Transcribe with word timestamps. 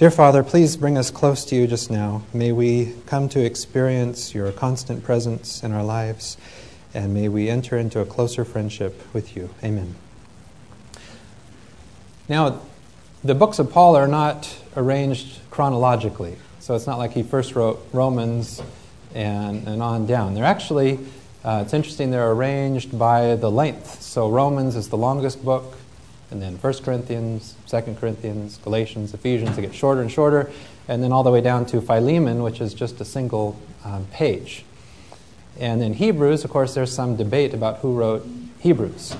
Dear 0.00 0.10
Father, 0.10 0.42
please 0.42 0.78
bring 0.78 0.96
us 0.96 1.10
close 1.10 1.44
to 1.44 1.54
you 1.54 1.66
just 1.66 1.90
now. 1.90 2.22
May 2.32 2.52
we 2.52 2.94
come 3.04 3.28
to 3.28 3.44
experience 3.44 4.34
your 4.34 4.50
constant 4.50 5.04
presence 5.04 5.62
in 5.62 5.72
our 5.72 5.84
lives, 5.84 6.38
and 6.94 7.12
may 7.12 7.28
we 7.28 7.50
enter 7.50 7.76
into 7.76 8.00
a 8.00 8.06
closer 8.06 8.46
friendship 8.46 8.98
with 9.12 9.36
you. 9.36 9.50
Amen. 9.62 9.94
Now, 12.30 12.62
the 13.22 13.34
books 13.34 13.58
of 13.58 13.70
Paul 13.70 13.94
are 13.94 14.08
not 14.08 14.56
arranged 14.74 15.38
chronologically, 15.50 16.38
so 16.60 16.74
it's 16.74 16.86
not 16.86 16.96
like 16.96 17.12
he 17.12 17.22
first 17.22 17.54
wrote 17.54 17.86
Romans 17.92 18.62
and, 19.14 19.68
and 19.68 19.82
on 19.82 20.06
down. 20.06 20.32
They're 20.32 20.44
actually, 20.46 20.98
uh, 21.44 21.62
it's 21.62 21.74
interesting, 21.74 22.10
they're 22.10 22.32
arranged 22.32 22.98
by 22.98 23.36
the 23.36 23.50
length. 23.50 24.00
So 24.00 24.30
Romans 24.30 24.76
is 24.76 24.88
the 24.88 24.96
longest 24.96 25.44
book, 25.44 25.76
and 26.30 26.40
then 26.40 26.56
1 26.56 26.72
Corinthians, 26.84 27.54
2 27.68 27.96
Corinthians, 27.98 28.58
Galatians, 28.58 29.14
Ephesians, 29.14 29.56
they 29.56 29.62
get 29.62 29.74
shorter 29.74 30.00
and 30.00 30.10
shorter, 30.10 30.50
and 30.88 31.02
then 31.02 31.12
all 31.12 31.22
the 31.22 31.30
way 31.30 31.40
down 31.40 31.66
to 31.66 31.80
Philemon, 31.80 32.42
which 32.42 32.60
is 32.60 32.74
just 32.74 33.00
a 33.00 33.04
single 33.04 33.60
um, 33.84 34.06
page. 34.12 34.64
And 35.58 35.82
in 35.82 35.94
Hebrews, 35.94 36.44
of 36.44 36.50
course, 36.50 36.74
there's 36.74 36.92
some 36.92 37.16
debate 37.16 37.52
about 37.52 37.78
who 37.78 37.94
wrote 37.94 38.26
Hebrews. 38.60 39.16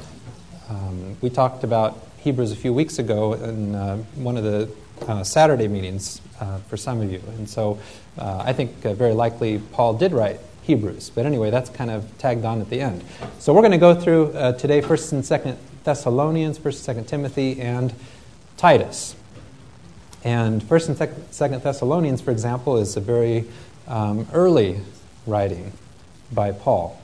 Um, 0.68 1.16
we 1.20 1.30
talked 1.30 1.64
about 1.64 1.98
Hebrews 2.18 2.52
a 2.52 2.56
few 2.56 2.72
weeks 2.72 2.98
ago 2.98 3.34
in 3.34 3.74
uh, 3.74 3.96
one 4.14 4.36
of 4.36 4.44
the 4.44 4.70
uh, 5.08 5.24
Saturday 5.24 5.68
meetings 5.68 6.20
uh, 6.40 6.58
for 6.68 6.76
some 6.76 7.00
of 7.00 7.10
you. 7.10 7.22
And 7.36 7.48
so 7.48 7.78
uh, 8.18 8.42
I 8.44 8.52
think 8.52 8.84
uh, 8.84 8.94
very 8.94 9.14
likely 9.14 9.58
Paul 9.72 9.94
did 9.94 10.12
write 10.12 10.38
Hebrews. 10.62 11.10
But 11.10 11.26
anyway, 11.26 11.50
that's 11.50 11.70
kind 11.70 11.90
of 11.90 12.06
tagged 12.18 12.44
on 12.44 12.60
at 12.60 12.70
the 12.70 12.80
end. 12.80 13.02
So 13.38 13.52
we're 13.52 13.62
going 13.62 13.72
to 13.72 13.78
go 13.78 13.94
through 13.94 14.32
uh, 14.32 14.52
today 14.52 14.80
1st 14.80 15.12
and 15.12 15.22
2nd 15.22 15.56
Thessalonians, 15.84 16.58
1st 16.58 16.88
and 16.88 17.06
2nd 17.06 17.08
Timothy, 17.08 17.60
and 17.60 17.94
Titus. 18.56 19.16
And 20.22 20.62
1st 20.62 20.88
and 20.88 20.98
2nd 21.30 21.62
Thessalonians, 21.62 22.20
for 22.20 22.30
example, 22.30 22.76
is 22.76 22.96
a 22.96 23.00
very 23.00 23.46
um, 23.88 24.26
early 24.32 24.80
writing 25.26 25.72
by 26.32 26.52
Paul. 26.52 27.00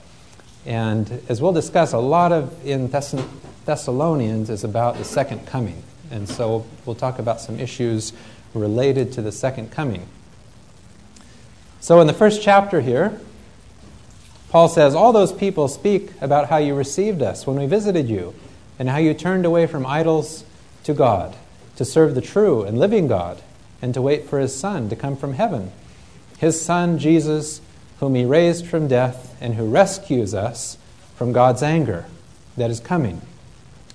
And 0.67 1.23
as 1.29 1.41
we'll 1.41 1.53
discuss, 1.53 1.93
a 1.93 1.99
lot 1.99 2.33
of 2.33 2.67
in 2.67 2.89
Thess- 2.89 3.15
Thessalonians 3.65 4.51
is 4.51 4.65
about 4.65 4.99
the 4.99 5.05
second 5.05 5.47
coming. 5.47 5.83
And 6.11 6.29
so 6.29 6.67
we'll 6.85 6.97
talk 6.97 7.19
about 7.19 7.41
some 7.41 7.59
issues 7.59 8.13
related 8.55 9.13
to 9.13 9.23
the 9.23 9.33
second 9.33 9.71
coming. 9.71 10.07
So 11.81 12.01
in 12.01 12.07
the 12.07 12.13
first 12.13 12.43
chapter 12.43 12.81
here, 12.81 13.19
Paul 14.51 14.69
says, 14.69 14.95
All 14.95 15.13
those 15.13 15.33
people 15.33 15.69
speak 15.69 16.11
about 16.21 16.49
how 16.49 16.57
you 16.57 16.75
received 16.75 17.23
us 17.23 17.47
when 17.47 17.59
we 17.59 17.67
visited 17.67 18.09
you 18.09 18.35
and 18.79 18.89
how 18.89 18.99
you 18.99 19.15
turned 19.15 19.47
away 19.47 19.67
from 19.67 19.87
idols 19.87 20.45
to 20.85 20.95
God, 20.95 21.37
to 21.77 21.85
serve 21.85 22.15
the 22.15 22.21
true 22.21 22.63
and 22.63 22.79
living 22.79 23.09
God, 23.09 23.43
and 23.83 23.93
to 23.95 24.03
wait 24.03 24.25
for 24.25 24.39
his 24.39 24.55
Son 24.55 24.89
to 24.89 24.97
come 24.97 25.17
from 25.17 25.35
heaven. 25.35 25.73
His 26.39 26.61
Son, 26.61 26.99
Jesus, 26.99 27.61
whom 28.01 28.15
he 28.15 28.25
raised 28.25 28.67
from 28.67 28.89
death 28.89 29.37
and 29.41 29.55
who 29.55 29.69
rescues 29.69 30.35
us 30.35 30.79
from 31.15 31.33
God's 31.33 31.63
anger 31.63 32.07
that 32.57 32.71
is 32.71 32.81
coming. 32.81 33.23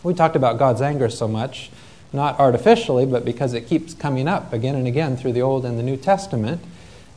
We 0.04 0.14
talked 0.14 0.36
about 0.36 0.58
God's 0.58 0.82
anger 0.82 1.10
so 1.10 1.28
much, 1.28 1.70
not 2.12 2.40
artificially, 2.40 3.06
but 3.06 3.24
because 3.24 3.54
it 3.54 3.68
keeps 3.68 3.94
coming 3.94 4.28
up 4.28 4.54
again 4.54 4.76
and 4.76 4.88
again 4.88 5.18
through 5.18 5.34
the 5.34 5.42
Old 5.42 5.66
and 5.66 5.78
the 5.78 5.84
New 5.84 5.98
Testament. 5.98 6.62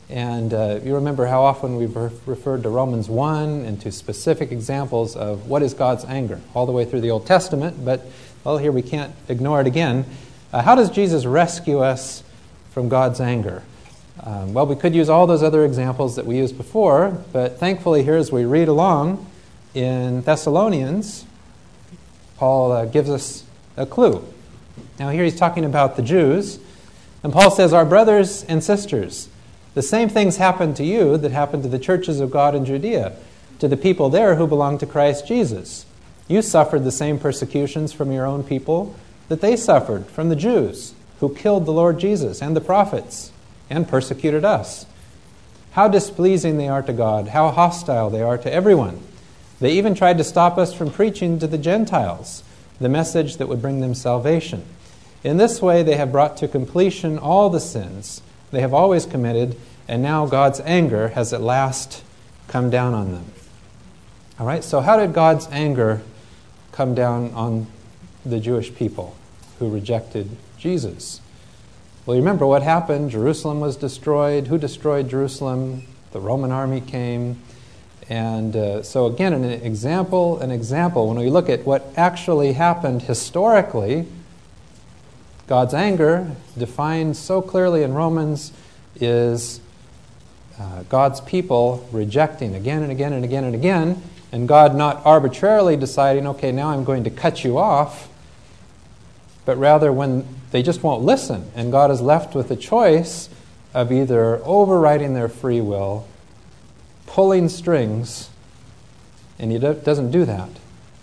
And 0.09 0.53
uh, 0.53 0.79
you 0.83 0.95
remember 0.95 1.25
how 1.25 1.43
often 1.43 1.75
we've 1.75 1.95
re- 1.95 2.11
referred 2.25 2.63
to 2.63 2.69
Romans 2.69 3.09
1 3.09 3.65
and 3.65 3.81
to 3.81 3.91
specific 3.91 4.51
examples 4.51 5.15
of 5.15 5.47
what 5.47 5.63
is 5.63 5.73
God's 5.73 6.05
anger, 6.05 6.39
all 6.53 6.65
the 6.65 6.71
way 6.71 6.85
through 6.85 7.01
the 7.01 7.09
Old 7.09 7.25
Testament. 7.25 7.83
But, 7.83 8.05
well, 8.43 8.57
here 8.57 8.71
we 8.71 8.83
can't 8.83 9.15
ignore 9.27 9.61
it 9.61 9.67
again. 9.67 10.05
Uh, 10.53 10.61
how 10.61 10.75
does 10.75 10.91
Jesus 10.91 11.25
rescue 11.25 11.79
us 11.79 12.23
from 12.71 12.87
God's 12.87 13.19
anger? 13.19 13.63
Um, 14.23 14.53
well, 14.53 14.65
we 14.65 14.75
could 14.75 14.95
use 14.95 15.09
all 15.09 15.27
those 15.27 15.43
other 15.43 15.65
examples 15.65 16.15
that 16.15 16.25
we 16.25 16.37
used 16.37 16.55
before, 16.55 17.23
but 17.33 17.59
thankfully, 17.59 18.03
here 18.03 18.15
as 18.15 18.31
we 18.31 18.45
read 18.45 18.67
along 18.67 19.29
in 19.73 20.21
Thessalonians, 20.21 21.25
Paul 22.37 22.71
uh, 22.71 22.85
gives 22.85 23.09
us 23.09 23.43
a 23.75 23.85
clue. 23.85 24.25
Now, 24.99 25.09
here 25.09 25.23
he's 25.23 25.35
talking 25.35 25.65
about 25.65 25.95
the 25.95 26.01
Jews, 26.01 26.59
and 27.23 27.33
Paul 27.33 27.51
says, 27.51 27.73
Our 27.73 27.85
brothers 27.85 28.43
and 28.43 28.63
sisters, 28.63 29.29
the 29.75 29.81
same 29.81 30.09
things 30.09 30.37
happened 30.37 30.75
to 30.77 30.85
you 30.85 31.17
that 31.17 31.31
happened 31.31 31.63
to 31.63 31.69
the 31.69 31.77
churches 31.77 32.19
of 32.19 32.31
God 32.31 32.55
in 32.55 32.65
Judea, 32.65 33.13
to 33.59 33.67
the 33.67 33.77
people 33.77 34.09
there 34.09 34.35
who 34.35 34.47
belong 34.47 34.77
to 34.79 34.85
Christ 34.85 35.27
Jesus. 35.27 35.85
You 36.27 36.41
suffered 36.41 36.83
the 36.83 36.91
same 36.91 37.19
persecutions 37.19 37.93
from 37.93 38.11
your 38.11 38.25
own 38.25 38.43
people 38.43 38.95
that 39.27 39.41
they 39.41 39.55
suffered 39.55 40.07
from 40.07 40.29
the 40.29 40.35
Jews, 40.35 40.93
who 41.19 41.35
killed 41.35 41.65
the 41.65 41.73
Lord 41.73 41.99
Jesus 41.99 42.41
and 42.41 42.55
the 42.55 42.61
prophets 42.61 43.31
and 43.69 43.87
persecuted 43.87 44.45
us. 44.45 44.85
How 45.71 45.89
displeasing 45.89 46.57
they 46.57 46.69
are 46.69 46.81
to 46.81 46.93
God, 46.93 47.29
how 47.29 47.51
hostile 47.51 48.09
they 48.09 48.21
are 48.21 48.37
to 48.37 48.51
everyone. 48.51 49.01
They 49.59 49.73
even 49.73 49.93
tried 49.93 50.17
to 50.19 50.23
stop 50.23 50.57
us 50.57 50.73
from 50.73 50.89
preaching 50.89 51.37
to 51.39 51.47
the 51.47 51.57
Gentiles 51.57 52.43
the 52.79 52.89
message 52.89 53.37
that 53.37 53.47
would 53.47 53.61
bring 53.61 53.81
them 53.81 53.93
salvation. 53.93 54.63
In 55.23 55.37
this 55.37 55.61
way, 55.61 55.83
they 55.83 55.95
have 55.95 56.11
brought 56.11 56.37
to 56.37 56.47
completion 56.47 57.17
all 57.17 57.49
the 57.49 57.59
sins 57.59 58.21
they 58.55 58.61
have 58.61 58.73
always 58.73 59.05
committed, 59.05 59.57
and 59.87 60.01
now 60.01 60.25
God's 60.25 60.59
anger 60.61 61.09
has 61.09 61.33
at 61.33 61.41
last 61.41 62.03
come 62.47 62.69
down 62.69 62.93
on 62.93 63.11
them. 63.11 63.25
All 64.39 64.45
right, 64.45 64.63
so 64.63 64.81
how 64.81 64.97
did 64.97 65.13
God's 65.13 65.47
anger 65.51 66.01
come 66.71 66.95
down 66.95 67.31
on 67.33 67.67
the 68.25 68.39
Jewish 68.39 68.73
people 68.73 69.15
who 69.59 69.69
rejected 69.69 70.29
Jesus? 70.57 71.21
Well, 72.05 72.15
you 72.15 72.21
remember 72.21 72.45
what 72.45 72.61
happened. 72.61 73.11
Jerusalem 73.11 73.59
was 73.59 73.75
destroyed. 73.75 74.47
Who 74.47 74.57
destroyed 74.57 75.09
Jerusalem? 75.09 75.83
The 76.11 76.19
Roman 76.19 76.51
army 76.51 76.81
came. 76.81 77.41
And 78.09 78.55
uh, 78.55 78.83
so, 78.83 79.07
again, 79.07 79.33
an 79.33 79.43
example, 79.43 80.39
an 80.39 80.51
example. 80.51 81.07
When 81.07 81.17
we 81.17 81.29
look 81.29 81.49
at 81.49 81.65
what 81.65 81.91
actually 81.97 82.53
happened 82.53 83.03
historically, 83.03 84.05
God's 85.47 85.75
anger, 85.75 86.31
defined 86.57 87.17
so 87.17 87.41
clearly 87.41 87.83
in 87.83 87.93
Romans, 87.93 88.51
is 88.99 89.59
uh, 90.59 90.83
God's 90.89 91.21
people 91.21 91.87
rejecting 91.91 92.55
again 92.55 92.81
and 92.81 92.91
again 92.91 93.13
and 93.13 93.23
again 93.23 93.43
and 93.43 93.53
again, 93.53 94.01
and 94.31 94.47
God 94.47 94.75
not 94.75 95.05
arbitrarily 95.05 95.77
deciding, 95.77 96.25
okay, 96.27 96.51
now 96.51 96.69
I'm 96.69 96.83
going 96.83 97.03
to 97.03 97.11
cut 97.11 97.43
you 97.43 97.57
off, 97.59 98.09
but 99.45 99.57
rather 99.57 99.93
when 99.93 100.27
they 100.49 100.63
just 100.63 100.81
won't 100.81 101.03
listen, 101.03 101.51
and 101.55 101.71
God 101.71 101.91
is 101.91 102.01
left 102.01 102.33
with 102.33 102.49
a 102.49 102.55
choice 102.55 103.29
of 103.73 103.91
either 103.91 104.43
overriding 104.45 105.13
their 105.13 105.29
free 105.29 105.61
will, 105.61 106.07
pulling 107.05 107.49
strings, 107.49 108.29
and 109.37 109.51
He 109.51 109.59
doesn't 109.59 110.09
do 110.09 110.25
that. 110.25 110.49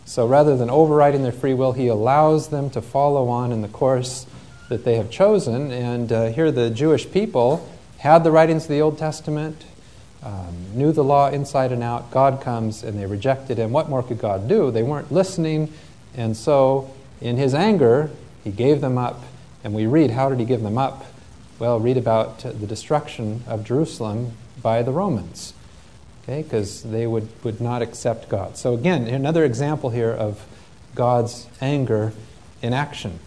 So 0.04 0.26
rather 0.26 0.56
than 0.56 0.68
overriding 0.68 1.22
their 1.22 1.32
free 1.32 1.54
will, 1.54 1.72
He 1.72 1.86
allows 1.86 2.48
them 2.48 2.70
to 2.70 2.82
follow 2.82 3.28
on 3.28 3.52
in 3.52 3.62
the 3.62 3.68
course 3.68 4.26
that 4.72 4.84
they 4.86 4.96
have 4.96 5.10
chosen. 5.10 5.70
And 5.70 6.10
uh, 6.10 6.26
here 6.28 6.50
the 6.50 6.70
Jewish 6.70 7.10
people 7.10 7.68
had 7.98 8.24
the 8.24 8.30
writings 8.30 8.64
of 8.64 8.70
the 8.70 8.80
Old 8.80 8.96
Testament, 8.96 9.66
um, 10.22 10.56
knew 10.74 10.92
the 10.92 11.04
law 11.04 11.28
inside 11.28 11.72
and 11.72 11.82
out. 11.82 12.10
God 12.10 12.40
comes 12.40 12.82
and 12.82 12.98
they 12.98 13.04
rejected 13.04 13.58
him. 13.58 13.70
What 13.70 13.90
more 13.90 14.02
could 14.02 14.18
God 14.18 14.48
do? 14.48 14.70
They 14.70 14.82
weren't 14.82 15.12
listening. 15.12 15.72
And 16.14 16.34
so, 16.34 16.90
in 17.20 17.36
his 17.36 17.54
anger, 17.54 18.10
he 18.42 18.50
gave 18.50 18.80
them 18.80 18.96
up. 18.96 19.22
And 19.62 19.74
we 19.74 19.86
read, 19.86 20.10
how 20.10 20.30
did 20.30 20.40
he 20.40 20.46
give 20.46 20.62
them 20.62 20.78
up? 20.78 21.04
Well, 21.58 21.78
read 21.78 21.98
about 21.98 22.38
the 22.38 22.66
destruction 22.66 23.44
of 23.46 23.64
Jerusalem 23.64 24.32
by 24.62 24.82
the 24.82 24.90
Romans. 24.90 25.52
Okay, 26.22 26.42
because 26.42 26.82
they 26.82 27.06
would, 27.06 27.28
would 27.44 27.60
not 27.60 27.82
accept 27.82 28.30
God. 28.30 28.56
So, 28.56 28.72
again, 28.72 29.06
another 29.06 29.44
example 29.44 29.90
here 29.90 30.12
of 30.12 30.46
God's 30.94 31.46
anger 31.60 32.14
in 32.62 32.72
action. 32.72 33.18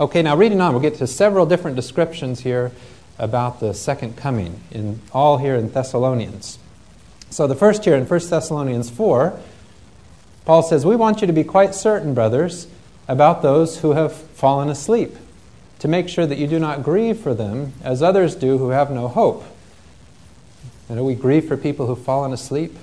Okay, 0.00 0.22
now 0.22 0.36
reading 0.36 0.60
on, 0.60 0.72
we'll 0.72 0.80
get 0.80 0.94
to 0.98 1.08
several 1.08 1.44
different 1.44 1.74
descriptions 1.74 2.38
here 2.38 2.70
about 3.18 3.58
the 3.58 3.74
second 3.74 4.16
coming, 4.16 4.60
in 4.70 5.00
all 5.12 5.38
here 5.38 5.56
in 5.56 5.72
Thessalonians. 5.72 6.60
So 7.30 7.48
the 7.48 7.56
first 7.56 7.84
here 7.84 7.96
in 7.96 8.06
1 8.06 8.20
Thessalonians 8.28 8.90
4, 8.90 9.36
Paul 10.44 10.62
says, 10.62 10.86
We 10.86 10.94
want 10.94 11.20
you 11.20 11.26
to 11.26 11.32
be 11.32 11.42
quite 11.42 11.74
certain, 11.74 12.14
brothers, 12.14 12.68
about 13.08 13.42
those 13.42 13.80
who 13.80 13.90
have 13.90 14.12
fallen 14.12 14.68
asleep, 14.68 15.16
to 15.80 15.88
make 15.88 16.08
sure 16.08 16.26
that 16.26 16.38
you 16.38 16.46
do 16.46 16.60
not 16.60 16.84
grieve 16.84 17.18
for 17.18 17.34
them 17.34 17.72
as 17.82 18.00
others 18.00 18.36
do 18.36 18.56
who 18.56 18.68
have 18.68 18.92
no 18.92 19.08
hope. 19.08 19.42
And 20.88 21.04
we 21.04 21.16
grieve 21.16 21.48
for 21.48 21.56
people 21.56 21.88
who've 21.88 22.00
fallen 22.00 22.32
asleep. 22.32 22.76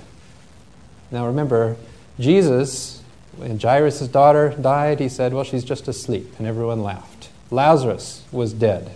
Now 1.10 1.26
remember, 1.26 1.76
Jesus 2.20 3.02
when 3.36 3.58
Jairus' 3.58 4.08
daughter 4.08 4.50
died, 4.60 5.00
he 5.00 5.08
said, 5.08 5.32
Well, 5.32 5.44
she's 5.44 5.64
just 5.64 5.88
asleep. 5.88 6.34
And 6.38 6.46
everyone 6.46 6.82
laughed. 6.82 7.28
Lazarus 7.50 8.24
was 8.32 8.52
dead. 8.52 8.90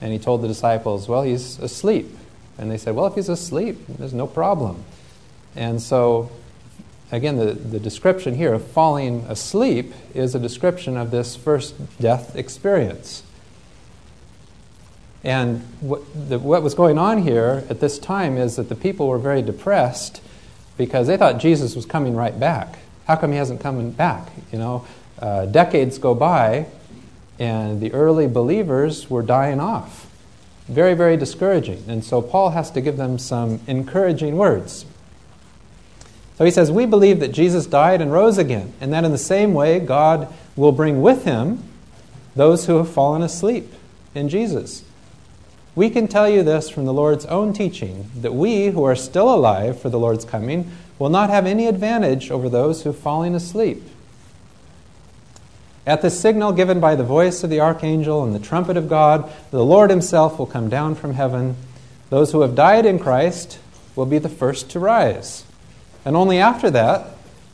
And 0.00 0.12
he 0.12 0.18
told 0.18 0.42
the 0.42 0.48
disciples, 0.48 1.08
Well, 1.08 1.22
he's 1.22 1.58
asleep. 1.58 2.16
And 2.58 2.70
they 2.70 2.78
said, 2.78 2.94
Well, 2.94 3.06
if 3.06 3.14
he's 3.14 3.28
asleep, 3.28 3.78
there's 3.88 4.14
no 4.14 4.26
problem. 4.26 4.84
And 5.54 5.80
so, 5.80 6.30
again, 7.10 7.36
the, 7.36 7.52
the 7.52 7.80
description 7.80 8.34
here 8.34 8.52
of 8.52 8.66
falling 8.66 9.24
asleep 9.28 9.92
is 10.14 10.34
a 10.34 10.38
description 10.38 10.96
of 10.96 11.10
this 11.10 11.36
first 11.36 11.74
death 11.98 12.36
experience. 12.36 13.22
And 15.24 15.62
what, 15.80 16.02
the, 16.14 16.38
what 16.38 16.62
was 16.62 16.74
going 16.74 16.98
on 16.98 17.22
here 17.22 17.64
at 17.68 17.80
this 17.80 17.98
time 17.98 18.36
is 18.36 18.56
that 18.56 18.68
the 18.68 18.76
people 18.76 19.08
were 19.08 19.18
very 19.18 19.42
depressed 19.42 20.20
because 20.76 21.06
they 21.06 21.16
thought 21.16 21.38
Jesus 21.38 21.74
was 21.74 21.86
coming 21.86 22.14
right 22.14 22.38
back. 22.38 22.78
How 23.06 23.16
come 23.16 23.32
he 23.32 23.38
hasn't 23.38 23.60
come 23.60 23.90
back? 23.90 24.28
You 24.52 24.58
know, 24.58 24.86
uh, 25.18 25.46
decades 25.46 25.98
go 25.98 26.14
by, 26.14 26.66
and 27.38 27.80
the 27.80 27.92
early 27.92 28.26
believers 28.26 29.08
were 29.08 29.22
dying 29.22 29.60
off. 29.60 30.06
Very, 30.68 30.94
very 30.94 31.16
discouraging. 31.16 31.84
And 31.86 32.04
so 32.04 32.20
Paul 32.20 32.50
has 32.50 32.70
to 32.72 32.80
give 32.80 32.96
them 32.96 33.18
some 33.18 33.60
encouraging 33.66 34.36
words. 34.36 34.84
So 36.36 36.44
he 36.44 36.50
says, 36.50 36.70
We 36.72 36.86
believe 36.86 37.20
that 37.20 37.32
Jesus 37.32 37.66
died 37.66 38.00
and 38.00 38.12
rose 38.12 38.38
again, 38.38 38.72
and 38.80 38.92
that 38.92 39.04
in 39.04 39.12
the 39.12 39.18
same 39.18 39.54
way 39.54 39.78
God 39.78 40.32
will 40.56 40.72
bring 40.72 41.00
with 41.00 41.24
him 41.24 41.62
those 42.34 42.66
who 42.66 42.76
have 42.76 42.90
fallen 42.90 43.22
asleep 43.22 43.72
in 44.14 44.28
Jesus. 44.28 44.82
We 45.74 45.90
can 45.90 46.08
tell 46.08 46.28
you 46.28 46.42
this 46.42 46.68
from 46.68 46.86
the 46.86 46.92
Lord's 46.92 47.26
own 47.26 47.52
teaching 47.52 48.10
that 48.16 48.34
we 48.34 48.68
who 48.68 48.82
are 48.84 48.96
still 48.96 49.32
alive 49.32 49.80
for 49.80 49.90
the 49.90 49.98
Lord's 49.98 50.24
coming 50.24 50.70
will 50.98 51.08
not 51.10 51.30
have 51.30 51.46
any 51.46 51.66
advantage 51.66 52.30
over 52.30 52.48
those 52.48 52.82
who 52.82 52.90
have 52.90 52.98
fallen 52.98 53.34
asleep. 53.34 53.82
At 55.86 56.02
the 56.02 56.10
signal 56.10 56.52
given 56.52 56.80
by 56.80 56.96
the 56.96 57.04
voice 57.04 57.44
of 57.44 57.50
the 57.50 57.60
archangel 57.60 58.24
and 58.24 58.34
the 58.34 58.40
trumpet 58.40 58.76
of 58.76 58.88
God, 58.88 59.30
the 59.52 59.64
Lord 59.64 59.88
himself 59.90 60.38
will 60.38 60.46
come 60.46 60.68
down 60.68 60.96
from 60.96 61.14
heaven. 61.14 61.56
Those 62.10 62.32
who 62.32 62.40
have 62.40 62.56
died 62.56 62.86
in 62.86 62.98
Christ 62.98 63.60
will 63.94 64.06
be 64.06 64.18
the 64.18 64.28
first 64.28 64.68
to 64.70 64.80
rise. 64.80 65.44
And 66.04 66.16
only 66.16 66.38
after 66.38 66.70
that 66.70 67.10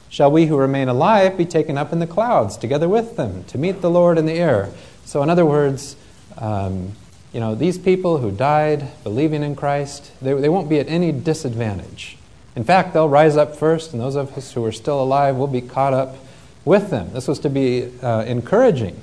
shall 0.09 0.31
we 0.31 0.47
who 0.47 0.57
remain 0.57 0.89
alive 0.89 1.37
be 1.37 1.45
taken 1.45 1.77
up 1.77 1.93
in 1.93 1.99
the 1.99 2.07
clouds 2.07 2.57
together 2.57 2.89
with 2.89 3.17
them 3.17 3.45
to 3.45 3.59
meet 3.59 3.81
the 3.81 3.91
Lord 3.91 4.19
in 4.19 4.27
the 4.27 4.33
air. 4.33 4.71
So, 5.05 5.23
in 5.23 5.29
other 5.31 5.47
words, 5.47 5.97
um, 6.39 6.93
you 7.33 7.41
know, 7.41 7.55
these 7.55 7.79
people 7.79 8.19
who 8.19 8.31
died 8.31 8.89
believing 9.05 9.43
in 9.43 9.57
Christ, 9.57 10.13
they, 10.21 10.35
they 10.35 10.49
won't 10.49 10.69
be 10.69 10.79
at 10.79 10.89
any 10.89 11.13
disadvantage. 11.13 12.19
In 12.55 12.65
fact, 12.65 12.93
they'll 12.93 13.09
rise 13.09 13.37
up 13.37 13.57
first, 13.57 13.93
and 13.93 14.01
those 14.01 14.17
of 14.17 14.37
us 14.37 14.53
who 14.53 14.65
are 14.65 14.73
still 14.73 15.03
alive 15.03 15.37
will 15.37 15.47
be 15.47 15.63
caught 15.63 15.95
up 15.95 16.17
with 16.65 16.91
them. 16.91 17.13
This 17.13 17.27
was 17.27 17.39
to 17.41 17.51
be 17.51 17.91
uh, 18.03 18.25
encouraging. 18.25 19.01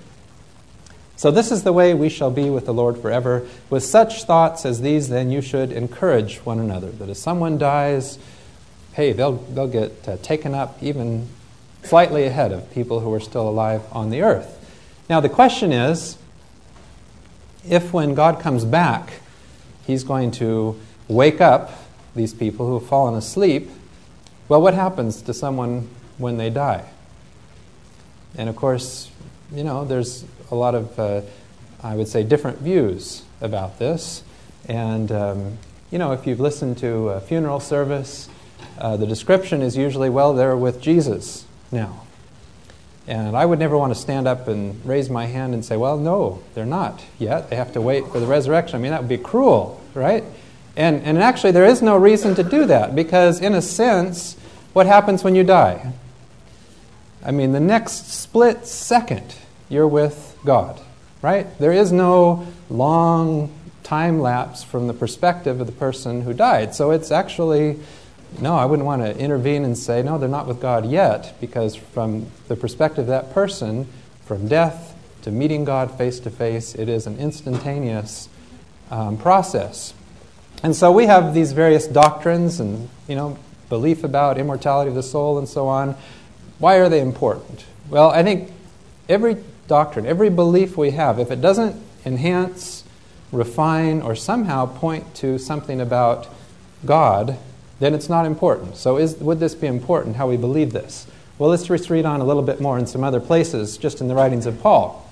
So, 1.16 1.32
this 1.32 1.52
is 1.52 1.64
the 1.64 1.74
way 1.74 1.94
we 1.94 2.10
shall 2.10 2.32
be 2.32 2.50
with 2.50 2.66
the 2.66 2.74
Lord 2.74 2.98
forever. 2.98 3.46
With 3.70 3.84
such 3.84 4.24
thoughts 4.24 4.66
as 4.66 4.82
these, 4.82 5.10
then, 5.10 5.32
you 5.32 5.42
should 5.42 5.72
encourage 5.72 6.38
one 6.38 6.60
another. 6.60 6.92
That 6.92 7.10
if 7.10 7.18
someone 7.18 7.58
dies, 7.58 8.20
hey, 8.94 9.12
they'll, 9.12 9.34
they'll 9.34 9.68
get 9.68 10.08
uh, 10.08 10.18
taken 10.18 10.54
up 10.54 10.82
even 10.82 11.28
slightly 11.84 12.26
ahead 12.26 12.52
of 12.52 12.72
people 12.72 13.00
who 13.00 13.14
are 13.14 13.20
still 13.20 13.50
alive 13.50 13.82
on 13.92 14.12
the 14.12 14.22
earth. 14.22 14.56
Now, 15.10 15.20
the 15.20 15.30
question 15.30 15.74
is 15.74 16.18
if 17.68 17.92
when 17.92 18.14
God 18.14 18.40
comes 18.40 18.64
back, 18.64 19.12
he's 19.86 20.04
going 20.04 20.32
to 20.32 20.80
wake 21.08 21.42
up 21.42 21.72
these 22.20 22.34
people 22.34 22.68
who 22.68 22.80
have 22.80 22.88
fallen 22.88 23.16
asleep, 23.16 23.70
well, 24.50 24.62
what 24.62 24.74
happens 24.74 25.22
to 25.22 25.34
someone 25.34 25.88
when 26.18 26.36
they 26.36 26.50
die? 26.50 26.84
And 28.38 28.50
of 28.50 28.58
course, 28.58 29.10
you 29.54 29.64
know, 29.64 29.86
there's 29.86 30.26
a 30.52 30.56
lot 30.56 30.76
of, 30.76 31.00
uh, 31.00 31.22
I 31.82 31.96
would 31.96 32.10
say, 32.10 32.24
different 32.24 32.60
views 32.60 33.24
about 33.40 33.80
this. 33.80 34.22
And, 34.68 35.10
um, 35.14 35.58
you 35.92 35.98
know, 35.98 36.12
if 36.12 36.28
you've 36.28 36.42
listened 36.42 36.78
to 36.80 37.10
a 37.10 37.22
funeral 37.22 37.62
service, 37.62 38.28
uh, 38.78 38.98
the 38.98 39.08
description 39.08 39.62
is 39.62 39.78
usually, 39.78 40.10
well, 40.10 40.34
they're 40.34 40.58
with 40.58 40.82
Jesus 40.82 41.46
now. 41.72 42.04
And 43.08 43.38
I 43.38 43.46
would 43.46 43.60
never 43.60 43.78
want 43.78 43.94
to 43.94 44.00
stand 44.00 44.28
up 44.28 44.50
and 44.50 44.86
raise 44.86 45.10
my 45.10 45.26
hand 45.26 45.54
and 45.54 45.64
say, 45.64 45.78
well, 45.78 45.98
no, 45.98 46.44
they're 46.54 46.66
not 46.66 47.02
yet. 47.18 47.50
They 47.50 47.56
have 47.56 47.72
to 47.74 47.82
wait 47.82 48.06
for 48.08 48.20
the 48.20 48.28
resurrection. 48.28 48.76
I 48.76 48.80
mean, 48.80 48.92
that 48.92 49.00
would 49.00 49.10
be 49.10 49.18
cruel, 49.18 49.82
right? 49.94 50.26
And, 50.80 51.04
and 51.04 51.20
actually, 51.20 51.52
there 51.52 51.66
is 51.66 51.82
no 51.82 51.98
reason 51.98 52.34
to 52.36 52.44
do 52.44 52.66
that 52.66 52.96
because, 52.96 53.42
in 53.42 53.54
a 53.54 53.62
sense, 53.62 54.36
what 54.74 54.88
happens 54.88 55.24
when 55.24 55.36
you 55.36 55.44
die? 55.44 55.94
I 57.24 57.32
mean, 57.32 57.52
the 57.52 57.60
next 57.60 58.12
split 58.12 58.66
second, 58.66 59.36
you're 59.68 59.88
with 59.88 60.40
God, 60.44 60.80
right? 61.22 61.46
There 61.60 61.74
is 61.74 61.92
no 61.92 62.48
long 62.70 63.54
time 63.84 64.22
lapse 64.22 64.64
from 64.64 64.88
the 64.88 64.94
perspective 64.94 65.60
of 65.60 65.68
the 65.68 65.74
person 65.74 66.22
who 66.22 66.34
died. 66.34 66.74
So 66.74 66.92
it's 66.92 67.12
actually 67.12 67.80
no, 68.40 68.56
I 68.56 68.66
wouldn't 68.66 68.86
want 68.86 69.02
to 69.02 69.18
intervene 69.18 69.66
and 69.66 69.78
say, 69.78 70.04
no, 70.04 70.18
they're 70.18 70.30
not 70.30 70.48
with 70.48 70.62
God 70.62 70.86
yet, 70.86 71.34
because 71.42 71.76
from 71.76 72.28
the 72.48 72.56
perspective 72.56 73.04
of 73.04 73.08
that 73.08 73.34
person, 73.34 73.88
from 74.26 74.48
death 74.48 74.96
to 75.24 75.32
meeting 75.32 75.66
God 75.66 75.98
face 75.98 76.20
to 76.22 76.30
face, 76.30 76.76
it 76.76 76.88
is 76.88 77.08
an 77.08 77.18
instantaneous 77.18 78.30
um, 78.92 79.18
process. 79.18 79.94
And 80.62 80.76
so 80.76 80.92
we 80.92 81.06
have 81.06 81.34
these 81.34 81.54
various 81.54 81.88
doctrines 81.88 82.60
and, 82.60 82.90
you 83.08 83.16
know, 83.16 83.38
belief 83.70 84.04
about 84.04 84.38
immortality 84.38 84.90
of 84.90 84.96
the 84.96 85.04
soul 85.04 85.38
and 85.38 85.48
so 85.48 85.68
on. 85.68 85.96
Why 86.58 86.76
are 86.76 86.90
they 86.90 87.00
important? 87.00 87.66
Well, 87.90 88.10
I 88.10 88.24
think 88.24 88.52
every 89.08 89.38
doctrine, 89.68 90.06
every 90.06 90.30
belief 90.30 90.76
we 90.76 90.92
have, 90.92 91.20
if 91.20 91.32
it 91.32 91.40
doesn't 91.40 91.82
enhance, 92.06 92.84
refine, 93.32 94.02
or 94.02 94.16
somehow 94.16 94.66
point 94.66 95.16
to 95.16 95.38
something 95.38 95.80
about 95.80 96.28
God, 96.86 97.38
then 97.80 97.94
it's 97.94 98.10
not 98.10 98.26
important. 98.26 98.76
So, 98.76 98.98
is, 98.98 99.16
would 99.18 99.40
this 99.40 99.56
be 99.56 99.68
important, 99.68 100.18
how 100.18 100.28
we 100.28 100.36
believe 100.36 100.74
this? 100.74 101.08
Well, 101.38 101.50
let's 101.50 101.66
just 101.66 101.90
read 101.90 102.06
on 102.06 102.20
a 102.20 102.26
little 102.26 102.44
bit 102.44 102.60
more 102.60 102.78
in 102.78 102.86
some 102.86 103.04
other 103.04 103.22
places, 103.22 103.78
just 103.78 104.02
in 104.02 104.10
the 104.10 104.16
writings 104.16 104.46
of 104.46 104.60
Paul. 104.62 105.10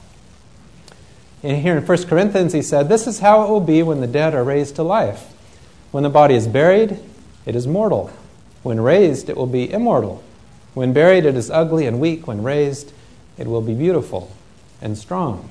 And 1.41 1.61
here 1.61 1.77
in 1.77 1.85
1 1.85 2.03
Corinthians, 2.03 2.51
he 2.51 2.61
said, 2.61 2.89
This 2.89 3.07
is 3.07 3.19
how 3.19 3.43
it 3.43 3.50
will 3.50 3.61
be 3.61 3.81
when 3.83 4.01
the 4.01 4.07
dead 4.07 4.33
are 4.33 4.43
raised 4.43 4.75
to 4.75 4.83
life. 4.83 5.33
When 5.92 6.04
the 6.04 6.10
body 6.10 6.36
is 6.36 6.48
buried, 6.48 7.00
it 7.45 7.56
is 7.56 7.68
mortal. 7.68 8.12
When 8.63 8.80
raised, 8.80 9.30
it 9.30 9.38
will 9.38 9.48
be 9.48 9.72
immortal. 9.72 10.24
When 10.74 10.94
buried, 10.94 11.25
it 11.25 11.36
is 11.36 11.50
ugly 11.50 11.86
and 11.86 12.00
weak. 12.00 12.28
When 12.28 12.44
raised, 12.44 12.92
it 13.38 13.48
will 13.48 13.62
be 13.62 13.74
beautiful 13.74 14.31
and 14.81 14.98
strong. 14.98 15.50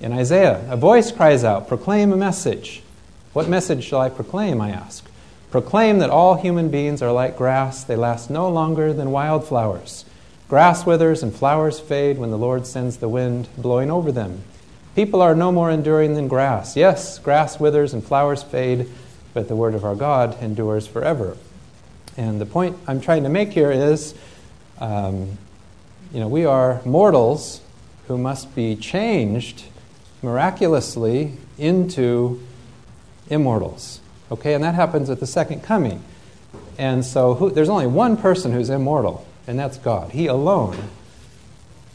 In 0.00 0.12
Isaiah, 0.12 0.64
a 0.68 0.76
voice 0.76 1.10
cries 1.10 1.44
out, 1.44 1.68
Proclaim 1.68 2.12
a 2.12 2.16
message. 2.16 2.82
What 3.32 3.48
message 3.48 3.84
shall 3.84 4.00
I 4.00 4.08
proclaim? 4.08 4.60
I 4.60 4.70
ask. 4.70 5.06
Proclaim 5.50 5.98
that 5.98 6.10
all 6.10 6.34
human 6.34 6.70
beings 6.70 7.02
are 7.02 7.12
like 7.12 7.36
grass, 7.36 7.84
they 7.84 7.96
last 7.96 8.30
no 8.30 8.48
longer 8.48 8.92
than 8.92 9.10
wildflowers. 9.10 10.04
Grass 10.48 10.84
withers 10.86 11.22
and 11.22 11.34
flowers 11.34 11.80
fade 11.80 12.18
when 12.18 12.30
the 12.30 12.38
Lord 12.38 12.66
sends 12.66 12.98
the 12.98 13.08
wind 13.08 13.48
blowing 13.56 13.90
over 13.90 14.12
them. 14.12 14.42
People 14.96 15.20
are 15.20 15.34
no 15.34 15.52
more 15.52 15.70
enduring 15.70 16.14
than 16.14 16.26
grass. 16.26 16.74
Yes, 16.74 17.18
grass 17.18 17.60
withers 17.60 17.92
and 17.92 18.02
flowers 18.02 18.42
fade, 18.42 18.88
but 19.34 19.46
the 19.46 19.54
word 19.54 19.74
of 19.74 19.84
our 19.84 19.94
God 19.94 20.42
endures 20.42 20.86
forever. 20.86 21.36
And 22.16 22.40
the 22.40 22.46
point 22.46 22.78
I'm 22.88 23.02
trying 23.02 23.24
to 23.24 23.28
make 23.28 23.52
here 23.52 23.70
is 23.70 24.14
um, 24.78 25.36
you 26.14 26.20
know, 26.20 26.28
we 26.28 26.46
are 26.46 26.80
mortals 26.86 27.60
who 28.08 28.16
must 28.16 28.54
be 28.54 28.74
changed 28.74 29.64
miraculously 30.22 31.34
into 31.58 32.40
immortals. 33.28 34.00
Okay, 34.32 34.54
and 34.54 34.64
that 34.64 34.74
happens 34.74 35.10
at 35.10 35.20
the 35.20 35.26
second 35.26 35.62
coming. 35.62 36.02
And 36.78 37.04
so 37.04 37.34
who, 37.34 37.50
there's 37.50 37.68
only 37.68 37.86
one 37.86 38.16
person 38.16 38.50
who's 38.50 38.70
immortal, 38.70 39.26
and 39.46 39.58
that's 39.58 39.76
God. 39.76 40.12
He 40.12 40.26
alone 40.26 40.88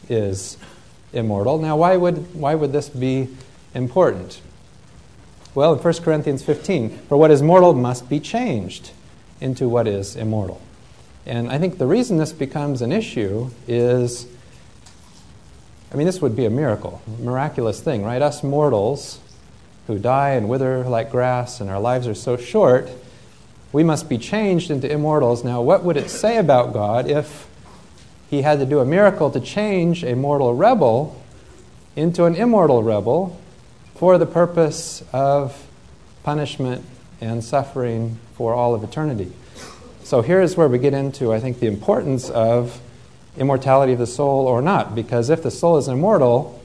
is 0.08 0.56
immortal. 1.12 1.58
Now, 1.58 1.76
why 1.76 1.96
would, 1.96 2.34
why 2.34 2.54
would 2.54 2.72
this 2.72 2.88
be 2.88 3.28
important? 3.74 4.40
Well, 5.54 5.74
in 5.74 5.78
1 5.78 5.94
Corinthians 6.02 6.42
15, 6.42 6.98
for 7.08 7.16
what 7.16 7.30
is 7.30 7.42
mortal 7.42 7.74
must 7.74 8.08
be 8.08 8.20
changed 8.20 8.90
into 9.40 9.68
what 9.68 9.86
is 9.86 10.16
immortal. 10.16 10.60
And 11.26 11.50
I 11.50 11.58
think 11.58 11.78
the 11.78 11.86
reason 11.86 12.16
this 12.16 12.32
becomes 12.32 12.82
an 12.82 12.90
issue 12.90 13.50
is 13.68 14.26
I 15.92 15.94
mean, 15.94 16.06
this 16.06 16.22
would 16.22 16.34
be 16.34 16.46
a 16.46 16.50
miracle, 16.50 17.02
miraculous 17.20 17.82
thing, 17.82 18.02
right? 18.02 18.22
Us 18.22 18.42
mortals 18.42 19.20
who 19.86 19.98
die 19.98 20.30
and 20.30 20.48
wither 20.48 20.84
like 20.84 21.10
grass, 21.10 21.60
and 21.60 21.68
our 21.68 21.80
lives 21.80 22.06
are 22.06 22.14
so 22.14 22.38
short, 22.38 22.88
we 23.72 23.84
must 23.84 24.08
be 24.08 24.16
changed 24.16 24.70
into 24.70 24.90
immortals. 24.90 25.44
Now, 25.44 25.60
what 25.60 25.84
would 25.84 25.98
it 25.98 26.08
say 26.08 26.38
about 26.38 26.72
God 26.72 27.10
if 27.10 27.46
he 28.32 28.40
had 28.40 28.58
to 28.58 28.64
do 28.64 28.78
a 28.78 28.84
miracle 28.86 29.30
to 29.30 29.38
change 29.38 30.02
a 30.02 30.16
mortal 30.16 30.54
rebel 30.54 31.22
into 31.94 32.24
an 32.24 32.34
immortal 32.34 32.82
rebel 32.82 33.38
for 33.94 34.16
the 34.16 34.24
purpose 34.24 35.04
of 35.12 35.68
punishment 36.22 36.82
and 37.20 37.44
suffering 37.44 38.18
for 38.32 38.54
all 38.54 38.74
of 38.74 38.82
eternity? 38.82 39.30
So, 40.02 40.22
here's 40.22 40.56
where 40.56 40.66
we 40.66 40.78
get 40.78 40.94
into, 40.94 41.30
I 41.30 41.40
think, 41.40 41.60
the 41.60 41.66
importance 41.66 42.30
of 42.30 42.80
immortality 43.36 43.92
of 43.92 43.98
the 43.98 44.06
soul 44.06 44.46
or 44.46 44.62
not. 44.62 44.94
Because 44.94 45.28
if 45.28 45.42
the 45.42 45.50
soul 45.50 45.76
is 45.76 45.86
immortal, 45.86 46.58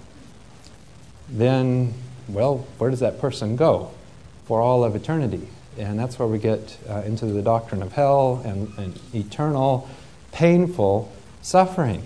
then 1.27 1.93
well, 2.29 2.65
where 2.77 2.89
does 2.89 3.01
that 3.01 3.19
person 3.19 3.57
go 3.57 3.91
for 4.45 4.61
all 4.61 4.85
of 4.85 4.95
eternity? 4.95 5.49
And 5.77 5.99
that's 5.99 6.17
where 6.17 6.29
we 6.29 6.39
get 6.39 6.77
uh, 6.89 7.01
into 7.01 7.25
the 7.25 7.41
doctrine 7.41 7.83
of 7.83 7.91
hell 7.91 8.41
and, 8.45 8.71
and 8.77 8.97
eternal, 9.13 9.89
painful 10.31 11.11
suffering. 11.47 12.03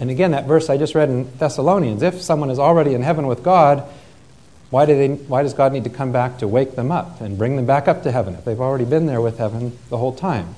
And 0.00 0.10
again, 0.10 0.30
that 0.30 0.46
verse 0.46 0.70
I 0.70 0.78
just 0.78 0.94
read 0.94 1.10
in 1.10 1.30
Thessalonians 1.36 2.02
if 2.02 2.22
someone 2.22 2.48
is 2.48 2.58
already 2.58 2.94
in 2.94 3.02
heaven 3.02 3.26
with 3.26 3.42
God, 3.42 3.86
why, 4.70 4.86
do 4.86 4.96
they, 4.96 5.08
why 5.08 5.42
does 5.42 5.52
God 5.52 5.72
need 5.72 5.84
to 5.84 5.90
come 5.90 6.10
back 6.10 6.38
to 6.38 6.48
wake 6.48 6.74
them 6.74 6.90
up 6.90 7.20
and 7.20 7.36
bring 7.36 7.56
them 7.56 7.66
back 7.66 7.86
up 7.86 8.02
to 8.04 8.10
heaven 8.10 8.34
if 8.34 8.44
they've 8.44 8.60
already 8.60 8.86
been 8.86 9.04
there 9.04 9.20
with 9.20 9.38
heaven 9.38 9.78
the 9.90 9.98
whole 9.98 10.14
time? 10.14 10.54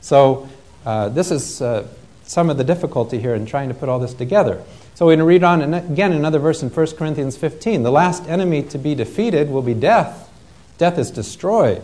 So, 0.00 0.48
uh, 0.86 1.08
this 1.08 1.30
is 1.30 1.60
uh, 1.60 1.86
some 2.22 2.48
of 2.48 2.56
the 2.56 2.64
difficulty 2.64 3.18
here 3.18 3.34
in 3.34 3.44
trying 3.44 3.68
to 3.68 3.74
put 3.74 3.88
all 3.88 3.98
this 3.98 4.14
together. 4.14 4.62
So, 4.94 5.04
we're 5.04 5.16
going 5.16 5.18
to 5.18 5.24
read 5.26 5.44
on 5.44 5.60
and 5.62 5.74
again 5.74 6.12
another 6.12 6.38
verse 6.38 6.62
in 6.62 6.70
1 6.70 6.86
Corinthians 6.96 7.36
15. 7.36 7.82
The 7.82 7.90
last 7.90 8.26
enemy 8.28 8.62
to 8.62 8.78
be 8.78 8.94
defeated 8.94 9.50
will 9.50 9.62
be 9.62 9.74
death. 9.74 10.30
Death 10.78 10.96
is 10.96 11.10
destroyed, 11.10 11.82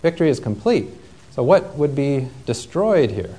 victory 0.00 0.30
is 0.30 0.40
complete. 0.40 0.88
So, 1.32 1.42
what 1.42 1.76
would 1.76 1.94
be 1.94 2.28
destroyed 2.46 3.10
here? 3.10 3.36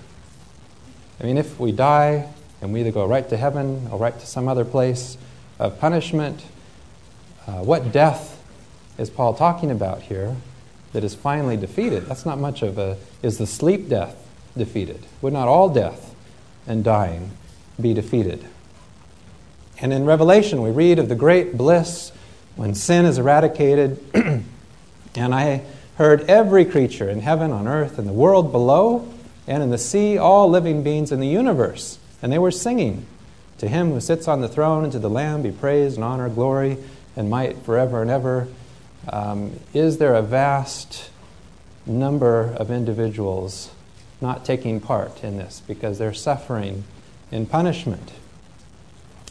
I 1.20 1.24
mean, 1.24 1.38
if 1.38 1.60
we 1.60 1.72
die 1.72 2.30
and 2.62 2.74
we 2.74 2.82
either 2.82 2.92
go 2.92 3.06
right 3.06 3.28
to 3.30 3.38
heaven 3.38 3.88
or 3.92 4.00
right 4.00 4.18
to 4.18 4.26
some 4.26 4.48
other 4.48 4.64
place 4.64 5.18
of 5.60 5.80
punishment, 5.80 6.46
uh, 7.46 7.64
what 7.64 7.92
death 7.92 8.42
is 8.98 9.10
Paul 9.10 9.34
talking 9.34 9.72
about 9.72 10.04
here 10.04 10.36
that 10.94 11.04
is 11.04 11.16
finally 11.16 11.58
defeated? 11.58 12.06
That's 12.06 12.26
not 12.26 12.40
much 12.40 12.62
of 12.62 12.78
a. 12.78 12.98
Is 13.22 13.38
the 13.38 13.48
sleep 13.48 13.90
death 13.90 14.16
defeated? 14.58 15.06
Would 15.22 15.34
not 15.34 15.48
all 15.48 15.70
death 15.70 16.16
and 16.66 16.84
dying 16.84 17.32
be 17.80 17.94
defeated? 17.94 18.46
And 19.82 19.94
in 19.94 20.06
Revelation, 20.06 20.62
we 20.62 20.72
read 20.72 21.00
of 21.00 21.10
the 21.10 21.16
great 21.16 21.58
bliss 21.58 22.12
when 22.56 22.76
sin 22.76 23.06
is 23.06 23.18
eradicated. 23.18 24.04
and 25.16 25.36
I 25.36 25.64
heard 25.96 26.30
every 26.30 26.66
creature 26.66 27.10
in 27.10 27.22
heaven, 27.22 27.52
on 27.52 27.68
earth, 27.68 27.98
in 28.00 28.06
the 28.06 28.14
world 28.14 28.52
below, 28.52 29.08
and 29.50 29.64
in 29.64 29.72
the 29.72 29.80
sea, 29.80 30.16
all 30.16 30.48
living 30.48 30.84
beings 30.84 31.12
in 31.12 31.20
the 31.20 31.28
universe. 31.28 31.98
And 32.22 32.32
they 32.32 32.38
were 32.38 32.52
singing, 32.52 33.08
To 33.58 33.68
him 33.68 33.92
who 33.92 34.00
sits 34.00 34.28
on 34.28 34.42
the 34.42 34.48
throne 34.48 34.84
and 34.84 34.94
to 34.94 35.00
the 35.00 35.10
Lamb 35.10 35.42
be 35.42 35.52
praise 35.52 35.96
and 35.96 36.04
honor, 36.04 36.30
glory, 36.30 36.78
and 37.16 37.30
might 37.32 37.58
forever 37.64 38.04
and 38.04 38.12
ever. 38.12 38.48
Um, 39.12 39.60
is 39.74 39.98
there 39.98 40.14
a 40.14 40.22
vast 40.22 41.10
number 41.88 42.54
of 42.58 42.70
individuals 42.70 43.72
not 44.22 44.46
taking 44.46 44.80
part 44.80 45.24
in 45.24 45.38
this 45.38 45.64
because 45.66 45.98
they're 45.98 46.14
suffering 46.14 46.84
in 47.32 47.48
punishment? 47.48 48.12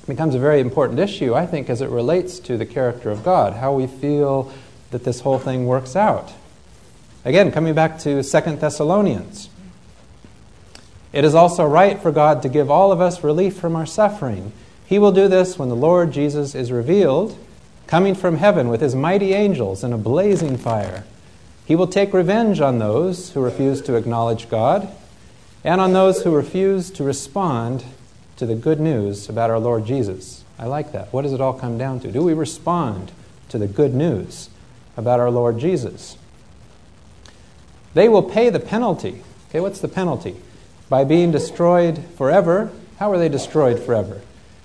It 0.02 0.06
becomes 0.08 0.34
a 0.34 0.40
very 0.40 0.58
important 0.58 0.98
issue, 0.98 1.34
I 1.34 1.46
think, 1.46 1.70
as 1.70 1.80
it 1.80 1.90
relates 1.90 2.40
to 2.40 2.56
the 2.56 2.66
character 2.66 3.10
of 3.10 3.22
God, 3.22 3.52
how 3.52 3.72
we 3.72 3.86
feel 3.86 4.52
that 4.90 5.04
this 5.04 5.20
whole 5.20 5.38
thing 5.38 5.66
works 5.66 5.94
out. 5.94 6.32
Again, 7.24 7.52
coming 7.52 7.74
back 7.74 8.00
to 8.00 8.24
Second 8.24 8.58
Thessalonians. 8.58 9.47
It 11.12 11.24
is 11.24 11.34
also 11.34 11.64
right 11.64 12.00
for 12.00 12.12
God 12.12 12.42
to 12.42 12.48
give 12.48 12.70
all 12.70 12.92
of 12.92 13.00
us 13.00 13.24
relief 13.24 13.56
from 13.56 13.74
our 13.74 13.86
suffering. 13.86 14.52
He 14.86 14.98
will 14.98 15.12
do 15.12 15.28
this 15.28 15.58
when 15.58 15.68
the 15.68 15.76
Lord 15.76 16.12
Jesus 16.12 16.54
is 16.54 16.72
revealed 16.72 17.38
coming 17.86 18.14
from 18.14 18.36
heaven 18.36 18.68
with 18.68 18.82
his 18.82 18.94
mighty 18.94 19.32
angels 19.32 19.82
in 19.82 19.92
a 19.92 19.98
blazing 19.98 20.58
fire. 20.58 21.04
He 21.66 21.74
will 21.74 21.86
take 21.86 22.12
revenge 22.12 22.60
on 22.60 22.78
those 22.78 23.30
who 23.32 23.40
refuse 23.40 23.80
to 23.82 23.96
acknowledge 23.96 24.48
God 24.48 24.88
and 25.64 25.80
on 25.80 25.92
those 25.92 26.22
who 26.22 26.34
refuse 26.34 26.90
to 26.92 27.04
respond 27.04 27.84
to 28.36 28.46
the 28.46 28.54
good 28.54 28.78
news 28.78 29.28
about 29.28 29.50
our 29.50 29.58
Lord 29.58 29.84
Jesus. 29.84 30.44
I 30.58 30.66
like 30.66 30.92
that. 30.92 31.12
What 31.12 31.22
does 31.22 31.32
it 31.32 31.40
all 31.40 31.54
come 31.54 31.78
down 31.78 32.00
to? 32.00 32.12
Do 32.12 32.22
we 32.22 32.34
respond 32.34 33.10
to 33.48 33.58
the 33.58 33.66
good 33.66 33.94
news 33.94 34.50
about 34.96 35.18
our 35.18 35.30
Lord 35.30 35.58
Jesus? 35.58 36.16
They 37.94 38.08
will 38.08 38.22
pay 38.22 38.50
the 38.50 38.60
penalty. 38.60 39.22
Okay, 39.48 39.60
what's 39.60 39.80
the 39.80 39.88
penalty? 39.88 40.36
By 40.88 41.04
being 41.04 41.30
destroyed 41.30 42.04
forever. 42.16 42.70
How 42.98 43.12
are 43.12 43.18
they 43.18 43.28
destroyed 43.28 43.78
forever? 43.78 44.22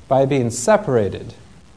By 0.07 0.25
being 0.25 0.49
separated 0.49 1.33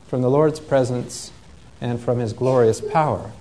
from 0.07 0.23
the 0.23 0.31
Lord's 0.31 0.61
presence 0.61 1.33
and 1.81 2.01
from 2.01 2.19
his 2.19 2.33
glorious 2.33 2.81
power. 2.81 3.33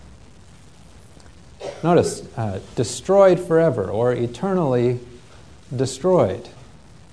Notice, 1.84 2.24
uh, 2.38 2.60
destroyed 2.76 3.40
forever 3.40 3.90
or 3.90 4.14
eternally 4.14 5.00
destroyed. 5.76 6.50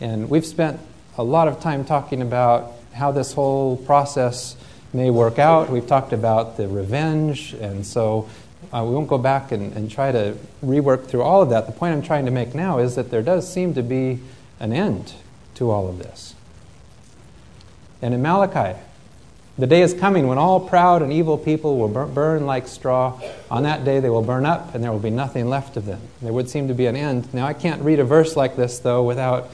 And 0.00 0.28
we've 0.30 0.46
spent 0.46 0.80
a 1.18 1.22
lot 1.22 1.48
of 1.48 1.60
time 1.60 1.84
talking 1.84 2.22
about 2.22 2.72
how 2.94 3.12
this 3.12 3.34
whole 3.34 3.76
process 3.76 4.56
may 4.92 5.10
work 5.10 5.38
out. 5.38 5.70
We've 5.70 5.86
talked 5.86 6.12
about 6.12 6.56
the 6.56 6.68
revenge, 6.68 7.54
and 7.54 7.86
so 7.86 8.28
uh, 8.72 8.84
we 8.86 8.94
won't 8.94 9.08
go 9.08 9.18
back 9.18 9.52
and, 9.52 9.72
and 9.76 9.90
try 9.90 10.12
to 10.12 10.36
rework 10.64 11.06
through 11.06 11.22
all 11.22 11.42
of 11.42 11.50
that. 11.50 11.66
The 11.66 11.72
point 11.72 11.94
I'm 11.94 12.02
trying 12.02 12.26
to 12.26 12.30
make 12.30 12.54
now 12.54 12.78
is 12.78 12.94
that 12.96 13.10
there 13.10 13.22
does 13.22 13.50
seem 13.50 13.74
to 13.74 13.82
be 13.82 14.20
an 14.60 14.72
end 14.72 15.14
to 15.54 15.70
all 15.70 15.88
of 15.88 15.98
this. 15.98 16.34
And 18.00 18.14
in 18.14 18.22
Malachi, 18.22 18.78
the 19.58 19.66
day 19.66 19.82
is 19.82 19.92
coming 19.92 20.26
when 20.26 20.38
all 20.38 20.60
proud 20.60 21.02
and 21.02 21.12
evil 21.12 21.36
people 21.36 21.78
will 21.78 22.06
burn 22.06 22.46
like 22.46 22.66
straw. 22.66 23.20
On 23.50 23.64
that 23.64 23.84
day, 23.84 24.00
they 24.00 24.08
will 24.08 24.22
burn 24.22 24.46
up, 24.46 24.74
and 24.74 24.82
there 24.82 24.90
will 24.90 24.98
be 24.98 25.10
nothing 25.10 25.48
left 25.48 25.76
of 25.76 25.84
them. 25.84 26.00
There 26.22 26.32
would 26.32 26.48
seem 26.48 26.68
to 26.68 26.74
be 26.74 26.86
an 26.86 26.96
end. 26.96 27.32
Now, 27.34 27.46
I 27.46 27.52
can't 27.52 27.82
read 27.82 28.00
a 28.00 28.04
verse 28.04 28.34
like 28.34 28.56
this, 28.56 28.78
though, 28.78 29.02
without 29.02 29.50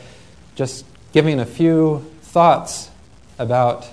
just 0.55 0.85
giving 1.13 1.41
a 1.41 1.47
few 1.47 2.07
thoughts 2.23 2.91
about 3.39 3.87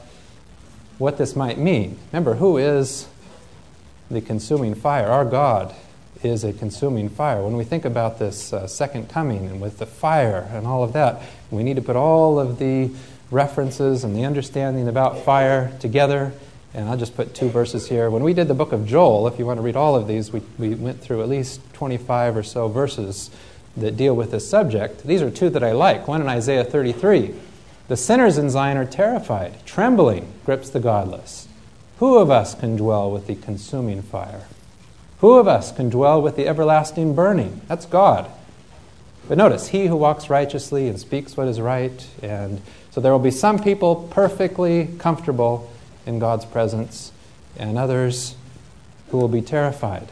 what 1.00 1.18
this 1.18 1.36
might 1.36 1.58
mean. 1.58 1.98
Remember, 2.12 2.36
who 2.36 2.58
is 2.58 3.08
the 4.10 4.22
consuming 4.22 4.76
fire? 4.76 5.08
Our 5.08 5.26
God 5.26 5.76
is 6.24 6.44
a 6.44 6.54
consuming 6.54 7.10
fire. 7.10 7.44
When 7.44 7.56
we 7.56 7.64
think 7.64 7.86
about 7.86 8.20
this 8.20 8.52
uh, 8.54 8.68
second 8.68 9.10
coming 9.10 9.46
and 9.46 9.62
with 9.62 9.78
the 9.78 9.86
fire 9.86 10.48
and 10.52 10.66
all 10.66 10.84
of 10.84 10.94
that, 10.94 11.22
we 11.52 11.64
need 11.64 11.76
to 11.76 11.82
put 11.82 11.96
all 11.96 12.40
of 12.40 12.60
the 12.60 12.92
references 13.32 14.04
and 14.04 14.16
the 14.16 14.26
understanding 14.26 14.88
about 14.88 15.20
fire 15.20 15.72
together. 15.80 16.34
And 16.74 16.90
I'll 16.90 16.98
just 16.98 17.16
put 17.16 17.34
two 17.34 17.50
verses 17.50 17.88
here. 17.88 18.10
When 18.10 18.24
we 18.24 18.34
did 18.34 18.48
the 18.48 18.54
book 18.54 18.72
of 18.72 18.86
Joel, 18.86 19.28
if 19.28 19.40
you 19.40 19.46
want 19.46 19.58
to 19.58 19.62
read 19.62 19.76
all 19.76 19.96
of 19.96 20.08
these, 20.08 20.32
we, 20.32 20.42
we 20.58 20.76
went 20.76 21.02
through 21.02 21.22
at 21.22 21.30
least 21.30 21.62
25 21.74 22.38
or 22.38 22.44
so 22.44 22.68
verses 22.68 23.30
that 23.78 23.98
deal 23.98 24.16
with 24.16 24.32
this 24.32 24.50
subject. 24.50 25.04
These 25.04 25.22
are 25.22 25.32
two 25.32 25.50
that 25.52 25.64
I 25.64 25.72
like. 25.72 26.08
One 26.08 26.22
in 26.22 26.28
Isaiah 26.28 26.64
33. 26.64 27.34
The 27.88 27.98
sinners 27.98 28.38
in 28.38 28.50
Zion 28.50 28.78
are 28.78 28.86
terrified. 28.86 29.66
Trembling 29.66 30.32
grips 30.46 30.70
the 30.70 30.80
godless. 30.80 31.48
Who 32.00 32.18
of 32.18 32.30
us 32.30 32.56
can 32.56 32.76
dwell 32.76 33.12
with 33.12 33.28
the 33.28 33.36
consuming 33.36 34.02
fire? 34.02 34.44
Who 35.20 35.34
of 35.34 35.48
us 35.48 35.72
can 35.72 35.90
dwell 35.90 36.22
with 36.22 36.36
the 36.36 36.48
everlasting 36.48 37.16
burning? 37.16 37.62
That's 37.68 37.86
God. 37.86 38.30
But 39.28 39.38
notice, 39.38 39.70
he 39.70 39.88
who 39.88 39.96
walks 39.96 40.30
righteously 40.30 40.88
and 40.88 41.00
speaks 41.00 41.36
what 41.36 41.48
is 41.48 41.60
right 41.60 42.06
and 42.22 42.62
so 42.96 43.02
there 43.02 43.12
will 43.12 43.20
be 43.20 43.30
some 43.30 43.60
people 43.60 44.08
perfectly 44.10 44.88
comfortable 45.00 45.70
in 46.06 46.18
God's 46.18 46.46
presence, 46.46 47.12
and 47.58 47.78
others 47.78 48.36
who 49.10 49.18
will 49.18 49.28
be 49.28 49.42
terrified. 49.42 50.08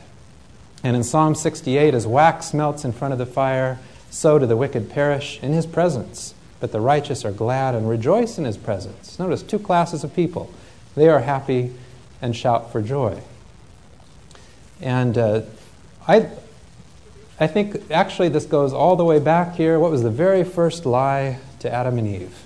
And 0.84 0.94
in 0.98 1.06
Psalm 1.06 1.34
68, 1.34 1.94
as 1.94 2.06
wax 2.06 2.54
melts 2.54 2.84
in 2.84 2.92
front 2.92 3.14
of 3.14 3.20
the 3.20 3.26
fire, 3.26 3.80
so 4.10 4.38
do 4.38 4.46
the 4.46 4.58
wicked 4.58 4.90
perish 4.90 5.42
in 5.42 5.54
his 5.54 5.66
presence. 5.66 6.34
But 6.60 6.74
the 6.74 6.82
righteous 6.82 7.24
are 7.24 7.32
glad 7.32 7.74
and 7.74 7.88
rejoice 7.88 8.38
in 8.38 8.44
his 8.44 8.58
presence. 8.58 9.18
Notice 9.18 9.44
two 9.44 9.60
classes 9.60 10.04
of 10.04 10.14
people. 10.14 10.52
They 10.96 11.10
are 11.10 11.20
happy 11.20 11.74
and 12.22 12.36
shout 12.36 12.72
for 12.72 12.82
joy. 12.82 13.22
And 14.82 15.18
uh, 15.18 15.42
I, 16.08 16.30
I 17.40 17.48
think 17.48 17.92
actually 17.92 18.30
this 18.30 18.46
goes 18.46 18.74
all 18.74 18.96
the 18.96 19.06
way 19.06 19.20
back 19.20 19.56
here. 19.56 19.80
What 19.80 19.92
was 19.92 20.04
the 20.04 20.12
very 20.12 20.44
first 20.44 20.86
lie 20.86 21.40
to 21.60 21.72
Adam 21.72 21.98
and 21.98 22.08
Eve? 22.08 22.44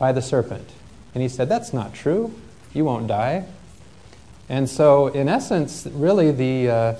by 0.00 0.10
the 0.10 0.22
serpent. 0.22 0.66
And 1.14 1.22
he 1.22 1.28
said, 1.28 1.48
That's 1.48 1.72
not 1.72 1.94
true. 1.94 2.34
You 2.72 2.84
won't 2.84 3.06
die. 3.06 3.44
And 4.48 4.68
so, 4.68 5.08
in 5.08 5.28
essence, 5.28 5.86
really 5.92 6.32
the, 6.32 6.68
uh, 6.68 6.94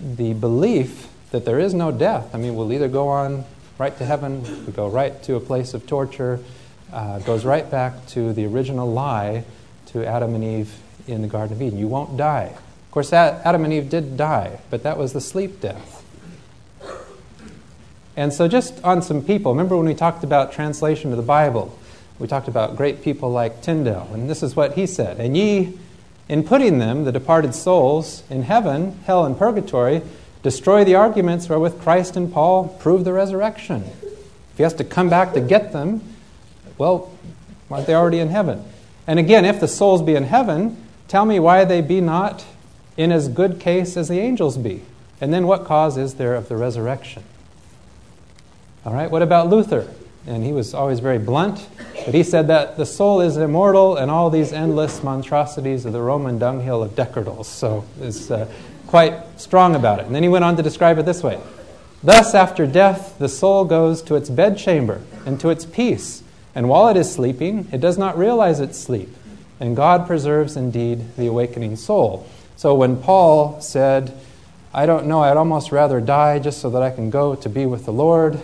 the 0.00 0.32
belief 0.32 1.08
that 1.32 1.44
there 1.44 1.58
is 1.58 1.74
no 1.74 1.90
death, 1.90 2.34
I 2.34 2.38
mean, 2.38 2.54
we'll 2.54 2.72
either 2.72 2.88
go 2.88 3.08
on 3.08 3.44
right 3.76 3.96
to 3.98 4.04
heaven, 4.06 4.64
we 4.64 4.72
go 4.72 4.88
right 4.88 5.22
to 5.24 5.34
a 5.34 5.40
place 5.40 5.74
of 5.74 5.86
torture, 5.86 6.38
uh, 6.92 7.18
goes 7.20 7.44
right 7.44 7.70
back 7.70 8.06
to 8.08 8.32
the 8.32 8.46
original 8.46 8.90
lie 8.90 9.44
to 9.92 10.06
Adam 10.06 10.34
and 10.34 10.44
Eve 10.44 10.74
in 11.06 11.22
the 11.22 11.28
Garden 11.28 11.56
of 11.56 11.62
Eden. 11.62 11.78
You 11.78 11.88
won't 11.88 12.16
die. 12.16 12.54
Of 12.54 12.90
course, 12.90 13.12
Adam 13.12 13.64
and 13.64 13.72
Eve 13.72 13.88
did 13.88 14.16
die, 14.16 14.60
but 14.70 14.82
that 14.82 14.98
was 14.98 15.12
the 15.12 15.20
sleep 15.20 15.60
death. 15.60 16.04
And 18.16 18.32
so, 18.32 18.46
just 18.48 18.82
on 18.84 19.00
some 19.00 19.22
people, 19.22 19.52
remember 19.52 19.76
when 19.76 19.86
we 19.86 19.94
talked 19.94 20.22
about 20.22 20.52
translation 20.52 21.10
of 21.10 21.16
the 21.16 21.22
Bible? 21.22 21.78
we 22.22 22.28
talked 22.28 22.46
about 22.46 22.76
great 22.76 23.02
people 23.02 23.32
like 23.32 23.62
Tyndale, 23.62 24.08
and 24.12 24.30
this 24.30 24.44
is 24.44 24.54
what 24.54 24.74
he 24.74 24.86
said 24.86 25.18
And 25.18 25.36
ye, 25.36 25.76
in 26.28 26.44
putting 26.44 26.78
them, 26.78 27.04
the 27.04 27.10
departed 27.10 27.52
souls, 27.52 28.22
in 28.30 28.42
heaven, 28.42 28.98
hell, 29.06 29.24
and 29.24 29.36
purgatory, 29.36 30.02
destroy 30.44 30.84
the 30.84 30.94
arguments 30.94 31.48
wherewith 31.48 31.82
Christ 31.82 32.16
and 32.16 32.32
Paul 32.32 32.68
prove 32.80 33.04
the 33.04 33.12
resurrection. 33.12 33.82
If 33.82 34.56
he 34.56 34.62
has 34.62 34.74
to 34.74 34.84
come 34.84 35.10
back 35.10 35.32
to 35.32 35.40
get 35.40 35.72
them, 35.72 36.00
well, 36.78 37.12
aren't 37.68 37.88
they 37.88 37.94
already 37.94 38.20
in 38.20 38.28
heaven? 38.28 38.64
And 39.06 39.18
again, 39.18 39.44
if 39.44 39.60
the 39.60 39.68
souls 39.68 40.02
be 40.02 40.14
in 40.14 40.24
heaven, 40.24 40.76
tell 41.08 41.24
me 41.24 41.38
why 41.38 41.64
they 41.64 41.80
be 41.80 42.00
not 42.00 42.44
in 42.96 43.10
as 43.10 43.28
good 43.28 43.58
case 43.58 43.96
as 43.96 44.08
the 44.08 44.18
angels 44.18 44.58
be. 44.58 44.82
And 45.20 45.32
then 45.32 45.46
what 45.46 45.64
cause 45.64 45.96
is 45.96 46.14
there 46.14 46.34
of 46.34 46.48
the 46.48 46.56
resurrection? 46.56 47.22
All 48.84 48.92
right, 48.92 49.10
what 49.10 49.22
about 49.22 49.48
Luther? 49.48 49.88
and 50.26 50.44
he 50.44 50.52
was 50.52 50.74
always 50.74 51.00
very 51.00 51.18
blunt. 51.18 51.66
But 52.04 52.14
he 52.14 52.22
said 52.22 52.48
that 52.48 52.76
the 52.76 52.86
soul 52.86 53.20
is 53.20 53.36
immortal 53.36 53.96
and 53.96 54.10
all 54.10 54.30
these 54.30 54.52
endless 54.52 55.02
monstrosities 55.02 55.84
of 55.84 55.92
the 55.92 56.00
Roman 56.00 56.38
dunghill 56.38 56.82
of 56.82 56.94
decretals. 56.94 57.48
So 57.48 57.84
is 58.00 58.30
uh, 58.30 58.50
quite 58.86 59.14
strong 59.40 59.74
about 59.74 60.00
it. 60.00 60.06
And 60.06 60.14
then 60.14 60.22
he 60.22 60.28
went 60.28 60.44
on 60.44 60.56
to 60.56 60.62
describe 60.62 60.98
it 60.98 61.06
this 61.06 61.22
way 61.22 61.40
Thus, 62.02 62.34
after 62.34 62.66
death, 62.66 63.18
the 63.18 63.28
soul 63.28 63.64
goes 63.64 64.02
to 64.02 64.14
its 64.16 64.28
bedchamber 64.28 65.00
and 65.26 65.40
to 65.40 65.50
its 65.50 65.64
peace. 65.64 66.22
And 66.54 66.68
while 66.68 66.88
it 66.88 66.96
is 66.96 67.12
sleeping, 67.12 67.68
it 67.72 67.80
does 67.80 67.96
not 67.98 68.18
realize 68.18 68.60
its 68.60 68.78
sleep. 68.78 69.08
And 69.60 69.76
God 69.76 70.06
preserves 70.06 70.56
indeed 70.56 71.16
the 71.16 71.26
awakening 71.26 71.76
soul. 71.76 72.26
So 72.56 72.74
when 72.74 72.96
Paul 72.96 73.60
said, 73.60 74.12
I 74.74 74.86
don't 74.86 75.06
know, 75.06 75.20
I'd 75.20 75.36
almost 75.36 75.72
rather 75.72 76.00
die 76.00 76.38
just 76.38 76.60
so 76.60 76.70
that 76.70 76.82
I 76.82 76.90
can 76.90 77.10
go 77.10 77.34
to 77.34 77.48
be 77.48 77.66
with 77.66 77.84
the 77.84 77.92
Lord. 77.92 78.40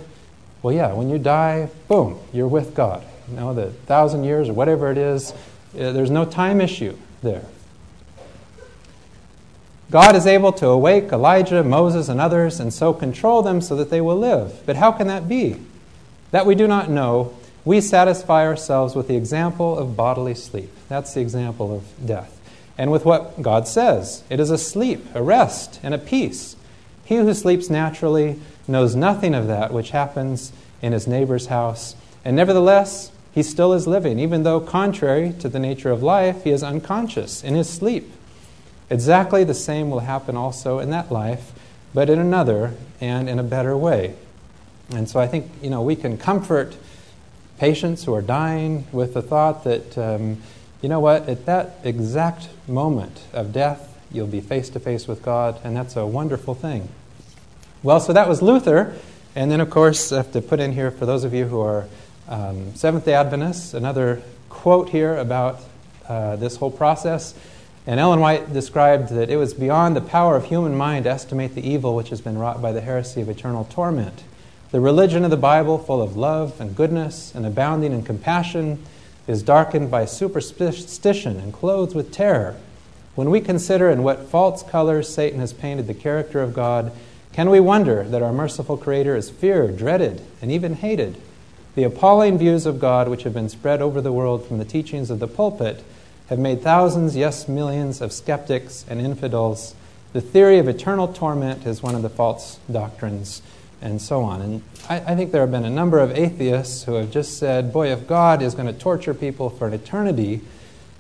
Well, 0.63 0.75
yeah, 0.75 0.93
when 0.93 1.09
you 1.09 1.19
die, 1.19 1.69
boom, 1.89 2.19
you're 2.33 2.49
with 2.49 2.75
God. 2.75 3.05
You 3.31 3.37
know, 3.37 3.55
the 3.55 3.71
thousand 3.71 4.25
years 4.25 4.49
or 4.49 4.55
whatever 4.55 4.91
it 4.91 4.99
is, 4.99 5.33
uh, 5.33 5.93
there's 5.93 6.11
no 6.11 6.25
time 6.25 6.61
issue 6.61 6.97
there. 7.23 7.45
God 9.91 10.17
is 10.17 10.27
able 10.27 10.53
to 10.53 10.67
awake 10.67 11.13
Elijah, 11.13 11.65
Moses, 11.65 12.09
and 12.09 12.21
others 12.21 12.61
and 12.61 12.73
so 12.73 12.93
control 12.93 13.43
them 13.43 13.61
so 13.61 13.77
that 13.77 13.89
they 13.89 14.01
will 14.01 14.19
live. 14.19 14.63
But 14.67 14.77
how 14.77 14.93
can 14.93 15.07
that 15.07 15.29
be? 15.29 15.57
That 16.31 16.45
we 16.45 16.55
do 16.55 16.67
not 16.67 16.91
know. 16.91 17.38
We 17.69 17.83
satisfy 17.83 18.47
ourselves 18.47 18.95
with 18.95 19.09
the 19.09 19.17
example 19.17 19.79
of 19.79 19.95
bodily 19.95 20.35
sleep. 20.35 20.71
That's 20.89 21.13
the 21.13 21.21
example 21.21 21.77
of 21.77 22.07
death 22.07 22.41
and 22.79 22.91
with 22.91 23.05
what 23.05 23.43
God 23.43 23.69
says. 23.69 24.25
It 24.31 24.41
is 24.41 24.51
a 24.51 24.57
sleep, 24.57 25.05
a 25.13 25.23
rest, 25.23 25.79
and 25.83 25.93
a 25.93 25.99
peace. 25.99 26.57
He 27.05 27.17
who 27.17 27.35
sleeps 27.35 27.69
naturally 27.69 28.41
knows 28.67 28.97
nothing 28.97 29.35
of 29.35 29.49
that 29.49 29.71
which 29.71 29.91
happens 29.91 30.51
in 30.81 30.95
his 30.95 31.07
neighbor's 31.07 31.49
house, 31.49 31.95
and 32.25 32.35
nevertheless, 32.35 33.13
he 33.33 33.43
still 33.43 33.75
is 33.75 33.87
living, 33.87 34.19
even 34.19 34.45
though, 34.45 34.61
contrary 34.61 35.35
to 35.39 35.51
the 35.51 35.59
nature 35.59 35.91
of 35.91 36.03
life, 36.03 36.45
he 36.45 36.51
is 36.51 36.63
unconscious 36.63 37.45
in 37.45 37.55
his 37.55 37.69
sleep. 37.69 38.11
Exactly 38.89 39.45
the 39.45 39.53
same 39.53 39.91
will 39.91 40.01
happen 40.01 40.39
also 40.39 40.79
in 40.79 40.89
that 40.89 41.13
life, 41.13 41.53
but 41.93 42.09
in 42.09 42.19
another 42.19 42.73
and 42.99 43.29
in 43.29 43.39
a 43.39 43.43
better 43.43 43.77
way. 43.77 44.15
And 44.89 45.07
so 45.07 45.21
I 45.21 45.27
think, 45.27 45.51
you 45.61 45.69
know, 45.69 45.83
we 45.83 45.97
can 45.97 46.17
comfort 46.17 46.75
patients 47.59 48.05
who 48.05 48.15
are 48.15 48.23
dying 48.23 48.87
with 48.93 49.15
the 49.15 49.23
thought 49.23 49.65
that. 49.65 49.99
Um, 49.99 50.39
you 50.81 50.89
know 50.89 51.01
what? 51.01 51.29
At 51.29 51.47
that 51.47 51.79
exact 51.83 52.49
moment 52.69 53.25
of 53.33 53.53
death, 53.53 53.99
you'll 54.13 54.29
be 54.29 54.41
face 54.41 54.69
to 54.71 54.81
face 54.81 55.09
with 55.09 55.23
God, 55.23 55.61
and 55.65 55.77
that's 55.77 55.97
a 55.97 56.07
wonderful 56.07 56.55
thing. 56.55 56.89
Well, 57.83 57.99
so 58.01 58.13
that 58.13 58.29
was 58.29 58.43
Luther. 58.43 58.95
And 59.35 59.51
then, 59.51 59.61
of 59.61 59.71
course, 59.71 60.13
I 60.13 60.19
have 60.19 60.33
to 60.33 60.41
put 60.41 60.61
in 60.61 60.73
here 60.73 60.91
for 60.91 61.05
those 61.05 61.25
of 61.25 61.35
you 61.35 61.47
who 61.47 61.61
are 61.61 61.87
um, 62.29 62.75
Seventh 62.75 63.05
day 63.05 63.15
Adventists, 63.15 63.75
another 63.75 64.23
quote 64.49 64.89
here 64.89 65.17
about 65.17 65.61
uh, 66.09 66.37
this 66.37 66.57
whole 66.57 66.71
process. 66.71 67.35
And 67.87 67.99
Ellen 67.99 68.21
White 68.21 68.53
described 68.53 69.11
that 69.11 69.31
it 69.31 69.37
was 69.37 69.55
beyond 69.55 69.97
the 69.97 70.01
power 70.01 70.37
of 70.37 70.45
human 70.45 70.77
mind 70.77 71.05
to 71.05 71.11
estimate 71.11 71.55
the 71.55 71.67
evil 71.67 71.97
which 71.97 72.11
has 72.11 72.21
been 72.21 72.39
wrought 72.39 72.63
by 72.63 72.73
the 72.73 72.81
heresy 72.81 73.21
of 73.21 73.29
eternal 73.29 73.65
torment. 73.65 74.23
The 74.71 74.81
religion 74.81 75.25
of 75.25 75.31
the 75.31 75.39
Bible, 75.39 75.79
full 75.79 76.03
of 76.03 76.15
love 76.15 76.61
and 76.61 76.77
goodness 76.77 77.35
and 77.35 77.47
abounding 77.47 77.91
in 77.91 78.03
compassion, 78.03 78.85
is 79.27 79.43
darkened 79.43 79.91
by 79.91 80.05
superstition 80.05 81.39
and 81.39 81.55
clothed 81.55 81.95
with 81.95 82.13
terror. 82.13 82.55
When 83.15 83.31
we 83.31 83.41
consider 83.41 83.89
in 83.89 84.03
what 84.03 84.29
false 84.29 84.63
colors 84.63 85.09
Satan 85.09 85.41
has 85.41 85.55
painted 85.55 85.87
the 85.87 85.95
character 85.95 86.43
of 86.43 86.53
God, 86.53 86.93
can 87.33 87.49
we 87.49 87.61
wonder 87.61 88.05
that 88.05 88.23
our 88.23 88.33
merciful 88.33 88.77
Creator 88.77 89.17
is 89.17 89.31
feared, 89.31 89.79
dreaded, 89.79 90.21
and 90.43 90.53
even 90.53 90.75
hated? 90.75 91.19
The 91.75 91.85
appalling 91.85 92.37
views 92.37 92.67
of 92.67 92.79
God 92.79 93.09
which 93.09 93.23
have 93.23 93.33
been 93.33 93.49
spread 93.49 93.81
over 93.81 94.03
the 94.03 94.13
world 94.13 94.47
from 94.47 94.59
the 94.59 94.67
teachings 94.67 95.09
of 95.09 95.19
the 95.19 95.27
pulpit 95.27 95.83
have 96.29 96.39
made 96.39 96.61
thousands, 96.61 97.17
yes, 97.17 97.49
millions 97.49 98.03
of 98.03 98.13
skeptics 98.13 98.85
and 98.87 99.01
infidels. 99.01 99.75
The 100.13 100.21
theory 100.21 100.59
of 100.59 100.69
eternal 100.69 101.09
torment 101.09 101.67
is 101.67 101.83
one 101.83 101.95
of 101.95 102.03
the 102.03 102.11
false 102.11 102.59
doctrines 102.71 103.41
and 103.81 104.01
so 104.01 104.23
on. 104.23 104.43
And 104.43 104.63
I, 104.89 104.97
I, 104.97 105.15
think 105.15 105.31
there 105.31 105.41
have 105.41 105.51
been 105.51 105.65
a 105.65 105.71
number 105.71 105.99
of 105.99 106.11
atheists 106.13 106.85
who 106.85 106.95
have 106.95 107.11
just 107.11 107.39
said, 107.39 107.73
boy, 107.73 107.93
if 107.93 108.07
God 108.07 108.43
is 108.43 108.55
going 108.55 108.67
to 108.67 108.79
torture 108.79 109.15
people 109.15 109.51
for 109.51 109.67
an 109.67 109.73
eternity 109.73 110.41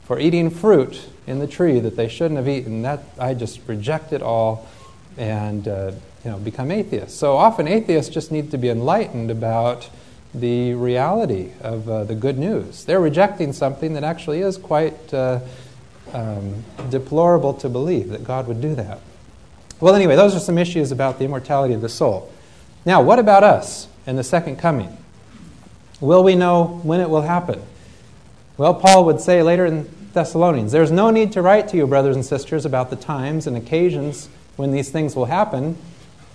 for 0.05 0.19
eating 0.19 0.51
fruit 0.51 1.09
in 1.27 1.38
the 1.38 1.47
tree 1.47 1.81
that 1.81 1.97
they 1.97 2.09
shouldn't 2.09 2.37
have 2.37 2.49
eaten, 2.49 2.83
that 2.83 3.03
I 3.19 3.35
just 3.35 3.61
reject 3.67 4.12
it 4.12 4.23
all 4.23 4.67
and 5.17 5.67
uh, 5.67 5.93
you 6.25 6.31
know, 6.31 6.38
become 6.38 6.71
atheists. 6.71 7.19
So 7.19 7.37
often 7.37 7.67
atheists 7.67 8.12
just 8.12 8.31
need 8.31 8.51
to 8.53 8.59
be 8.59 8.69
enlightened 8.69 9.31
about 9.31 9.91
the 10.35 10.75
reality 10.75 11.53
of 11.61 11.88
uh, 11.88 12.05
the 12.05 12.14
good 12.14 12.38
news. 12.38 12.85
They're 12.85 13.01
rejecting 13.01 13.53
something 13.53 13.95
that 13.95 14.05
actually 14.05 14.41
is 14.41 14.57
quite 14.57 15.12
uh, 15.12 15.41
um, 16.12 16.64
deplorable 16.91 17.55
to 17.55 17.69
believe 17.69 18.11
that 18.11 18.25
God 18.25 18.47
would 18.47 18.61
do 18.61 18.75
that. 18.77 19.01
Well, 19.81 19.95
anyway, 19.95 20.17
those 20.17 20.35
are 20.35 20.41
some 20.41 20.59
issues 20.59 20.93
about 20.93 21.19
the 21.19 21.25
immortality 21.25 21.75
of 21.75 21.81
the 21.81 21.88
soul. 21.88 22.33
Now, 22.88 23.03
what 23.03 23.18
about 23.18 23.44
us 23.44 23.87
and 24.07 24.18
the 24.18 24.24
second 24.24 24.57
coming? 24.57 24.96
Will 26.01 26.24
we 26.24 26.35
know 26.35 26.81
when 26.85 27.03
it 27.03 27.11
will 27.11 27.20
happen? 27.20 27.61
Well, 28.57 28.72
Paul 28.74 29.05
would 29.05 29.20
say 29.20 29.42
later 29.42 29.66
in 29.66 29.87
Thessalonians, 30.14 30.72
There's 30.72 30.90
no 30.90 31.11
need 31.11 31.33
to 31.33 31.42
write 31.42 31.68
to 31.68 31.77
you, 31.77 31.87
brothers 31.87 32.16
and 32.16 32.24
sisters, 32.24 32.64
about 32.64 32.88
the 32.88 32.96
times 32.96 33.46
and 33.46 33.59
occasions 33.59 34.31
when 34.57 34.72
these 34.72 34.88
things 34.88 35.14
will 35.14 35.27
happen, 35.27 35.77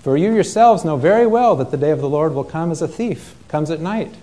for 0.03 0.15
you 0.15 0.31
yourselves 0.31 0.85
know 0.85 0.95
very 0.95 1.25
well 1.25 1.55
that 1.55 1.71
the 1.71 1.77
day 1.77 1.89
of 1.89 2.01
the 2.01 2.07
Lord 2.07 2.35
will 2.35 2.43
come 2.43 2.69
as 2.69 2.83
a 2.83 2.87
thief, 2.87 3.33
comes 3.47 3.71
at 3.71 3.79
night. 3.79 4.13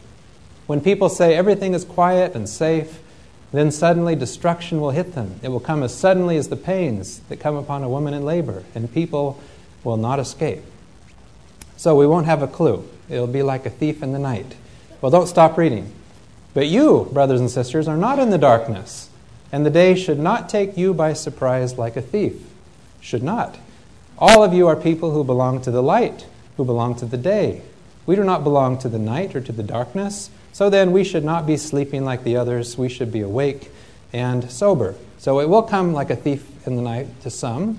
When 0.68 0.80
people 0.80 1.08
say 1.08 1.34
everything 1.34 1.74
is 1.74 1.84
quiet 1.84 2.36
and 2.36 2.48
safe, 2.48 3.00
then 3.50 3.72
suddenly 3.72 4.14
destruction 4.14 4.80
will 4.80 4.90
hit 4.90 5.16
them. 5.16 5.40
It 5.42 5.48
will 5.48 5.58
come 5.58 5.82
as 5.82 5.92
suddenly 5.92 6.36
as 6.36 6.48
the 6.48 6.54
pains 6.54 7.18
that 7.28 7.40
come 7.40 7.56
upon 7.56 7.82
a 7.82 7.88
woman 7.88 8.14
in 8.14 8.24
labor, 8.24 8.62
and 8.76 8.94
people 8.94 9.40
will 9.82 9.96
not 9.96 10.20
escape. 10.20 10.62
So 11.80 11.96
we 11.96 12.06
won't 12.06 12.26
have 12.26 12.42
a 12.42 12.46
clue. 12.46 12.86
It'll 13.08 13.26
be 13.26 13.42
like 13.42 13.64
a 13.64 13.70
thief 13.70 14.02
in 14.02 14.12
the 14.12 14.18
night. 14.18 14.54
Well, 15.00 15.10
don't 15.10 15.26
stop 15.26 15.56
reading. 15.56 15.90
But 16.52 16.66
you, 16.66 17.08
brothers 17.10 17.40
and 17.40 17.50
sisters, 17.50 17.88
are 17.88 17.96
not 17.96 18.18
in 18.18 18.28
the 18.28 18.36
darkness, 18.36 19.08
and 19.50 19.64
the 19.64 19.70
day 19.70 19.94
should 19.94 20.18
not 20.18 20.50
take 20.50 20.76
you 20.76 20.92
by 20.92 21.14
surprise 21.14 21.78
like 21.78 21.96
a 21.96 22.02
thief. 22.02 22.34
Should 23.00 23.22
not. 23.22 23.58
All 24.18 24.44
of 24.44 24.52
you 24.52 24.68
are 24.68 24.76
people 24.76 25.12
who 25.12 25.24
belong 25.24 25.62
to 25.62 25.70
the 25.70 25.82
light, 25.82 26.26
who 26.58 26.66
belong 26.66 26.96
to 26.96 27.06
the 27.06 27.16
day. 27.16 27.62
We 28.04 28.14
do 28.14 28.24
not 28.24 28.44
belong 28.44 28.76
to 28.80 28.90
the 28.90 28.98
night 28.98 29.34
or 29.34 29.40
to 29.40 29.52
the 29.52 29.62
darkness. 29.62 30.28
So 30.52 30.68
then 30.68 30.92
we 30.92 31.02
should 31.02 31.24
not 31.24 31.46
be 31.46 31.56
sleeping 31.56 32.04
like 32.04 32.24
the 32.24 32.36
others. 32.36 32.76
We 32.76 32.90
should 32.90 33.10
be 33.10 33.22
awake 33.22 33.70
and 34.12 34.50
sober. 34.50 34.96
So 35.16 35.40
it 35.40 35.48
will 35.48 35.62
come 35.62 35.94
like 35.94 36.10
a 36.10 36.16
thief 36.16 36.66
in 36.66 36.76
the 36.76 36.82
night 36.82 37.22
to 37.22 37.30
some, 37.30 37.78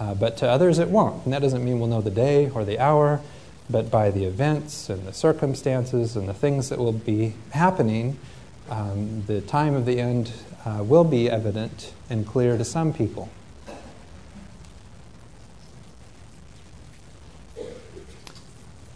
uh, 0.00 0.14
but 0.14 0.38
to 0.38 0.48
others 0.48 0.78
it 0.78 0.88
won't. 0.88 1.24
And 1.24 1.32
that 1.32 1.42
doesn't 1.42 1.62
mean 1.62 1.78
we'll 1.78 1.88
know 1.88 2.00
the 2.00 2.10
day 2.10 2.48
or 2.50 2.64
the 2.64 2.78
hour, 2.78 3.20
but 3.68 3.90
by 3.90 4.10
the 4.10 4.24
events 4.24 4.88
and 4.88 5.06
the 5.06 5.12
circumstances 5.12 6.16
and 6.16 6.26
the 6.26 6.34
things 6.34 6.70
that 6.70 6.78
will 6.78 6.92
be 6.92 7.34
happening, 7.50 8.18
um, 8.70 9.22
the 9.26 9.42
time 9.42 9.74
of 9.74 9.84
the 9.84 10.00
end 10.00 10.32
uh, 10.64 10.82
will 10.82 11.04
be 11.04 11.30
evident 11.30 11.92
and 12.08 12.26
clear 12.26 12.56
to 12.56 12.64
some 12.64 12.94
people. 12.94 13.28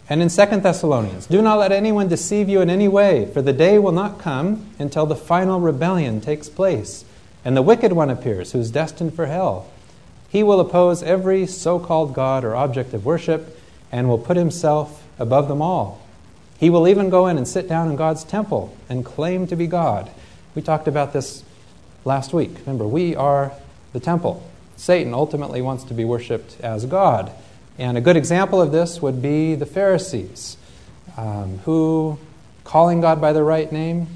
And 0.07 0.21
in 0.21 0.29
2 0.29 0.45
Thessalonians, 0.57 1.25
do 1.25 1.41
not 1.41 1.57
let 1.57 1.71
anyone 1.71 2.07
deceive 2.07 2.47
you 2.47 2.61
in 2.61 2.69
any 2.69 2.87
way, 2.87 3.25
for 3.25 3.41
the 3.41 3.53
day 3.53 3.79
will 3.79 3.91
not 3.91 4.19
come 4.19 4.69
until 4.77 5.07
the 5.07 5.15
final 5.15 5.59
rebellion 5.59 6.21
takes 6.21 6.47
place, 6.47 7.05
and 7.43 7.57
the 7.57 7.63
wicked 7.63 7.91
one 7.91 8.11
appears, 8.11 8.51
who 8.51 8.59
is 8.59 8.69
destined 8.69 9.15
for 9.15 9.25
hell. 9.25 9.67
He 10.35 10.43
will 10.43 10.59
oppose 10.59 11.01
every 11.01 11.47
so 11.47 11.79
called 11.79 12.13
God 12.13 12.43
or 12.43 12.57
object 12.57 12.93
of 12.93 13.05
worship 13.05 13.57
and 13.89 14.09
will 14.09 14.17
put 14.17 14.35
himself 14.35 15.01
above 15.17 15.47
them 15.47 15.61
all. 15.61 16.01
He 16.59 16.69
will 16.69 16.89
even 16.89 17.09
go 17.09 17.27
in 17.27 17.37
and 17.37 17.47
sit 17.47 17.69
down 17.69 17.89
in 17.89 17.95
God's 17.95 18.25
temple 18.25 18.75
and 18.89 19.05
claim 19.05 19.47
to 19.47 19.55
be 19.55 19.65
God. 19.65 20.11
We 20.53 20.61
talked 20.61 20.89
about 20.89 21.13
this 21.13 21.45
last 22.03 22.33
week. 22.33 22.51
Remember, 22.59 22.85
we 22.85 23.15
are 23.15 23.53
the 23.93 24.01
temple. 24.01 24.45
Satan 24.75 25.13
ultimately 25.13 25.61
wants 25.61 25.85
to 25.85 25.93
be 25.93 26.03
worshiped 26.03 26.59
as 26.59 26.85
God. 26.85 27.31
And 27.77 27.97
a 27.97 28.01
good 28.01 28.17
example 28.17 28.61
of 28.61 28.73
this 28.73 29.01
would 29.01 29.21
be 29.21 29.55
the 29.55 29.65
Pharisees, 29.65 30.57
um, 31.15 31.59
who, 31.59 32.19
calling 32.65 32.99
God 32.99 33.21
by 33.21 33.31
the 33.31 33.41
right 33.41 33.71
name, 33.71 34.07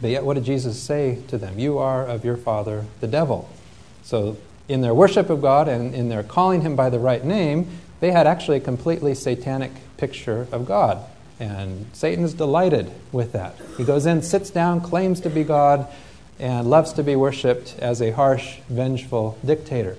but 0.00 0.10
yet 0.10 0.24
what 0.24 0.34
did 0.34 0.42
Jesus 0.42 0.82
say 0.82 1.22
to 1.28 1.38
them? 1.38 1.60
You 1.60 1.78
are 1.78 2.04
of 2.04 2.24
your 2.24 2.36
father, 2.36 2.86
the 2.98 3.06
devil. 3.06 3.48
So 4.02 4.36
in 4.68 4.80
their 4.82 4.94
worship 4.94 5.30
of 5.30 5.40
God 5.40 5.66
and 5.68 5.94
in 5.94 6.08
their 6.08 6.22
calling 6.22 6.60
him 6.60 6.76
by 6.76 6.90
the 6.90 6.98
right 6.98 7.24
name, 7.24 7.68
they 8.00 8.12
had 8.12 8.26
actually 8.26 8.58
a 8.58 8.60
completely 8.60 9.14
satanic 9.14 9.72
picture 9.96 10.46
of 10.52 10.66
God. 10.66 11.04
And 11.40 11.86
Satan 11.92 12.24
is 12.24 12.34
delighted 12.34 12.90
with 13.12 13.32
that. 13.32 13.56
He 13.76 13.84
goes 13.84 14.06
in, 14.06 14.22
sits 14.22 14.50
down, 14.50 14.80
claims 14.80 15.20
to 15.20 15.30
be 15.30 15.44
God, 15.44 15.86
and 16.38 16.68
loves 16.68 16.92
to 16.94 17.02
be 17.02 17.16
worshiped 17.16 17.76
as 17.78 18.00
a 18.00 18.10
harsh, 18.10 18.58
vengeful 18.68 19.38
dictator. 19.44 19.96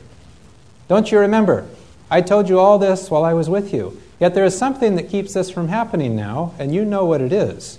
Don't 0.88 1.12
you 1.12 1.20
remember 1.20 1.68
I 2.12 2.22
told 2.22 2.50
you 2.50 2.60
all 2.60 2.80
this 2.80 3.12
while 3.12 3.24
I 3.24 3.34
was 3.34 3.50
with 3.50 3.72
you. 3.72 4.02
Yet 4.20 4.34
there 4.34 4.44
is 4.44 4.58
something 4.58 4.96
that 4.96 5.10
keeps 5.10 5.34
this 5.34 5.52
from 5.52 5.68
happening 5.68 6.16
now, 6.16 6.54
and 6.58 6.74
you 6.74 6.84
know 6.84 7.06
what 7.06 7.22
it 7.22 7.32
is. 7.32 7.78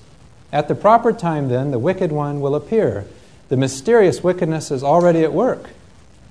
At 0.53 0.68
the 0.68 0.76
proper 0.76 1.12
time, 1.12 1.48
then, 1.48 1.72
the 1.72 1.81
wicked 1.81 2.12
one 2.12 2.40
will 2.40 2.55
appear. 2.55 3.07
The 3.48 3.57
mysterious 3.57 4.22
wickedness 4.22 4.70
is 4.70 4.85
already 4.85 5.24
at 5.24 5.33
work. 5.33 5.70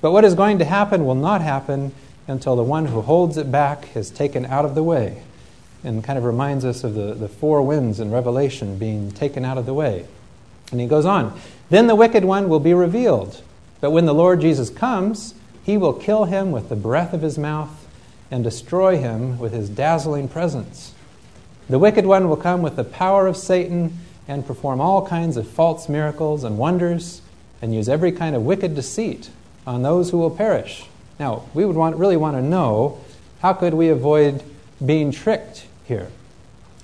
But 0.02 0.12
what 0.12 0.24
is 0.24 0.36
going 0.36 0.60
to 0.60 0.66
happen 0.66 1.06
will 1.06 1.16
not 1.16 1.42
happen 1.42 1.94
until 2.28 2.56
the 2.56 2.64
one 2.64 2.86
who 2.86 3.02
holds 3.02 3.38
it 3.38 3.52
back 3.52 3.96
is 3.96 4.10
taken 4.10 4.46
out 4.46 4.66
of 4.66 4.76
the 4.76 4.84
way. 4.84 5.24
And 5.84 6.04
kind 6.04 6.18
of 6.18 6.26
reminds 6.26 6.66
us 6.66 6.84
of 6.84 6.94
the, 6.94 7.14
the 7.14 7.28
four 7.28 7.62
winds 7.62 8.00
in 8.00 8.12
Revelation 8.12 8.78
being 8.78 9.12
taken 9.12 9.46
out 9.46 9.58
of 9.58 9.66
the 9.66 9.74
way. 9.74 10.06
And 10.72 10.80
he 10.80 10.88
goes 10.88 11.06
on 11.06 11.40
Then 11.70 11.88
the 11.88 11.96
wicked 11.96 12.24
one 12.24 12.50
will 12.50 12.60
be 12.60 12.74
revealed. 12.74 13.42
But 13.82 13.92
when 13.92 14.06
the 14.06 14.14
Lord 14.14 14.42
Jesus 14.42 14.70
comes, 14.70 15.34
he 15.64 15.78
will 15.78 15.94
kill 15.94 16.26
him 16.26 16.52
with 16.52 16.70
the 16.70 16.76
breath 16.76 17.14
of 17.14 17.22
his 17.22 17.38
mouth 17.38 17.88
and 18.32 18.44
destroy 18.44 18.98
him 18.98 19.40
with 19.40 19.54
his 19.54 19.70
dazzling 19.70 20.28
presence. 20.28 20.94
The 21.70 21.80
wicked 21.80 22.06
one 22.06 22.30
will 22.30 22.38
come 22.38 22.62
with 22.62 22.76
the 22.76 22.84
power 22.84 23.28
of 23.28 23.38
Satan 23.38 23.98
and 24.28 24.46
perform 24.46 24.82
all 24.82 25.06
kinds 25.06 25.38
of 25.38 25.48
false 25.48 25.88
miracles 25.90 26.44
and 26.44 26.58
wonders 26.58 27.22
and 27.62 27.74
use 27.74 27.90
every 27.90 28.12
kind 28.12 28.36
of 28.36 28.44
wicked 28.44 28.76
deceit 28.76 29.30
on 29.70 29.84
those 29.84 30.10
who 30.10 30.18
will 30.18 30.32
perish. 30.32 30.86
Now, 31.20 31.44
we 31.54 31.64
would 31.64 31.76
want, 31.76 31.96
really 31.96 32.18
want 32.18 32.36
to 32.36 32.42
know 32.42 33.00
how 33.40 33.54
could 33.54 33.76
we 33.76 33.90
avoid 33.90 34.44
being 34.84 35.12
tricked 35.12 35.68
here? 35.86 36.08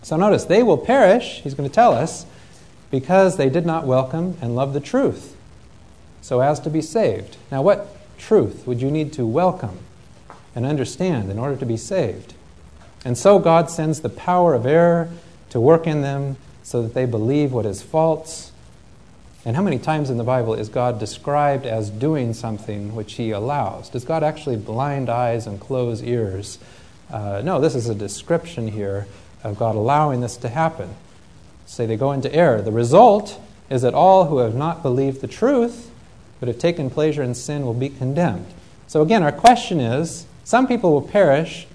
So 0.04 0.16
notice, 0.18 0.46
they 0.46 0.62
will 0.62 0.78
perish, 0.78 1.42
he's 1.42 1.56
going 1.56 1.68
to 1.68 1.74
tell 1.74 1.94
us, 1.94 2.28
because 2.92 3.38
they 3.38 3.50
did 3.50 3.66
not 3.66 3.88
welcome 3.88 4.38
and 4.40 4.56
love 4.56 4.74
the 4.74 4.80
truth 4.80 5.36
so 6.22 6.42
as 6.42 6.60
to 6.60 6.70
be 6.70 6.80
saved. 6.80 7.38
Now, 7.52 7.64
what 7.64 7.98
truth 8.20 8.68
would 8.68 8.84
you 8.84 8.92
need 8.92 9.14
to 9.14 9.26
welcome 9.26 9.80
and 10.54 10.64
understand 10.64 11.32
in 11.32 11.40
order 11.40 11.56
to 11.56 11.66
be 11.66 11.78
saved? 11.78 12.36
And 13.04 13.18
so 13.18 13.40
God 13.40 13.72
sends 13.72 14.02
the 14.02 14.10
power 14.10 14.54
of 14.54 14.68
error 14.68 15.10
to 15.50 15.60
work 15.60 15.88
in 15.88 16.04
them 16.04 16.38
so 16.62 16.84
that 16.84 16.94
they 16.94 17.06
believe 17.06 17.52
what 17.52 17.66
is 17.66 17.82
false. 17.82 18.52
And 19.46 19.56
how 19.56 19.62
many 19.62 19.78
times 19.78 20.10
in 20.10 20.18
the 20.18 20.24
Bible 20.24 20.56
is 20.56 20.70
God 20.70 21.00
described 21.00 21.68
as 21.68 21.92
doing 21.92 22.34
something 22.34 22.96
which 22.96 23.14
He 23.14 23.30
allows? 23.30 23.90
Does 23.90 24.04
God 24.04 24.24
actually 24.24 24.58
blind 24.58 25.08
eyes 25.08 25.46
and 25.46 25.60
close 25.60 26.02
ears? 26.02 26.58
Uh, 27.12 27.44
no, 27.46 27.62
this 27.62 27.76
is 27.76 27.88
a 27.88 27.94
description 27.94 28.68
here 28.68 29.06
of 29.44 29.60
God 29.60 29.76
allowing 29.76 30.22
this 30.22 30.36
to 30.38 30.50
happen. 30.50 30.90
Say 31.68 31.86
they 31.86 31.96
go 31.96 32.12
into 32.12 32.34
error. 32.34 32.64
The 32.64 32.72
result 32.72 33.40
is 33.70 33.84
that 33.84 33.94
all 33.94 34.26
who 34.26 34.40
have 34.40 34.56
not 34.56 34.82
believed 34.82 35.22
the 35.22 35.28
truth 35.28 35.92
but 36.40 36.48
have 36.48 36.58
taken 36.58 36.90
pleasure 36.90 37.22
in 37.22 37.36
sin 37.36 37.66
will 37.66 37.76
be 37.76 37.90
condemned. 37.90 38.48
So 38.88 39.02
again, 39.02 39.22
our 39.22 39.32
question 39.32 39.80
is 39.80 40.26
some 40.44 40.68
people 40.68 40.92
will 40.92 41.02
perish 41.02 41.68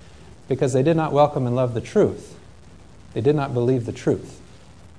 because 0.49 0.73
they 0.73 0.83
did 0.83 0.97
not 0.97 1.13
welcome 1.13 1.47
and 1.47 1.55
love 1.55 1.75
the 1.75 1.81
truth. 1.81 2.37
They 3.15 3.21
did 3.21 3.37
not 3.37 3.55
believe 3.55 3.87
the 3.87 3.93
truth. 3.93 4.40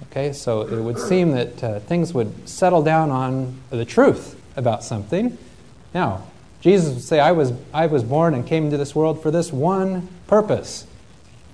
Okay, 0.04 0.34
so 0.34 0.62
it 0.62 0.82
would 0.82 1.00
seem 1.00 1.32
that 1.32 1.64
uh, 1.64 1.80
things 1.80 2.14
would 2.14 2.48
settle 2.50 2.84
down 2.84 3.12
on 3.12 3.60
the 3.70 3.86
truth 3.86 4.40
about 4.56 4.84
something. 4.84 5.38
Now, 5.94 6.24
Jesus 6.62 6.94
would 6.94 7.04
say, 7.04 7.20
I 7.20 7.32
was, 7.32 7.54
I 7.74 7.88
was 7.88 8.04
born 8.04 8.34
and 8.34 8.46
came 8.46 8.66
into 8.66 8.78
this 8.78 8.94
world 8.94 9.22
for 9.22 9.32
this 9.32 9.52
one 9.52 10.10
purpose 10.28 10.86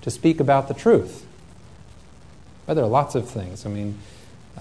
to 0.02 0.10
speak 0.10 0.40
about 0.40 0.68
the 0.68 0.74
truth. 0.74 1.26
But 2.66 2.74
there 2.74 2.84
are 2.84 2.90
lots 2.90 3.16
of 3.16 3.30
things. 3.30 3.66
I 3.66 3.70
mean, 3.70 3.98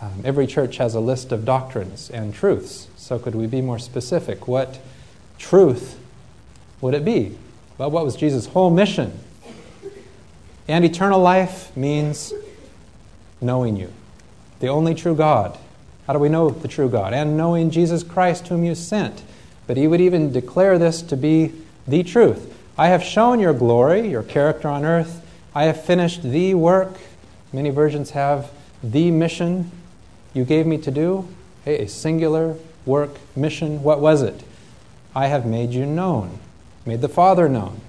um, 0.00 0.22
every 0.24 0.46
church 0.46 0.76
has 0.76 0.94
a 0.94 1.00
list 1.00 1.32
of 1.32 1.44
doctrines 1.44 2.10
and 2.10 2.34
truths. 2.34 2.88
So, 2.96 3.18
could 3.18 3.34
we 3.34 3.46
be 3.46 3.60
more 3.60 3.78
specific? 3.78 4.46
What 4.46 4.78
truth 5.38 5.98
would 6.80 6.94
it 6.94 7.04
be? 7.04 7.36
Well, 7.78 7.90
what 7.90 8.04
was 8.04 8.14
Jesus' 8.14 8.46
whole 8.46 8.70
mission? 8.70 9.18
And 10.68 10.84
eternal 10.84 11.20
life 11.20 11.76
means 11.76 12.32
knowing 13.40 13.76
you, 13.76 13.92
the 14.60 14.68
only 14.68 14.94
true 14.94 15.14
God. 15.14 15.58
How 16.06 16.12
do 16.12 16.18
we 16.18 16.28
know 16.28 16.50
the 16.50 16.68
true 16.68 16.88
God? 16.88 17.12
And 17.12 17.36
knowing 17.36 17.70
Jesus 17.70 18.02
Christ, 18.02 18.48
whom 18.48 18.64
you 18.64 18.74
sent. 18.74 19.22
But 19.66 19.76
he 19.76 19.88
would 19.88 20.00
even 20.00 20.32
declare 20.32 20.78
this 20.78 21.02
to 21.02 21.16
be 21.16 21.52
the 21.86 22.02
truth. 22.02 22.54
I 22.78 22.88
have 22.88 23.02
shown 23.02 23.40
your 23.40 23.54
glory, 23.54 24.08
your 24.08 24.22
character 24.22 24.68
on 24.68 24.84
earth. 24.84 25.24
I 25.54 25.64
have 25.64 25.84
finished 25.84 26.22
the 26.22 26.54
work. 26.54 26.96
Many 27.52 27.70
versions 27.70 28.10
have 28.10 28.50
the 28.82 29.10
mission 29.10 29.70
you 30.34 30.44
gave 30.44 30.66
me 30.66 30.78
to 30.78 30.90
do. 30.90 31.26
Hey, 31.64 31.78
a 31.78 31.88
singular 31.88 32.56
work, 32.84 33.16
mission. 33.34 33.82
What 33.82 34.00
was 34.00 34.22
it? 34.22 34.44
I 35.14 35.26
have 35.26 35.46
made 35.46 35.70
you 35.70 35.86
known, 35.86 36.38
made 36.84 37.00
the 37.00 37.08
Father 37.08 37.48
known. 37.48 37.80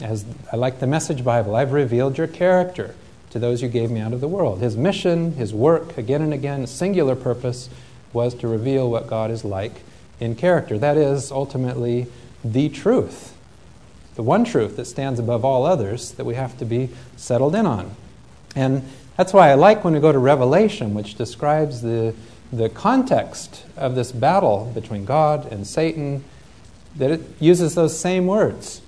As 0.00 0.24
I 0.52 0.56
like 0.56 0.80
the 0.80 0.86
Message 0.86 1.24
Bible, 1.24 1.56
I've 1.56 1.72
revealed 1.72 2.18
your 2.18 2.26
character 2.26 2.94
to 3.30 3.38
those 3.38 3.62
you 3.62 3.68
gave 3.68 3.90
me 3.90 4.00
out 4.00 4.12
of 4.12 4.20
the 4.20 4.28
world. 4.28 4.60
His 4.60 4.76
mission, 4.76 5.32
his 5.32 5.52
work, 5.52 5.98
again 5.98 6.22
and 6.22 6.32
again, 6.32 6.66
singular 6.66 7.14
purpose 7.14 7.68
was 8.12 8.34
to 8.36 8.48
reveal 8.48 8.90
what 8.90 9.06
God 9.06 9.30
is 9.30 9.44
like 9.44 9.82
in 10.20 10.34
character. 10.34 10.78
That 10.78 10.96
is 10.96 11.30
ultimately 11.30 12.06
the 12.44 12.68
truth, 12.68 13.36
the 14.14 14.22
one 14.22 14.44
truth 14.44 14.76
that 14.76 14.86
stands 14.86 15.20
above 15.20 15.44
all 15.44 15.66
others 15.66 16.12
that 16.12 16.24
we 16.24 16.34
have 16.34 16.56
to 16.58 16.64
be 16.64 16.88
settled 17.16 17.54
in 17.54 17.66
on. 17.66 17.94
And 18.56 18.82
that's 19.16 19.32
why 19.32 19.50
I 19.50 19.54
like 19.54 19.84
when 19.84 19.94
we 19.94 20.00
go 20.00 20.12
to 20.12 20.18
Revelation, 20.18 20.94
which 20.94 21.16
describes 21.16 21.82
the, 21.82 22.14
the 22.52 22.68
context 22.68 23.64
of 23.76 23.94
this 23.94 24.12
battle 24.12 24.70
between 24.74 25.04
God 25.04 25.50
and 25.52 25.66
Satan, 25.66 26.24
that 26.96 27.10
it 27.10 27.20
uses 27.38 27.74
those 27.74 27.98
same 27.98 28.26
words. 28.26 28.80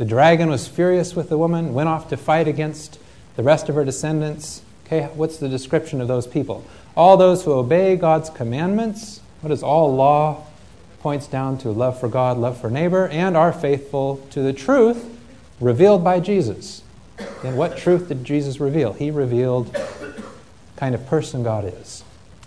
The 0.00 0.06
dragon 0.06 0.48
was 0.48 0.66
furious 0.66 1.14
with 1.14 1.28
the 1.28 1.36
woman, 1.36 1.74
went 1.74 1.90
off 1.90 2.08
to 2.08 2.16
fight 2.16 2.48
against 2.48 2.98
the 3.36 3.42
rest 3.42 3.68
of 3.68 3.74
her 3.74 3.84
descendants. 3.84 4.62
Okay, 4.86 5.10
what's 5.12 5.36
the 5.36 5.46
description 5.46 6.00
of 6.00 6.08
those 6.08 6.26
people? 6.26 6.64
All 6.96 7.18
those 7.18 7.44
who 7.44 7.52
obey 7.52 7.96
God's 7.96 8.30
commandments. 8.30 9.20
What 9.42 9.52
is 9.52 9.62
all 9.62 9.94
law? 9.94 10.46
Points 11.00 11.26
down 11.26 11.58
to 11.58 11.70
love 11.70 12.00
for 12.00 12.08
God, 12.08 12.38
love 12.38 12.58
for 12.58 12.70
neighbor, 12.70 13.08
and 13.08 13.36
are 13.36 13.52
faithful 13.52 14.26
to 14.30 14.40
the 14.40 14.54
truth 14.54 15.04
revealed 15.60 16.02
by 16.02 16.18
Jesus. 16.18 16.82
And 17.44 17.58
what 17.58 17.76
truth 17.76 18.08
did 18.08 18.24
Jesus 18.24 18.58
reveal? 18.58 18.94
He 18.94 19.10
revealed 19.10 19.76
kind 20.76 20.94
of 20.94 21.06
person 21.08 21.42
God 21.42 21.70
is. 21.78 22.04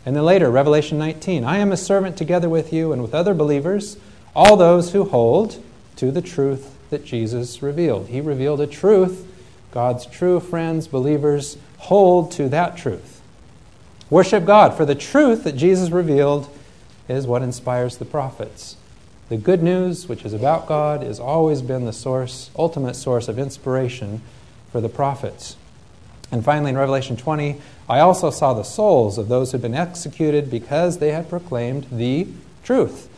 And 0.07 0.15
then 0.15 0.25
later, 0.25 0.49
Revelation 0.49 0.97
19 0.97 1.43
I 1.43 1.57
am 1.57 1.71
a 1.71 1.77
servant 1.77 2.17
together 2.17 2.49
with 2.49 2.73
you 2.73 2.91
and 2.91 3.03
with 3.03 3.13
other 3.13 3.35
believers, 3.35 3.97
all 4.35 4.57
those 4.57 4.93
who 4.93 5.03
hold 5.03 5.63
to 5.97 6.09
the 6.09 6.23
truth 6.23 6.72
that 6.93 7.03
Jesus 7.03 7.63
revealed. 7.63 8.07
He 8.09 8.21
revealed 8.21 8.61
a 8.61 8.67
truth. 8.67 9.27
God's 9.71 10.05
true 10.05 10.39
friends, 10.39 10.87
believers, 10.87 11.57
hold 11.79 12.31
to 12.33 12.47
that 12.49 12.77
truth. 12.77 13.19
Worship 14.11 14.45
God, 14.45 14.77
for 14.77 14.85
the 14.85 14.93
truth 14.93 15.43
that 15.43 15.55
Jesus 15.55 15.89
revealed 15.89 16.47
is 17.09 17.25
what 17.25 17.41
inspires 17.41 17.97
the 17.97 18.05
prophets. 18.05 18.75
The 19.29 19.37
good 19.37 19.63
news, 19.63 20.07
which 20.07 20.23
is 20.23 20.33
about 20.33 20.67
God, 20.67 21.01
has 21.01 21.19
always 21.19 21.63
been 21.63 21.85
the 21.85 21.93
source, 21.93 22.51
ultimate 22.55 22.93
source 22.93 23.27
of 23.27 23.39
inspiration 23.39 24.21
for 24.71 24.79
the 24.79 24.89
prophets. 24.89 25.55
And 26.31 26.45
finally, 26.45 26.69
in 26.69 26.77
Revelation 26.77 27.17
20, 27.17 27.59
I 27.89 27.99
also 28.01 28.29
saw 28.29 28.53
the 28.53 28.61
souls 28.61 29.17
of 29.17 29.29
those 29.29 29.51
who 29.51 29.55
had 29.55 29.63
been 29.63 29.73
executed 29.73 30.51
because 30.51 30.99
they 30.99 31.11
had 31.11 31.27
proclaimed 31.27 31.87
the 31.91 32.27
truth 32.63 33.09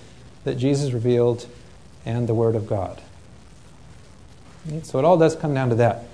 that 0.45 0.55
Jesus 0.55 0.93
revealed 0.93 1.45
and 2.05 2.29
the 2.29 2.33
Word 2.33 2.55
of 2.55 2.67
God. 2.67 3.01
So 4.83 4.99
it 4.99 5.05
all 5.05 5.17
does 5.17 5.35
come 5.35 5.53
down 5.53 5.69
to 5.69 5.75
that. 5.75 6.05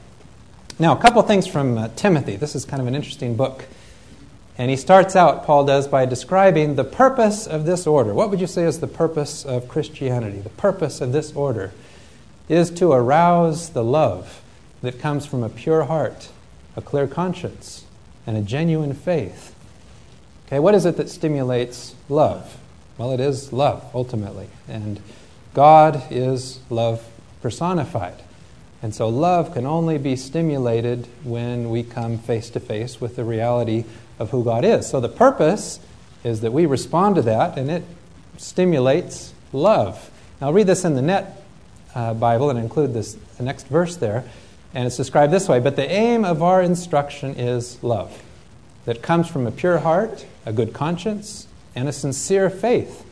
Now, 0.79 0.97
a 0.97 1.01
couple 1.01 1.21
things 1.21 1.47
from 1.47 1.77
uh, 1.77 1.89
Timothy. 1.95 2.35
This 2.35 2.55
is 2.55 2.65
kind 2.65 2.81
of 2.81 2.87
an 2.87 2.95
interesting 2.95 3.35
book. 3.35 3.65
And 4.57 4.69
he 4.69 4.75
starts 4.75 5.15
out, 5.15 5.45
Paul 5.45 5.65
does, 5.65 5.87
by 5.87 6.05
describing 6.05 6.75
the 6.75 6.83
purpose 6.83 7.47
of 7.47 7.65
this 7.65 7.87
order. 7.87 8.13
What 8.13 8.29
would 8.29 8.41
you 8.41 8.47
say 8.47 8.63
is 8.63 8.79
the 8.79 8.87
purpose 8.87 9.45
of 9.45 9.67
Christianity? 9.67 10.39
The 10.39 10.49
purpose 10.49 11.01
of 11.01 11.13
this 11.13 11.33
order 11.33 11.71
is 12.49 12.69
to 12.71 12.91
arouse 12.91 13.69
the 13.69 13.83
love 13.83 14.41
that 14.81 14.99
comes 14.99 15.25
from 15.25 15.43
a 15.43 15.49
pure 15.49 15.83
heart, 15.83 16.29
a 16.75 16.81
clear 16.81 17.07
conscience, 17.07 17.85
and 18.27 18.35
a 18.35 18.41
genuine 18.41 18.93
faith. 18.93 19.55
Okay, 20.47 20.59
what 20.59 20.75
is 20.75 20.85
it 20.85 20.97
that 20.97 21.09
stimulates 21.09 21.95
love? 22.09 22.57
Well, 22.97 23.11
it 23.11 23.19
is 23.19 23.53
love, 23.53 23.89
ultimately. 23.95 24.47
And 24.67 24.99
God 25.53 26.03
is 26.11 26.59
love 26.69 27.07
personified. 27.41 28.21
And 28.81 28.95
so 28.95 29.09
love 29.09 29.53
can 29.53 29.65
only 29.65 29.97
be 29.97 30.15
stimulated 30.15 31.07
when 31.23 31.69
we 31.69 31.83
come 31.83 32.17
face 32.17 32.49
to 32.51 32.59
face 32.59 32.99
with 32.99 33.15
the 33.15 33.23
reality 33.23 33.85
of 34.17 34.31
who 34.31 34.43
God 34.43 34.65
is. 34.65 34.89
So 34.89 34.99
the 34.99 35.09
purpose 35.09 35.79
is 36.23 36.41
that 36.41 36.51
we 36.51 36.65
respond 36.65 37.15
to 37.15 37.21
that 37.23 37.57
and 37.57 37.69
it 37.69 37.83
stimulates 38.37 39.33
love. 39.53 40.09
Now, 40.39 40.47
I'll 40.47 40.53
read 40.53 40.67
this 40.67 40.83
in 40.83 40.95
the 40.95 41.01
Net 41.01 41.43
uh, 41.93 42.13
Bible 42.13 42.49
and 42.49 42.57
include 42.57 42.93
this, 42.93 43.13
the 43.37 43.43
next 43.43 43.67
verse 43.67 43.95
there. 43.97 44.23
And 44.73 44.87
it's 44.87 44.97
described 44.97 45.31
this 45.31 45.47
way 45.47 45.59
But 45.59 45.75
the 45.75 45.89
aim 45.89 46.25
of 46.25 46.41
our 46.41 46.61
instruction 46.61 47.35
is 47.35 47.81
love 47.83 48.23
that 48.85 49.03
comes 49.03 49.27
from 49.27 49.45
a 49.45 49.51
pure 49.51 49.79
heart, 49.79 50.25
a 50.45 50.51
good 50.51 50.73
conscience, 50.73 51.47
and 51.75 51.87
a 51.87 51.93
sincere 51.93 52.49
faith. 52.49 53.05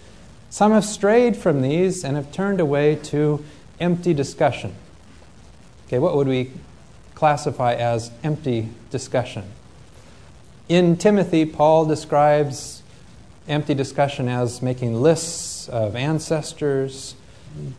Some 0.49 0.71
have 0.71 0.85
strayed 0.85 1.37
from 1.37 1.61
these 1.61 2.03
and 2.03 2.15
have 2.15 2.31
turned 2.31 2.59
away 2.59 2.95
to 2.95 3.43
empty 3.79 4.13
discussion. 4.13 4.73
Okay, 5.89 5.97
what 5.97 6.15
would 6.15 6.27
we 6.27 6.51
classify 7.15 7.73
as 7.73 8.11
empty 8.23 8.69
discussion? 8.91 9.43
In 10.67 10.97
Timothy, 10.97 11.45
Paul 11.47 11.87
describes 11.87 12.83
empty 13.47 13.73
discussion 13.73 14.27
as 14.27 14.61
making 14.61 15.01
lists 15.01 15.67
of 15.67 15.95
ancestors, 15.95 17.15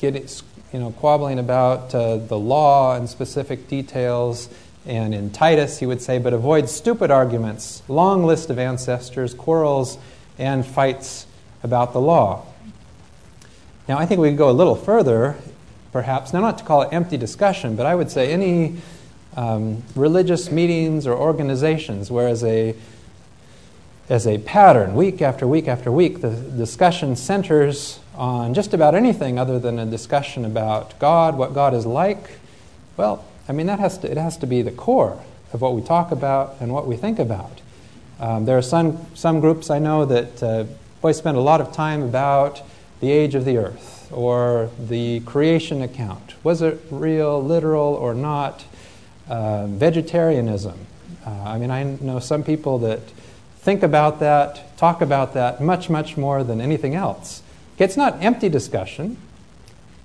getting, 0.00 0.26
you 0.72 0.80
know, 0.80 0.90
quabbling 0.90 1.38
about 1.38 1.94
uh, 1.94 2.16
the 2.16 2.36
law 2.36 2.96
and 2.96 3.08
specific 3.08 3.68
details. 3.68 4.48
And 4.84 5.14
in 5.14 5.30
Titus, 5.30 5.78
he 5.78 5.86
would 5.86 6.02
say, 6.02 6.18
but 6.18 6.32
avoid 6.32 6.68
stupid 6.68 7.12
arguments, 7.12 7.84
long 7.86 8.24
list 8.24 8.50
of 8.50 8.58
ancestors, 8.58 9.34
quarrels, 9.34 9.98
and 10.36 10.66
fights 10.66 11.28
about 11.62 11.92
the 11.92 12.00
law. 12.00 12.44
Now, 13.86 13.98
I 13.98 14.06
think 14.06 14.20
we 14.20 14.30
could 14.30 14.38
go 14.38 14.50
a 14.50 14.52
little 14.52 14.74
further, 14.74 15.36
perhaps, 15.92 16.32
now 16.32 16.40
not 16.40 16.58
to 16.58 16.64
call 16.64 16.82
it 16.82 16.88
empty 16.92 17.16
discussion, 17.16 17.76
but 17.76 17.86
I 17.86 17.94
would 17.94 18.10
say 18.10 18.32
any 18.32 18.76
um, 19.36 19.82
religious 19.94 20.50
meetings 20.50 21.06
or 21.06 21.16
organizations 21.16 22.10
where, 22.10 22.28
as 22.28 22.44
a, 22.44 22.74
as 24.08 24.26
a 24.26 24.38
pattern, 24.38 24.94
week 24.94 25.22
after 25.22 25.46
week 25.46 25.68
after 25.68 25.90
week, 25.90 26.20
the 26.20 26.30
discussion 26.30 27.16
centers 27.16 28.00
on 28.14 28.54
just 28.54 28.74
about 28.74 28.94
anything 28.94 29.38
other 29.38 29.58
than 29.58 29.78
a 29.78 29.86
discussion 29.86 30.44
about 30.44 30.98
God, 30.98 31.36
what 31.36 31.54
God 31.54 31.74
is 31.74 31.86
like, 31.86 32.38
well, 32.96 33.24
I 33.48 33.52
mean, 33.52 33.66
that 33.66 33.78
has 33.78 33.98
to, 33.98 34.10
it 34.10 34.16
has 34.16 34.36
to 34.38 34.46
be 34.46 34.62
the 34.62 34.70
core 34.70 35.20
of 35.52 35.60
what 35.60 35.74
we 35.74 35.82
talk 35.82 36.12
about 36.12 36.56
and 36.60 36.72
what 36.72 36.86
we 36.86 36.96
think 36.96 37.18
about. 37.18 37.60
Um, 38.20 38.44
there 38.44 38.58
are 38.58 38.62
some, 38.62 39.06
some 39.14 39.40
groups 39.40 39.70
I 39.70 39.78
know 39.78 40.04
that 40.04 40.42
uh, 40.42 40.64
boy 41.00 41.12
spend 41.12 41.36
a 41.36 41.40
lot 41.40 41.60
of 41.60 41.72
time 41.72 42.02
about 42.02 42.60
the 43.00 43.10
age 43.10 43.34
of 43.34 43.44
the 43.44 43.56
earth 43.56 43.99
or 44.12 44.70
the 44.78 45.20
creation 45.20 45.82
account. 45.82 46.34
Was 46.44 46.62
it 46.62 46.80
real, 46.90 47.42
literal, 47.42 47.94
or 47.94 48.14
not? 48.14 48.64
Uh, 49.28 49.66
vegetarianism. 49.66 50.78
Uh, 51.24 51.30
I 51.30 51.58
mean, 51.58 51.70
I 51.70 51.84
know 51.84 52.18
some 52.18 52.42
people 52.42 52.78
that 52.80 53.00
think 53.58 53.82
about 53.82 54.18
that, 54.20 54.76
talk 54.76 55.00
about 55.00 55.34
that 55.34 55.60
much, 55.60 55.88
much 55.88 56.16
more 56.16 56.42
than 56.42 56.60
anything 56.60 56.94
else. 56.94 57.42
It's 57.78 57.96
not 57.96 58.22
empty 58.22 58.48
discussion, 58.48 59.16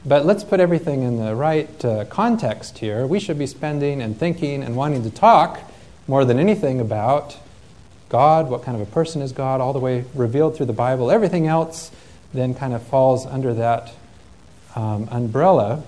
but 0.05 0.25
let's 0.25 0.43
put 0.43 0.59
everything 0.59 1.01
in 1.01 1.17
the 1.17 1.35
right 1.35 1.83
uh, 1.83 2.05
context 2.05 2.77
here. 2.77 3.07
We 3.07 3.19
should 3.19 3.39
be 3.39 3.47
spending 3.47 4.01
and 4.01 4.15
thinking 4.17 4.61
and 4.61 4.75
wanting 4.75 5.03
to 5.03 5.09
talk 5.09 5.59
more 6.07 6.23
than 6.23 6.37
anything 6.37 6.79
about 6.79 7.37
God, 8.09 8.49
what 8.49 8.61
kind 8.63 8.79
of 8.79 8.87
a 8.87 8.91
person 8.91 9.21
is 9.21 9.31
God, 9.31 9.59
all 9.59 9.73
the 9.73 9.79
way 9.79 10.05
revealed 10.13 10.55
through 10.55 10.67
the 10.67 10.73
Bible. 10.73 11.09
Everything 11.09 11.47
else 11.47 11.89
then 12.35 12.53
kind 12.53 12.73
of 12.73 12.83
falls 12.83 13.25
under 13.25 13.53
that 13.55 13.93
um, 14.75 15.07
umbrella. 15.11 15.83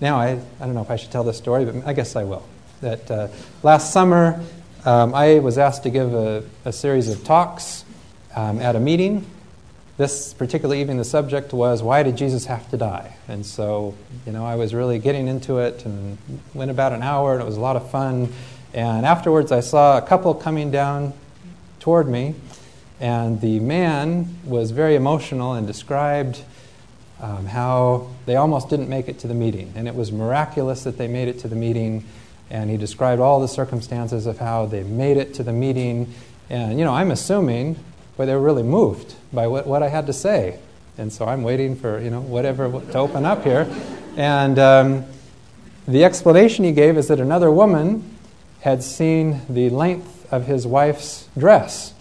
Now, 0.00 0.18
I, 0.18 0.40
I 0.60 0.64
don't 0.64 0.74
know 0.74 0.82
if 0.82 0.90
I 0.90 0.96
should 0.96 1.10
tell 1.10 1.24
this 1.24 1.36
story, 1.36 1.64
but 1.64 1.86
I 1.86 1.92
guess 1.92 2.16
I 2.16 2.24
will. 2.24 2.44
That 2.80 3.10
uh, 3.10 3.28
last 3.62 3.92
summer, 3.92 4.42
um, 4.86 5.14
I 5.14 5.40
was 5.40 5.58
asked 5.58 5.82
to 5.82 5.90
give 5.90 6.14
a, 6.14 6.42
a 6.64 6.72
series 6.72 7.08
of 7.08 7.22
talks 7.22 7.84
um, 8.34 8.60
at 8.60 8.76
a 8.76 8.80
meeting. 8.80 9.26
This 9.98 10.32
particular 10.32 10.74
evening, 10.74 10.96
the 10.96 11.04
subject 11.04 11.52
was, 11.52 11.82
Why 11.82 12.02
did 12.02 12.16
Jesus 12.16 12.46
have 12.46 12.70
to 12.70 12.78
die? 12.78 13.14
And 13.28 13.44
so, 13.44 13.94
you 14.24 14.32
know, 14.32 14.46
I 14.46 14.54
was 14.54 14.72
really 14.72 14.98
getting 14.98 15.28
into 15.28 15.58
it 15.58 15.84
and 15.84 16.16
went 16.54 16.70
about 16.70 16.94
an 16.94 17.02
hour, 17.02 17.34
and 17.34 17.42
it 17.42 17.44
was 17.44 17.58
a 17.58 17.60
lot 17.60 17.76
of 17.76 17.90
fun. 17.90 18.32
And 18.72 19.04
afterwards, 19.04 19.52
I 19.52 19.60
saw 19.60 19.98
a 19.98 20.02
couple 20.02 20.32
coming 20.32 20.70
down 20.70 21.12
toward 21.80 22.08
me, 22.08 22.34
and 23.00 23.40
the 23.40 23.58
man 23.60 24.36
was 24.44 24.72
very 24.72 24.94
emotional 24.94 25.54
and 25.54 25.66
described 25.66 26.42
um, 27.20 27.46
how 27.46 28.08
they 28.26 28.36
almost 28.36 28.68
didn't 28.68 28.90
make 28.90 29.08
it 29.08 29.18
to 29.20 29.26
the 29.26 29.34
meeting. 29.34 29.72
And 29.74 29.88
it 29.88 29.94
was 29.94 30.12
miraculous 30.12 30.84
that 30.84 30.98
they 30.98 31.08
made 31.08 31.28
it 31.28 31.38
to 31.40 31.48
the 31.48 31.56
meeting. 31.56 32.04
And 32.50 32.68
he 32.68 32.76
described 32.76 33.20
all 33.20 33.40
the 33.40 33.48
circumstances 33.48 34.26
of 34.26 34.38
how 34.38 34.66
they 34.66 34.82
made 34.82 35.16
it 35.16 35.34
to 35.34 35.42
the 35.42 35.52
meeting. 35.52 36.12
And, 36.50 36.78
you 36.78 36.84
know, 36.84 36.92
I'm 36.92 37.10
assuming, 37.10 37.82
but 38.18 38.26
they 38.26 38.34
were 38.34 38.40
really 38.40 38.62
moved 38.62 39.14
by 39.32 39.46
what, 39.46 39.66
what 39.66 39.82
I 39.82 39.88
had 39.88 40.06
to 40.06 40.12
say. 40.12 40.58
And 40.98 41.10
so 41.10 41.24
I'm 41.24 41.42
waiting 41.42 41.76
for, 41.76 42.00
you 42.00 42.10
know, 42.10 42.20
whatever 42.20 42.70
to 42.70 42.98
open 42.98 43.24
up 43.24 43.44
here. 43.44 43.66
And 44.16 44.58
um, 44.58 45.04
the 45.88 46.04
explanation 46.04 46.66
he 46.66 46.72
gave 46.72 46.98
is 46.98 47.08
that 47.08 47.20
another 47.20 47.50
woman 47.50 48.16
had 48.60 48.82
seen 48.82 49.40
the 49.48 49.70
length 49.70 50.30
of 50.30 50.46
his 50.46 50.66
wife's 50.66 51.28
dress 51.38 51.94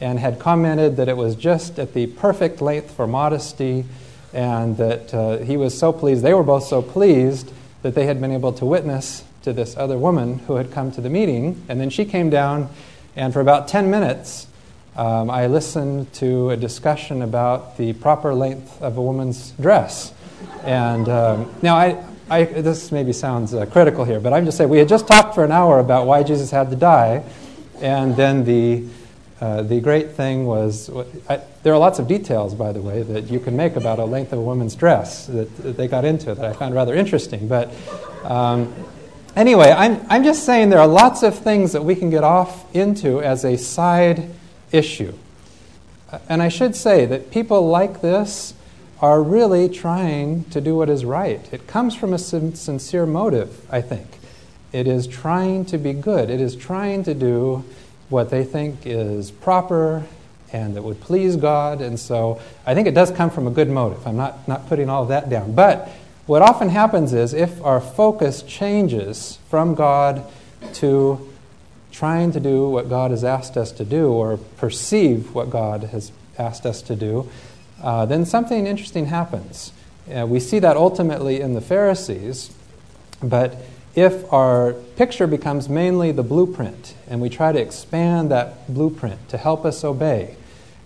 and 0.00 0.18
had 0.18 0.38
commented 0.38 0.96
that 0.96 1.08
it 1.08 1.16
was 1.16 1.36
just 1.36 1.78
at 1.78 1.92
the 1.94 2.06
perfect 2.06 2.60
length 2.60 2.90
for 2.90 3.06
modesty 3.06 3.84
and 4.32 4.76
that 4.76 5.12
uh, 5.12 5.38
he 5.38 5.56
was 5.56 5.76
so 5.76 5.92
pleased, 5.92 6.22
they 6.22 6.34
were 6.34 6.42
both 6.42 6.64
so 6.64 6.80
pleased 6.80 7.52
that 7.82 7.94
they 7.94 8.06
had 8.06 8.20
been 8.20 8.32
able 8.32 8.52
to 8.52 8.64
witness 8.64 9.24
to 9.42 9.52
this 9.52 9.76
other 9.76 9.98
woman 9.98 10.38
who 10.40 10.56
had 10.56 10.70
come 10.70 10.92
to 10.92 11.00
the 11.00 11.10
meeting. 11.10 11.62
And 11.68 11.80
then 11.80 11.90
she 11.90 12.04
came 12.04 12.30
down, 12.30 12.68
and 13.16 13.32
for 13.32 13.40
about 13.40 13.68
10 13.68 13.90
minutes, 13.90 14.46
um, 14.96 15.30
I 15.30 15.46
listened 15.46 16.12
to 16.14 16.50
a 16.50 16.56
discussion 16.56 17.22
about 17.22 17.76
the 17.76 17.92
proper 17.94 18.34
length 18.34 18.80
of 18.82 18.96
a 18.96 19.02
woman's 19.02 19.52
dress. 19.52 20.12
And 20.62 21.08
um, 21.08 21.54
now, 21.62 21.76
I, 21.76 22.04
I, 22.28 22.44
this 22.44 22.92
maybe 22.92 23.12
sounds 23.12 23.54
uh, 23.54 23.66
critical 23.66 24.04
here, 24.04 24.20
but 24.20 24.32
I'm 24.32 24.44
just 24.44 24.58
saying 24.58 24.70
we 24.70 24.78
had 24.78 24.88
just 24.88 25.06
talked 25.06 25.34
for 25.34 25.44
an 25.44 25.52
hour 25.52 25.78
about 25.78 26.06
why 26.06 26.22
Jesus 26.22 26.50
had 26.50 26.70
to 26.70 26.76
die, 26.76 27.24
and 27.80 28.14
then 28.14 28.44
the 28.44 28.84
uh, 29.40 29.62
the 29.62 29.80
great 29.80 30.10
thing 30.10 30.44
was 30.44 30.90
I, 31.28 31.40
there 31.62 31.72
are 31.72 31.78
lots 31.78 31.98
of 31.98 32.06
details, 32.06 32.54
by 32.54 32.72
the 32.72 32.82
way, 32.82 33.02
that 33.02 33.30
you 33.30 33.40
can 33.40 33.56
make 33.56 33.74
about 33.74 33.98
a 33.98 34.04
length 34.04 34.32
of 34.32 34.38
a 34.38 34.42
woman's 34.42 34.74
dress 34.74 35.26
that, 35.26 35.56
that 35.58 35.76
they 35.78 35.88
got 35.88 36.04
into 36.04 36.34
that 36.34 36.44
I 36.44 36.52
found 36.52 36.74
rather 36.74 36.94
interesting. 36.94 37.48
But 37.48 37.72
um, 38.22 38.74
anyway, 39.34 39.70
I'm 39.70 40.04
I'm 40.10 40.24
just 40.24 40.44
saying 40.44 40.68
there 40.68 40.80
are 40.80 40.86
lots 40.86 41.22
of 41.22 41.38
things 41.38 41.72
that 41.72 41.82
we 41.82 41.96
can 41.96 42.10
get 42.10 42.22
off 42.22 42.74
into 42.76 43.22
as 43.22 43.44
a 43.44 43.56
side 43.56 44.28
issue, 44.72 45.14
uh, 46.12 46.18
and 46.28 46.42
I 46.42 46.48
should 46.48 46.76
say 46.76 47.06
that 47.06 47.30
people 47.30 47.66
like 47.66 48.02
this 48.02 48.52
are 49.00 49.22
really 49.22 49.70
trying 49.70 50.44
to 50.50 50.60
do 50.60 50.76
what 50.76 50.90
is 50.90 51.06
right. 51.06 51.50
It 51.50 51.66
comes 51.66 51.94
from 51.94 52.12
a 52.12 52.18
sincere 52.18 53.06
motive, 53.06 53.66
I 53.70 53.80
think. 53.80 54.18
It 54.72 54.86
is 54.86 55.06
trying 55.06 55.64
to 55.66 55.78
be 55.78 55.94
good, 55.94 56.28
it 56.28 56.42
is 56.42 56.54
trying 56.54 57.04
to 57.04 57.14
do 57.14 57.64
what 58.10 58.28
they 58.28 58.44
think 58.44 58.80
is 58.84 59.30
proper 59.30 60.04
and 60.52 60.76
that 60.76 60.82
would 60.82 61.00
please 61.00 61.36
God. 61.36 61.80
And 61.80 61.98
so 61.98 62.40
I 62.66 62.74
think 62.74 62.88
it 62.88 62.94
does 62.94 63.10
come 63.10 63.30
from 63.30 63.46
a 63.46 63.50
good 63.50 63.68
motive. 63.68 64.06
I'm 64.06 64.16
not, 64.16 64.46
not 64.48 64.68
putting 64.68 64.88
all 64.88 65.02
of 65.02 65.08
that 65.08 65.30
down. 65.30 65.54
But 65.54 65.88
what 66.26 66.42
often 66.42 66.68
happens 66.68 67.12
is 67.12 67.32
if 67.32 67.62
our 67.64 67.80
focus 67.80 68.42
changes 68.42 69.38
from 69.48 69.74
God 69.74 70.24
to 70.74 71.28
trying 71.92 72.32
to 72.32 72.40
do 72.40 72.68
what 72.68 72.88
God 72.88 73.10
has 73.10 73.24
asked 73.24 73.56
us 73.56 73.72
to 73.72 73.84
do 73.84 74.12
or 74.12 74.36
perceive 74.36 75.34
what 75.34 75.50
God 75.50 75.84
has 75.84 76.12
asked 76.38 76.66
us 76.66 76.82
to 76.82 76.96
do, 76.96 77.28
uh, 77.82 78.06
then 78.06 78.24
something 78.24 78.66
interesting 78.66 79.06
happens. 79.06 79.72
Uh, 80.12 80.26
we 80.26 80.40
see 80.40 80.58
that 80.58 80.76
ultimately 80.76 81.40
in 81.40 81.54
the 81.54 81.60
Pharisees, 81.60 82.52
but 83.22 83.56
if 83.94 84.32
our 84.32 84.74
picture 84.96 85.26
becomes 85.26 85.68
mainly 85.68 86.12
the 86.12 86.22
blueprint 86.22 86.94
and 87.08 87.20
we 87.20 87.28
try 87.28 87.52
to 87.52 87.60
expand 87.60 88.30
that 88.30 88.72
blueprint 88.72 89.28
to 89.30 89.38
help 89.38 89.64
us 89.64 89.84
obey, 89.84 90.36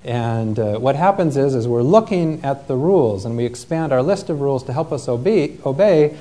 and 0.05 0.59
uh, 0.59 0.79
what 0.79 0.97
happens 0.97 1.37
is, 1.37 1.55
is 1.55 1.67
we're 1.67 1.83
looking 1.83 2.45
at 2.45 2.69
the 2.69 2.77
rules 2.77 3.25
and 3.25 3.37
we 3.37 3.45
expand 3.45 3.93
our 3.93 4.03
list 4.03 4.29
of 4.29 4.40
rules 4.40 4.62
to 4.64 4.73
help 4.73 4.93
us 4.93 5.09
obey, 5.09 5.57
obey 5.64 6.17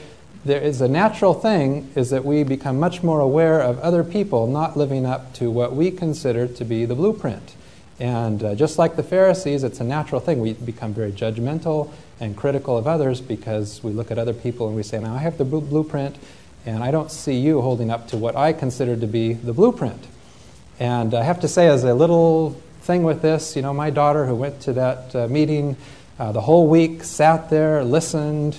there 0.46 0.62
is 0.62 0.82
a 0.82 0.88
natural 0.90 1.34
thing 1.34 1.90
is 1.96 2.10
that 2.10 2.26
we 2.26 2.44
become 2.44 2.78
much 2.78 3.02
more 3.02 3.22
aware 3.22 3.62
of 3.62 3.80
other 3.80 4.04
people 4.04 4.46
not 4.48 4.76
living 4.76 5.06
up 5.06 5.34
to 5.34 5.50
what 5.50 5.74
we 5.74 5.90
consider 5.90 6.48
to 6.48 6.66
be 6.66 6.86
the 6.86 6.96
blueprint. 6.96 7.56
And 8.00 8.44
uh, 8.44 8.56
just 8.56 8.78
like 8.78 8.98
the 8.98 9.04
Pharisees, 9.04 9.64
it's 9.64 9.80
a 9.80 9.86
natural 9.86 10.20
thing. 10.20 10.42
We 10.42 10.54
become 10.54 10.94
very 10.94 11.14
judgmental 11.14 11.92
and 12.20 12.36
critical 12.36 12.78
of 12.78 12.88
others 12.88 13.22
because 13.22 13.82
we 13.84 13.94
look 13.94 14.12
at 14.12 14.18
other 14.18 14.34
people 14.34 14.68
and 14.68 14.76
we 14.76 14.84
say, 14.84 15.00
Now 15.00 15.16
I 15.16 15.20
have 15.20 15.38
the 15.38 15.46
blueprint, 15.46 16.18
and 16.66 16.84
I 16.84 16.92
don't 16.92 17.12
see 17.12 17.36
you 17.36 17.62
holding 17.62 17.92
up 17.92 18.08
to 18.10 18.18
what 18.18 18.36
I 18.36 18.54
consider 18.54 18.96
to 18.96 19.08
be 19.08 19.34
the 19.34 19.54
blueprint. 19.54 20.08
And 20.80 21.14
I 21.14 21.24
have 21.24 21.42
to 21.42 21.48
say, 21.48 21.68
as 21.68 21.84
a 21.84 21.94
little 21.94 22.52
thing 22.82 23.04
with 23.04 23.22
this, 23.22 23.56
you 23.56 23.62
know, 23.62 23.74
my 23.74 23.90
daughter 23.90 24.26
who 24.26 24.36
went 24.36 24.62
to 24.62 24.74
that 24.74 25.16
uh, 25.16 25.28
meeting 25.28 25.78
uh, 26.20 26.32
the 26.32 26.42
whole 26.42 26.68
week, 26.68 27.04
sat 27.04 27.50
there, 27.50 27.84
listened, 27.84 28.58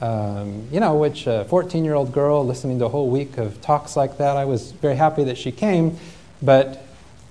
um, 0.00 0.66
you 0.72 0.80
know, 0.80 0.94
which 0.96 1.26
a 1.26 1.44
14 1.44 1.84
year 1.84 1.94
old 1.94 2.12
girl 2.12 2.44
listening 2.44 2.78
to 2.78 2.86
a 2.86 2.88
whole 2.88 3.10
week 3.10 3.36
of 3.38 3.60
talks 3.60 3.96
like 3.96 4.18
that, 4.18 4.36
I 4.36 4.44
was 4.44 4.72
very 4.72 4.96
happy 4.96 5.24
that 5.24 5.36
she 5.36 5.52
came, 5.52 5.98
but 6.40 6.86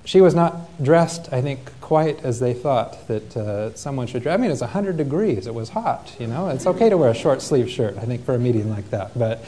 she 0.06 0.22
was 0.22 0.36
not 0.36 0.82
dressed, 0.84 1.32
I 1.32 1.42
think, 1.42 1.72
quite 1.82 2.24
as 2.24 2.40
they 2.40 2.54
thought 2.54 3.08
that 3.08 3.36
uh, 3.36 3.74
someone 3.76 4.08
should 4.08 4.24
dress. 4.24 4.34
I 4.34 4.38
mean, 4.38 4.48
it 4.48 4.54
was 4.54 4.62
100 4.62 4.98
degrees, 4.98 5.48
it 5.48 5.54
was 5.54 5.70
hot, 5.70 6.16
you 6.20 6.28
know. 6.28 6.50
It's 6.50 6.68
okay 6.68 6.90
to 6.90 6.98
wear 6.98 7.10
a 7.10 7.16
short 7.16 7.42
sleeve 7.42 7.70
shirt, 7.70 7.98
I 7.98 8.02
think, 8.02 8.24
for 8.26 8.36
a 8.36 8.40
meeting 8.40 8.70
like 8.70 8.90
that. 8.92 9.18
But 9.18 9.44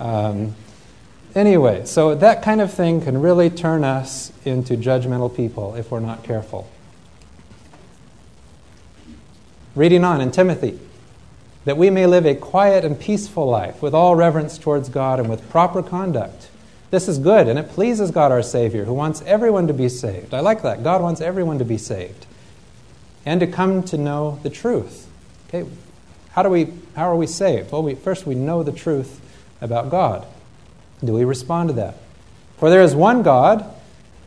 um, 0.00 0.54
anyway, 1.34 1.84
so 1.84 2.14
that 2.14 2.42
kind 2.42 2.60
of 2.60 2.72
thing 2.72 3.00
can 3.00 3.20
really 3.20 3.50
turn 3.50 3.84
us 3.84 4.32
into 4.44 4.76
judgmental 4.76 5.34
people 5.34 5.74
if 5.74 5.90
we're 5.90 6.00
not 6.00 6.22
careful. 6.24 6.70
Reading 9.74 10.04
on 10.04 10.20
in 10.20 10.30
Timothy. 10.30 10.78
that 11.64 11.76
we 11.76 11.90
may 11.90 12.06
live 12.06 12.26
a 12.26 12.34
quiet 12.34 12.84
and 12.84 12.98
peaceful 12.98 13.46
life 13.46 13.80
with 13.80 13.94
all 13.94 14.14
reverence 14.14 14.58
towards 14.58 14.88
God 14.88 15.18
and 15.18 15.28
with 15.28 15.48
proper 15.50 15.82
conduct. 15.82 16.48
This 16.90 17.08
is 17.08 17.18
good, 17.18 17.48
and 17.48 17.58
it 17.58 17.70
pleases 17.70 18.10
God 18.10 18.30
our 18.30 18.42
Savior, 18.42 18.84
who 18.84 18.92
wants 18.92 19.22
everyone 19.22 19.66
to 19.66 19.74
be 19.74 19.88
saved. 19.88 20.34
I 20.34 20.40
like 20.40 20.62
that. 20.62 20.84
God 20.84 21.02
wants 21.02 21.20
everyone 21.20 21.58
to 21.58 21.64
be 21.64 21.78
saved 21.78 22.26
and 23.26 23.40
to 23.40 23.46
come 23.46 23.82
to 23.84 23.96
know 23.96 24.38
the 24.42 24.50
truth. 24.50 25.08
Okay, 25.48 25.68
how, 26.32 26.42
do 26.42 26.50
we, 26.50 26.72
how 26.94 27.10
are 27.10 27.16
we 27.16 27.26
saved? 27.26 27.72
Well, 27.72 27.82
we, 27.82 27.94
first 27.94 28.26
we 28.26 28.34
know 28.34 28.62
the 28.62 28.72
truth 28.72 29.20
about 29.64 29.90
God. 29.90 30.24
Do 31.02 31.12
we 31.12 31.24
respond 31.24 31.70
to 31.70 31.74
that? 31.74 31.96
For 32.58 32.70
there 32.70 32.82
is 32.82 32.94
one 32.94 33.24
God, 33.24 33.68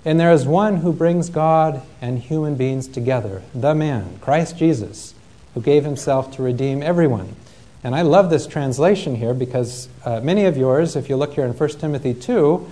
and 0.04 0.20
there 0.20 0.34
is 0.34 0.46
one 0.46 0.78
who 0.78 0.92
brings 0.92 1.30
God 1.30 1.82
and 2.02 2.20
human 2.20 2.56
beings 2.56 2.90
together, 2.90 3.44
the 3.56 3.74
man, 3.74 4.20
Christ 4.20 4.58
Jesus 4.58 5.14
who 5.58 5.64
gave 5.64 5.84
himself 5.84 6.36
to 6.36 6.44
redeem 6.44 6.84
everyone. 6.84 7.36
And 7.84 7.96
I 7.96 8.04
love 8.04 8.30
this 8.30 8.46
translation 8.46 9.16
here 9.16 9.34
because 9.34 9.90
uh, 10.06 10.20
many 10.20 10.46
of 10.46 10.56
yours, 10.56 10.96
if 10.96 11.10
you 11.10 11.18
look 11.18 11.34
here 11.34 11.46
in 11.46 11.54
1 11.54 11.70
Timothy 11.80 12.14
2, 12.14 12.70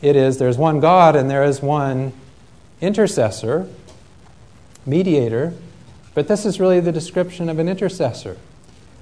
it 0.00 0.16
is 0.16 0.38
there's 0.38 0.56
one 0.56 0.80
God 0.80 1.14
and 1.14 1.30
there 1.30 1.44
is 1.44 1.60
one 1.60 2.14
intercessor, 2.80 3.68
mediator, 4.86 5.52
but 6.14 6.26
this 6.26 6.46
is 6.46 6.58
really 6.58 6.80
the 6.80 6.90
description 6.90 7.50
of 7.50 7.58
an 7.58 7.68
intercessor. 7.68 8.38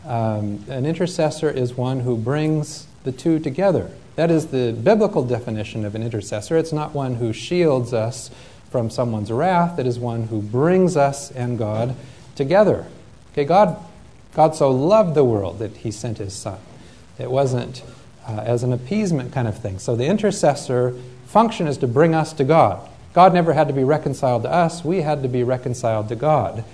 Um, 0.07 0.65
an 0.69 0.85
intercessor 0.87 1.51
is 1.51 1.75
one 1.75 2.01
who 2.01 2.17
brings 2.17 2.87
the 3.05 3.13
two 3.13 3.39
together. 3.39 3.91
That 4.17 4.31
is 4.31 4.49
the 4.49 4.73
biblical 4.73 5.25
definition 5.25 5.85
of 5.85 5.95
an 5.95 6.03
intercessor. 6.03 6.57
It's 6.57 6.73
not 6.73 6.95
one 6.95 7.17
who 7.17 7.33
shields 7.33 7.93
us 7.93 8.31
from 8.71 8.91
someone's 8.91 9.31
wrath, 9.31 9.79
it 9.79 9.87
is 9.87 10.01
one 10.01 10.25
who 10.25 10.43
brings 10.43 10.97
us 10.97 11.31
and 11.31 11.57
God 11.57 11.95
together. 12.35 12.87
Okay, 13.33 13.45
God, 13.45 13.77
God 14.35 14.57
so 14.57 14.71
loved 14.71 15.15
the 15.15 15.23
world 15.23 15.61
that 15.61 15.77
he 15.77 15.93
sent 15.93 16.19
his 16.19 16.35
son. 16.35 16.59
It 17.17 17.31
wasn't 17.31 17.85
uh, 18.27 18.43
as 18.45 18.65
an 18.65 18.73
appeasement 18.73 19.33
kind 19.33 19.47
of 19.47 19.57
thing. 19.57 19.79
So 19.79 19.95
the 19.95 20.07
intercessor 20.07 20.95
function 21.27 21.69
is 21.69 21.79
to 21.79 21.87
bring 21.87 22.17
us 22.17 22.33
to 22.33 22.43
God. 22.43 22.89
God 23.13 23.33
never 23.33 23.53
had 23.53 23.69
to 23.69 23.75
be 23.75 23.85
reconciled 23.85 24.43
to 24.43 24.51
us, 24.51 24.85
we 24.85 25.03
had 25.03 25.23
to 25.23 25.29
be 25.29 25.45
reconciled 25.45 26.09
to 26.09 26.17
God. 26.17 26.65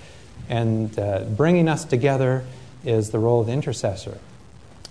And 0.49 0.99
uh, 0.99 1.25
bringing 1.25 1.69
us 1.69 1.85
together 1.85 2.45
is 2.85 3.11
the 3.11 3.19
role 3.19 3.41
of 3.41 3.47
the 3.47 3.53
intercessor. 3.53 4.19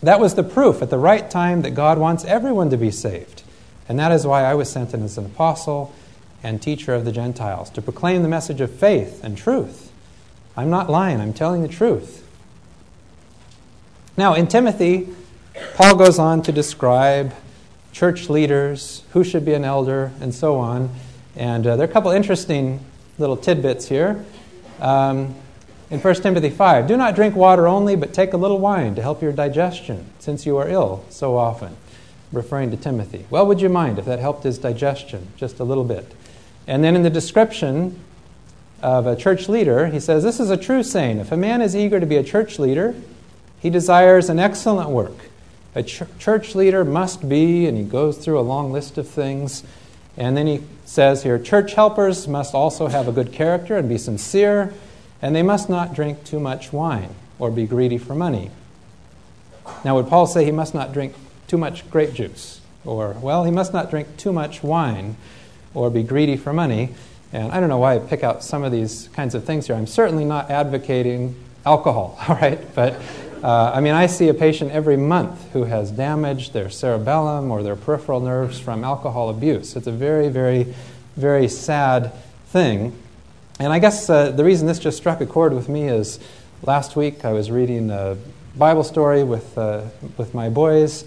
That 0.01 0.19
was 0.19 0.35
the 0.35 0.43
proof 0.43 0.81
at 0.81 0.89
the 0.89 0.97
right 0.97 1.29
time 1.29 1.61
that 1.63 1.71
God 1.71 1.97
wants 1.97 2.23
everyone 2.25 2.69
to 2.69 2.77
be 2.77 2.91
saved. 2.91 3.43
And 3.87 3.99
that 3.99 4.11
is 4.11 4.25
why 4.25 4.43
I 4.43 4.53
was 4.53 4.69
sent 4.69 4.93
in 4.93 5.03
as 5.03 5.17
an 5.17 5.25
apostle 5.25 5.93
and 6.41 6.61
teacher 6.61 6.93
of 6.93 7.03
the 7.03 7.11
Gentiles, 7.11 7.69
to 7.71 7.81
proclaim 7.81 8.23
the 8.23 8.29
message 8.29 8.61
of 8.61 8.71
faith 8.71 9.23
and 9.23 9.37
truth 9.37 9.89
I'm 10.59 10.69
not 10.69 10.89
lying, 10.89 11.21
I'm 11.21 11.31
telling 11.31 11.61
the 11.61 11.69
truth. 11.69 12.27
Now, 14.17 14.33
in 14.33 14.47
Timothy, 14.47 15.07
Paul 15.75 15.95
goes 15.95 16.19
on 16.19 16.41
to 16.41 16.51
describe 16.51 17.33
church 17.93 18.29
leaders, 18.29 19.03
who 19.11 19.23
should 19.23 19.45
be 19.45 19.53
an 19.53 19.63
elder, 19.63 20.11
and 20.19 20.35
so 20.35 20.57
on. 20.57 20.89
And 21.37 21.65
uh, 21.65 21.77
there 21.77 21.87
are 21.87 21.89
a 21.89 21.93
couple 21.93 22.11
interesting 22.11 22.83
little 23.17 23.37
tidbits 23.37 23.87
here. 23.87 24.25
Um, 24.81 25.33
in 25.89 25.99
1 25.99 26.15
Timothy 26.15 26.49
5, 26.49 26.87
do 26.87 26.95
not 26.95 27.15
drink 27.15 27.35
water 27.35 27.67
only, 27.67 27.95
but 27.95 28.13
take 28.13 28.33
a 28.33 28.37
little 28.37 28.59
wine 28.59 28.95
to 28.95 29.01
help 29.01 29.21
your 29.21 29.31
digestion, 29.31 30.05
since 30.19 30.45
you 30.45 30.57
are 30.57 30.69
ill 30.69 31.03
so 31.09 31.37
often. 31.37 31.75
Referring 32.31 32.69
to 32.71 32.77
Timothy. 32.77 33.25
Well, 33.31 33.47
would 33.47 33.59
you 33.59 33.69
mind 33.69 33.97
if 33.97 34.05
that 34.05 34.19
helped 34.19 34.43
his 34.43 34.59
digestion 34.59 35.29
just 35.35 35.59
a 35.59 35.63
little 35.63 35.83
bit? 35.83 36.13
And 36.67 36.83
then 36.83 36.95
in 36.95 37.01
the 37.01 37.09
description 37.09 37.99
of 38.83 39.07
a 39.07 39.15
church 39.15 39.49
leader, 39.49 39.87
he 39.87 39.99
says, 39.99 40.23
This 40.23 40.39
is 40.39 40.51
a 40.51 40.57
true 40.57 40.83
saying. 40.83 41.17
If 41.17 41.31
a 41.31 41.37
man 41.37 41.61
is 41.61 41.75
eager 41.75 41.99
to 41.99 42.05
be 42.05 42.17
a 42.17 42.23
church 42.23 42.59
leader, 42.59 42.93
he 43.59 43.71
desires 43.71 44.29
an 44.29 44.37
excellent 44.37 44.91
work. 44.91 45.29
A 45.73 45.81
ch- 45.81 46.03
church 46.19 46.53
leader 46.53 46.85
must 46.85 47.27
be, 47.27 47.65
and 47.65 47.75
he 47.75 47.83
goes 47.83 48.19
through 48.19 48.39
a 48.39 48.41
long 48.41 48.71
list 48.71 48.99
of 48.99 49.07
things. 49.07 49.63
And 50.15 50.37
then 50.37 50.45
he 50.45 50.61
says 50.85 51.23
here, 51.23 51.39
church 51.39 51.73
helpers 51.73 52.27
must 52.27 52.53
also 52.53 52.87
have 52.87 53.07
a 53.07 53.11
good 53.11 53.31
character 53.31 53.77
and 53.77 53.89
be 53.89 53.97
sincere, 53.97 54.73
and 55.21 55.35
they 55.35 55.43
must 55.43 55.69
not 55.69 55.93
drink 55.93 56.23
too 56.23 56.39
much 56.39 56.71
wine 56.71 57.13
or 57.37 57.51
be 57.51 57.65
greedy 57.65 57.97
for 57.97 58.15
money. 58.15 58.51
Now, 59.83 59.95
would 59.95 60.07
Paul 60.07 60.27
say 60.27 60.45
he 60.45 60.51
must 60.51 60.73
not 60.73 60.93
drink 60.93 61.13
too 61.47 61.57
much 61.57 61.89
grape 61.89 62.13
juice? 62.13 62.61
Or, 62.85 63.11
well, 63.21 63.43
he 63.43 63.51
must 63.51 63.73
not 63.73 63.89
drink 63.89 64.17
too 64.17 64.31
much 64.31 64.63
wine 64.63 65.15
or 65.73 65.89
be 65.89 66.03
greedy 66.03 66.37
for 66.37 66.53
money. 66.53 66.89
And 67.31 67.51
I 67.51 67.59
don't 67.59 67.69
know 67.69 67.77
why 67.77 67.95
I 67.95 67.99
pick 67.99 68.23
out 68.23 68.43
some 68.43 68.63
of 68.63 68.71
these 68.71 69.09
kinds 69.13 69.35
of 69.35 69.43
things 69.43 69.67
here. 69.67 69.75
I'm 69.75 69.87
certainly 69.87 70.25
not 70.25 70.49
advocating 70.49 71.35
alcohol, 71.65 72.17
all 72.27 72.35
right? 72.35 72.59
But 72.73 72.99
uh, 73.43 73.71
I 73.73 73.79
mean, 73.79 73.93
I 73.93 74.07
see 74.07 74.27
a 74.27 74.33
patient 74.33 74.71
every 74.71 74.97
month 74.97 75.51
who 75.53 75.65
has 75.65 75.91
damaged 75.91 76.53
their 76.53 76.69
cerebellum 76.69 77.51
or 77.51 77.63
their 77.63 77.75
peripheral 77.75 78.19
nerves 78.19 78.59
from 78.59 78.83
alcohol 78.83 79.29
abuse. 79.29 79.75
It's 79.75 79.87
a 79.87 79.91
very, 79.91 80.29
very, 80.29 80.73
very 81.15 81.47
sad 81.47 82.11
thing. 82.47 82.97
And 83.61 83.73
I 83.73 83.79
guess 83.79 84.09
uh, 84.09 84.31
the 84.31 84.45
reason 84.45 84.67
this 84.67 84.79
just 84.79 84.95
struck 84.95 85.19
a 85.19 85.25
chord 85.25 85.51
with 85.51 85.67
me 85.67 85.83
is 85.83 86.17
last 86.61 86.95
week 86.95 87.25
I 87.25 87.33
was 87.33 87.51
reading 87.51 87.91
a 87.91 88.17
Bible 88.55 88.85
story 88.85 89.25
with, 89.25 89.57
uh, 89.57 89.83
with 90.17 90.33
my 90.33 90.47
boys 90.47 91.03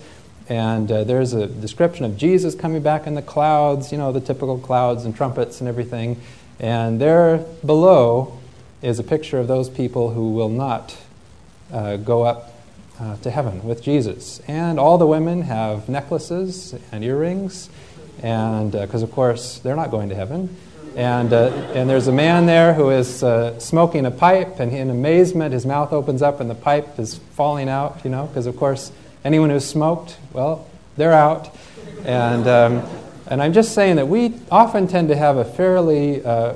and 0.50 0.92
uh, 0.92 1.04
there's 1.04 1.32
a 1.32 1.46
description 1.46 2.04
of 2.04 2.18
Jesus 2.18 2.54
coming 2.54 2.82
back 2.82 3.06
in 3.06 3.14
the 3.14 3.22
clouds, 3.22 3.90
you 3.90 3.96
know, 3.96 4.12
the 4.12 4.20
typical 4.20 4.58
clouds 4.58 5.06
and 5.06 5.16
trumpets 5.16 5.60
and 5.60 5.68
everything. 5.68 6.20
And 6.60 7.00
there 7.00 7.38
below 7.64 8.38
is 8.82 8.98
a 8.98 9.02
picture 9.02 9.38
of 9.38 9.48
those 9.48 9.70
people 9.70 10.10
who 10.10 10.32
will 10.32 10.50
not 10.50 10.94
uh, 11.72 11.96
go 11.96 12.24
up 12.24 12.52
uh, 13.00 13.16
to 13.16 13.30
heaven 13.30 13.64
with 13.64 13.82
Jesus. 13.82 14.40
And 14.40 14.78
all 14.78 14.98
the 14.98 15.06
women 15.06 15.40
have 15.42 15.88
necklaces 15.88 16.74
and 16.92 17.02
earrings, 17.02 17.70
and 18.22 18.72
because, 18.72 19.02
uh, 19.02 19.06
of 19.06 19.12
course, 19.12 19.58
they're 19.60 19.74
not 19.74 19.90
going 19.90 20.10
to 20.10 20.14
heaven. 20.14 20.54
And, 20.96 21.32
uh, 21.32 21.48
and 21.74 21.88
there's 21.88 22.08
a 22.08 22.12
man 22.12 22.46
there 22.46 22.74
who 22.74 22.90
is 22.90 23.22
uh, 23.22 23.58
smoking 23.58 24.06
a 24.06 24.10
pipe, 24.10 24.60
and 24.60 24.72
in 24.72 24.90
amazement, 24.90 25.52
his 25.52 25.64
mouth 25.64 25.92
opens 25.92 26.22
up 26.22 26.40
and 26.40 26.50
the 26.50 26.54
pipe 26.54 26.98
is 26.98 27.16
falling 27.34 27.68
out, 27.68 28.00
you 28.04 28.10
know, 28.10 28.26
because, 28.26 28.46
of 28.46 28.56
course, 28.56 28.92
Anyone 29.24 29.50
who's 29.50 29.64
smoked, 29.64 30.18
well, 30.32 30.66
they're 30.96 31.12
out. 31.12 31.56
And, 32.04 32.48
um, 32.48 32.82
and 33.28 33.40
I'm 33.40 33.52
just 33.52 33.72
saying 33.72 33.96
that 33.96 34.08
we 34.08 34.34
often 34.50 34.88
tend 34.88 35.08
to 35.08 35.16
have 35.16 35.36
a 35.36 35.44
fairly 35.44 36.24
uh, 36.24 36.54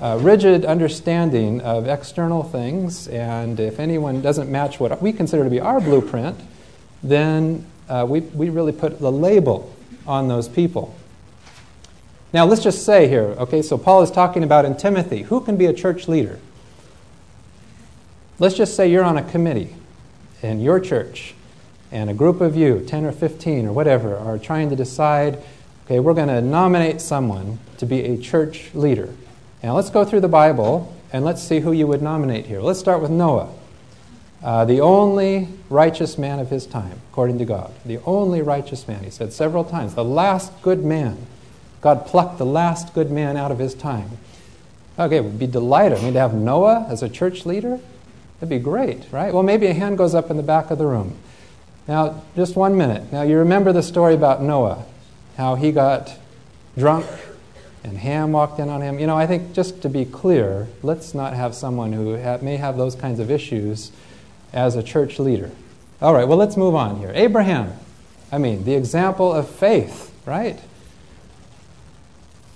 uh, 0.00 0.18
rigid 0.22 0.64
understanding 0.64 1.60
of 1.60 1.86
external 1.86 2.42
things, 2.42 3.08
and 3.08 3.60
if 3.60 3.78
anyone 3.78 4.22
doesn't 4.22 4.50
match 4.50 4.80
what 4.80 5.02
we 5.02 5.12
consider 5.12 5.44
to 5.44 5.50
be 5.50 5.60
our 5.60 5.80
blueprint, 5.80 6.38
then 7.02 7.66
uh, 7.90 8.06
we, 8.08 8.20
we 8.20 8.48
really 8.48 8.72
put 8.72 9.00
the 9.00 9.12
label 9.12 9.70
on 10.06 10.28
those 10.28 10.48
people. 10.48 10.94
Now, 12.32 12.44
let's 12.44 12.62
just 12.62 12.84
say 12.84 13.08
here, 13.08 13.34
okay, 13.38 13.62
so 13.62 13.78
Paul 13.78 14.02
is 14.02 14.10
talking 14.10 14.42
about 14.44 14.64
in 14.64 14.76
Timothy 14.76 15.22
who 15.22 15.40
can 15.40 15.56
be 15.56 15.66
a 15.66 15.72
church 15.72 16.08
leader? 16.08 16.38
Let's 18.38 18.54
just 18.54 18.76
say 18.76 18.90
you're 18.90 19.04
on 19.04 19.16
a 19.16 19.22
committee 19.22 19.74
in 20.42 20.60
your 20.60 20.78
church, 20.78 21.34
and 21.90 22.08
a 22.10 22.14
group 22.14 22.40
of 22.40 22.54
you, 22.54 22.84
10 22.86 23.04
or 23.04 23.12
15 23.12 23.66
or 23.66 23.72
whatever, 23.72 24.16
are 24.16 24.38
trying 24.38 24.70
to 24.70 24.76
decide 24.76 25.42
okay, 25.86 26.00
we're 26.00 26.12
going 26.12 26.28
to 26.28 26.42
nominate 26.42 27.00
someone 27.00 27.58
to 27.78 27.86
be 27.86 28.04
a 28.04 28.18
church 28.18 28.74
leader. 28.74 29.08
Now 29.62 29.74
let's 29.74 29.88
go 29.88 30.04
through 30.04 30.20
the 30.20 30.28
Bible 30.28 30.94
and 31.14 31.24
let's 31.24 31.42
see 31.42 31.60
who 31.60 31.72
you 31.72 31.86
would 31.86 32.02
nominate 32.02 32.44
here. 32.44 32.60
Let's 32.60 32.78
start 32.78 33.00
with 33.00 33.10
Noah, 33.10 33.50
uh, 34.42 34.66
the 34.66 34.82
only 34.82 35.48
righteous 35.70 36.18
man 36.18 36.40
of 36.40 36.50
his 36.50 36.66
time, 36.66 37.00
according 37.10 37.38
to 37.38 37.46
God. 37.46 37.72
The 37.86 38.00
only 38.04 38.42
righteous 38.42 38.86
man, 38.86 39.02
he 39.02 39.08
said 39.08 39.32
several 39.32 39.64
times, 39.64 39.94
the 39.94 40.04
last 40.04 40.52
good 40.60 40.84
man. 40.84 41.26
God 41.80 42.06
plucked 42.06 42.38
the 42.38 42.46
last 42.46 42.94
good 42.94 43.10
man 43.10 43.36
out 43.36 43.50
of 43.50 43.58
his 43.58 43.74
time. 43.74 44.10
Okay, 44.98 45.20
we'd 45.20 45.38
be 45.38 45.46
delighted. 45.46 45.98
I 45.98 46.02
mean, 46.02 46.14
to 46.14 46.20
have 46.20 46.34
Noah 46.34 46.86
as 46.88 47.02
a 47.02 47.08
church 47.08 47.46
leader, 47.46 47.78
that'd 48.40 48.48
be 48.48 48.58
great, 48.58 49.06
right? 49.12 49.32
Well, 49.32 49.44
maybe 49.44 49.66
a 49.66 49.74
hand 49.74 49.96
goes 49.96 50.14
up 50.14 50.30
in 50.30 50.36
the 50.36 50.42
back 50.42 50.70
of 50.70 50.78
the 50.78 50.86
room. 50.86 51.16
Now, 51.86 52.22
just 52.36 52.56
one 52.56 52.76
minute. 52.76 53.12
Now, 53.12 53.22
you 53.22 53.38
remember 53.38 53.72
the 53.72 53.82
story 53.82 54.14
about 54.14 54.42
Noah, 54.42 54.84
how 55.36 55.54
he 55.54 55.72
got 55.72 56.18
drunk 56.76 57.06
and 57.84 57.96
Ham 57.98 58.32
walked 58.32 58.58
in 58.58 58.68
on 58.68 58.82
him. 58.82 58.98
You 58.98 59.06
know, 59.06 59.16
I 59.16 59.26
think 59.26 59.52
just 59.52 59.82
to 59.82 59.88
be 59.88 60.04
clear, 60.04 60.68
let's 60.82 61.14
not 61.14 61.34
have 61.34 61.54
someone 61.54 61.92
who 61.92 62.20
ha- 62.20 62.38
may 62.42 62.56
have 62.56 62.76
those 62.76 62.94
kinds 62.94 63.20
of 63.20 63.30
issues 63.30 63.92
as 64.52 64.76
a 64.76 64.82
church 64.82 65.18
leader. 65.18 65.50
All 66.02 66.14
right, 66.14 66.26
well, 66.26 66.38
let's 66.38 66.56
move 66.56 66.74
on 66.74 66.98
here. 66.98 67.12
Abraham, 67.14 67.72
I 68.30 68.38
mean, 68.38 68.64
the 68.64 68.74
example 68.74 69.32
of 69.32 69.48
faith, 69.48 70.12
right? 70.26 70.58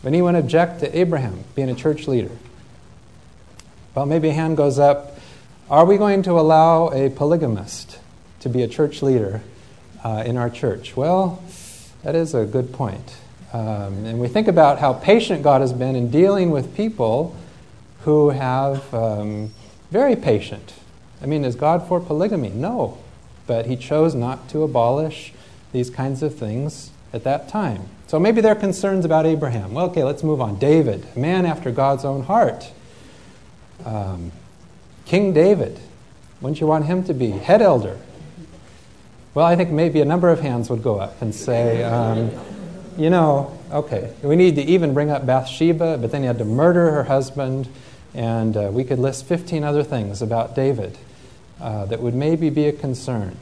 Anyone 0.05 0.37
object 0.37 0.81
to 0.81 0.99
Abraham 0.99 1.45
being 1.55 1.71
a 1.71 1.75
church 1.75 2.09
leader? 2.09 2.31
Well, 3.95 4.07
maybe 4.07 4.29
a 4.29 4.33
hand 4.33 4.57
goes 4.57 4.79
up. 4.79 5.19
Are 5.71 5.85
we 5.85 5.97
going 5.97 6.23
to 6.25 6.33
allow 6.33 6.89
a 6.89 7.11
polygamist 7.11 7.99
to 8.41 8.49
be 8.49 8.63
a 8.63 8.69
church 8.69 9.03
leader 9.03 9.43
uh, 10.03 10.25
in 10.27 10.37
our 10.37 10.51
church? 10.51 10.97
Well, 10.97 11.43
that 12.03 12.15
is 12.15 12.35
a 12.35 12.45
good 12.45 12.73
point. 12.73 13.17
Um, 13.53 14.05
and 14.05 14.19
we 14.19 14.29
think 14.29 14.49
about 14.49 14.79
how 14.79 14.93
patient 14.93 15.43
God 15.43 15.61
has 15.61 15.73
been 15.73 15.95
in 15.95 16.11
dealing 16.11 16.51
with 16.51 16.75
people 16.75 17.37
who 18.01 18.31
have 18.31 18.93
um, 18.93 19.53
very 19.91 20.17
patient 20.17 20.73
I 21.23 21.27
mean, 21.27 21.45
is 21.45 21.55
God 21.55 21.87
for 21.87 22.01
polygamy? 22.01 22.51
No. 22.51 22.99
But 23.47 23.67
he 23.67 23.77
chose 23.77 24.15
not 24.15 24.49
to 24.51 24.63
abolish 24.63 25.33
these 25.71 25.89
kinds 25.89 26.23
of 26.23 26.35
things 26.35 26.91
at 27.13 27.23
that 27.25 27.49
time. 27.49 27.83
So 28.13 28.21
maybe 28.21 28.43
there 28.43 28.53
are 28.53 28.57
concerns 28.57 29.07
about 29.07 29.25
Abraham. 29.25 29.73
Well, 29.73 29.87
okay, 29.87 30.05
let's 30.05 30.23
move 30.23 30.43
on. 30.43 30.59
David, 30.59 31.07
a 31.17 31.19
man 31.19 31.47
after 31.47 31.71
God's 31.71 32.05
own 32.05 32.23
heart. 32.25 32.71
Um, 33.87 34.33
King 35.07 35.33
David, 35.33 35.81
wouldn't 36.43 36.61
you 36.61 36.67
want 36.67 36.85
him 36.85 37.05
to 37.05 37.15
be 37.15 37.31
head 37.31 37.63
elder? 37.63 37.99
Well, 39.33 39.47
I 39.47 39.57
think 39.57 39.71
maybe 39.71 40.03
a 40.03 40.05
number 40.05 40.29
of 40.29 40.41
hands 40.41 40.69
would 40.69 40.83
go 40.83 41.01
up 41.01 41.23
and 41.23 41.35
say, 41.35 41.85
um, 41.85 42.31
you 42.99 43.09
know, 43.09 43.59
okay, 43.71 44.13
we 44.23 44.37
need 44.37 44.57
to 44.57 44.63
even 44.63 44.93
bring 44.93 45.11
up 45.11 45.25
Bathsheba, 45.25 45.97
but 45.97 46.13
then 46.13 46.21
he 46.21 46.27
had 46.27 46.37
to 46.37 46.45
murder 46.45 46.91
her 46.91 47.05
husband, 47.05 47.67
and 48.13 48.55
uh, 48.59 48.69
we 48.71 48.85
could 48.85 48.99
list 48.99 49.25
15 49.25 49.65
other 49.65 49.83
things 49.83 50.21
about 50.21 50.55
David 50.55 50.99
uh, 51.63 51.87
that 51.87 52.03
would 52.03 52.15
maybe 52.15 52.51
be 52.51 52.67
a 52.67 52.73
concern. 52.73 53.39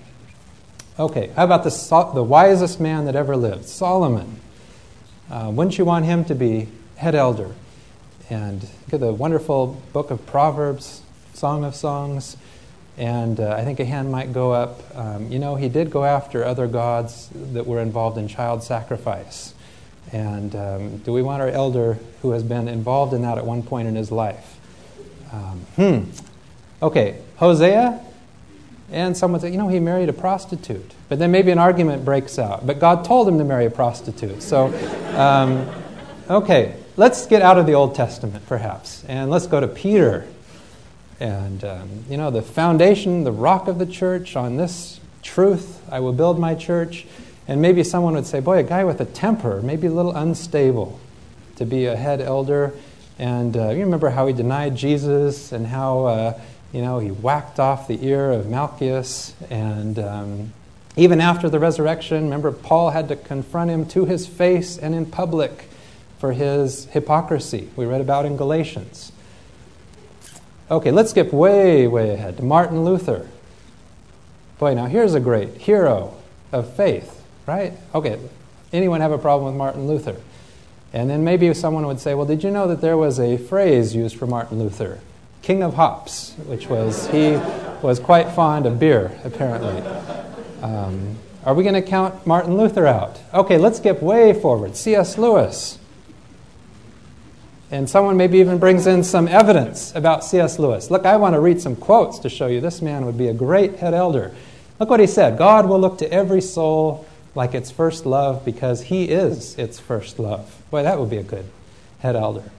Okay, 0.96 1.32
how 1.34 1.42
about 1.42 1.64
the, 1.64 2.10
the 2.14 2.22
wisest 2.22 2.78
man 2.78 3.06
that 3.06 3.16
ever 3.16 3.34
lived, 3.34 3.64
Solomon? 3.64 4.40
Uh, 5.30 5.48
wouldn't 5.48 5.78
you 5.78 5.84
want 5.84 6.04
him 6.04 6.24
to 6.24 6.34
be 6.34 6.66
head 6.96 7.14
elder? 7.14 7.54
And 8.28 8.62
look 8.62 8.94
at 8.94 9.00
the 9.00 9.12
wonderful 9.12 9.80
book 9.92 10.10
of 10.10 10.26
Proverbs, 10.26 11.02
Song 11.34 11.64
of 11.64 11.76
Songs. 11.76 12.36
And 12.98 13.38
uh, 13.38 13.54
I 13.56 13.62
think 13.62 13.78
a 13.78 13.84
hand 13.84 14.10
might 14.10 14.32
go 14.32 14.52
up. 14.52 14.82
Um, 14.96 15.30
you 15.30 15.38
know, 15.38 15.54
he 15.54 15.68
did 15.68 15.90
go 15.90 16.04
after 16.04 16.44
other 16.44 16.66
gods 16.66 17.30
that 17.52 17.64
were 17.64 17.80
involved 17.80 18.18
in 18.18 18.26
child 18.26 18.64
sacrifice. 18.64 19.54
And 20.12 20.56
um, 20.56 20.96
do 20.98 21.12
we 21.12 21.22
want 21.22 21.42
our 21.42 21.48
elder 21.48 21.98
who 22.22 22.32
has 22.32 22.42
been 22.42 22.66
involved 22.66 23.14
in 23.14 23.22
that 23.22 23.38
at 23.38 23.46
one 23.46 23.62
point 23.62 23.86
in 23.86 23.94
his 23.94 24.10
life? 24.10 24.58
Um, 25.32 25.60
hmm. 25.76 26.10
Okay, 26.82 27.18
Hosea. 27.36 28.00
And 28.90 29.16
someone 29.16 29.40
said, 29.40 29.52
you 29.52 29.58
know, 29.58 29.68
he 29.68 29.78
married 29.78 30.08
a 30.08 30.12
prostitute. 30.12 30.92
But 31.10 31.18
then 31.18 31.32
maybe 31.32 31.50
an 31.50 31.58
argument 31.58 32.04
breaks 32.04 32.38
out. 32.38 32.64
But 32.64 32.78
God 32.78 33.04
told 33.04 33.26
him 33.26 33.36
to 33.38 33.44
marry 33.44 33.66
a 33.66 33.70
prostitute. 33.70 34.44
So, 34.44 34.66
um, 35.18 35.68
okay, 36.30 36.76
let's 36.96 37.26
get 37.26 37.42
out 37.42 37.58
of 37.58 37.66
the 37.66 37.74
Old 37.74 37.96
Testament, 37.96 38.46
perhaps. 38.46 39.04
And 39.08 39.28
let's 39.28 39.48
go 39.48 39.58
to 39.58 39.66
Peter. 39.66 40.24
And, 41.18 41.64
um, 41.64 42.04
you 42.08 42.16
know, 42.16 42.30
the 42.30 42.42
foundation, 42.42 43.24
the 43.24 43.32
rock 43.32 43.66
of 43.66 43.80
the 43.80 43.86
church, 43.86 44.36
on 44.36 44.56
this 44.56 45.00
truth, 45.24 45.82
I 45.90 45.98
will 45.98 46.12
build 46.12 46.38
my 46.38 46.54
church. 46.54 47.06
And 47.48 47.60
maybe 47.60 47.82
someone 47.82 48.14
would 48.14 48.26
say, 48.26 48.38
boy, 48.38 48.58
a 48.58 48.62
guy 48.62 48.84
with 48.84 49.00
a 49.00 49.04
temper, 49.04 49.60
maybe 49.62 49.88
a 49.88 49.92
little 49.92 50.14
unstable 50.14 51.00
to 51.56 51.66
be 51.66 51.86
a 51.86 51.96
head 51.96 52.20
elder. 52.20 52.72
And 53.18 53.56
uh, 53.56 53.70
you 53.70 53.80
remember 53.80 54.10
how 54.10 54.28
he 54.28 54.32
denied 54.32 54.76
Jesus 54.76 55.50
and 55.50 55.66
how, 55.66 56.04
uh, 56.04 56.40
you 56.72 56.82
know, 56.82 57.00
he 57.00 57.10
whacked 57.10 57.58
off 57.58 57.88
the 57.88 58.06
ear 58.06 58.30
of 58.30 58.48
Malchus. 58.48 59.34
And 59.50 59.98
um, 59.98 60.52
even 60.96 61.20
after 61.20 61.48
the 61.48 61.58
resurrection, 61.58 62.24
remember, 62.24 62.52
Paul 62.52 62.90
had 62.90 63.08
to 63.08 63.16
confront 63.16 63.70
him 63.70 63.86
to 63.86 64.04
his 64.04 64.26
face 64.26 64.76
and 64.76 64.94
in 64.94 65.06
public 65.06 65.68
for 66.18 66.32
his 66.32 66.86
hypocrisy. 66.86 67.70
We 67.76 67.86
read 67.86 68.00
about 68.00 68.26
in 68.26 68.36
Galatians. 68.36 69.12
Okay, 70.70 70.90
let's 70.90 71.10
skip 71.10 71.32
way, 71.32 71.86
way 71.86 72.10
ahead 72.10 72.36
to 72.36 72.42
Martin 72.42 72.84
Luther. 72.84 73.28
Boy, 74.58 74.74
now 74.74 74.86
here's 74.86 75.14
a 75.14 75.20
great 75.20 75.56
hero 75.56 76.14
of 76.52 76.74
faith, 76.76 77.24
right? 77.46 77.72
Okay, 77.94 78.18
anyone 78.72 79.00
have 79.00 79.12
a 79.12 79.18
problem 79.18 79.46
with 79.52 79.58
Martin 79.58 79.86
Luther? 79.86 80.16
And 80.92 81.08
then 81.08 81.24
maybe 81.24 81.52
someone 81.54 81.86
would 81.86 82.00
say, 82.00 82.14
well, 82.14 82.26
did 82.26 82.44
you 82.44 82.50
know 82.50 82.66
that 82.66 82.80
there 82.80 82.96
was 82.96 83.18
a 83.18 83.36
phrase 83.36 83.94
used 83.94 84.16
for 84.16 84.26
Martin 84.26 84.58
Luther? 84.58 85.00
King 85.42 85.62
of 85.62 85.74
hops, 85.74 86.34
which 86.44 86.68
was, 86.68 87.06
he 87.08 87.32
was 87.80 87.98
quite 87.98 88.30
fond 88.32 88.66
of 88.66 88.78
beer, 88.78 89.18
apparently. 89.24 89.82
Um, 90.62 91.16
are 91.44 91.54
we 91.54 91.62
going 91.62 91.74
to 91.74 91.82
count 91.82 92.26
Martin 92.26 92.56
Luther 92.56 92.86
out? 92.86 93.20
Okay, 93.32 93.56
let's 93.56 93.78
skip 93.78 94.02
way 94.02 94.32
forward. 94.32 94.76
C.S. 94.76 95.16
Lewis. 95.16 95.78
And 97.70 97.88
someone 97.88 98.16
maybe 98.16 98.38
even 98.38 98.58
brings 98.58 98.86
in 98.86 99.04
some 99.04 99.28
evidence 99.28 99.94
about 99.94 100.24
C.S. 100.24 100.58
Lewis. 100.58 100.90
Look, 100.90 101.06
I 101.06 101.16
want 101.16 101.34
to 101.34 101.40
read 101.40 101.60
some 101.60 101.76
quotes 101.76 102.18
to 102.20 102.28
show 102.28 102.46
you 102.46 102.60
this 102.60 102.82
man 102.82 103.06
would 103.06 103.16
be 103.16 103.28
a 103.28 103.34
great 103.34 103.76
head 103.76 103.94
elder. 103.94 104.34
Look 104.78 104.90
what 104.90 105.00
he 105.00 105.06
said 105.06 105.38
God 105.38 105.68
will 105.68 105.78
look 105.78 105.98
to 105.98 106.12
every 106.12 106.40
soul 106.40 107.06
like 107.34 107.54
its 107.54 107.70
first 107.70 108.06
love 108.06 108.44
because 108.44 108.82
he 108.82 109.04
is 109.04 109.56
its 109.56 109.78
first 109.78 110.18
love. 110.18 110.62
Boy, 110.70 110.82
that 110.82 110.98
would 110.98 111.10
be 111.10 111.18
a 111.18 111.22
good 111.22 111.46
head 112.00 112.16
elder. 112.16 112.50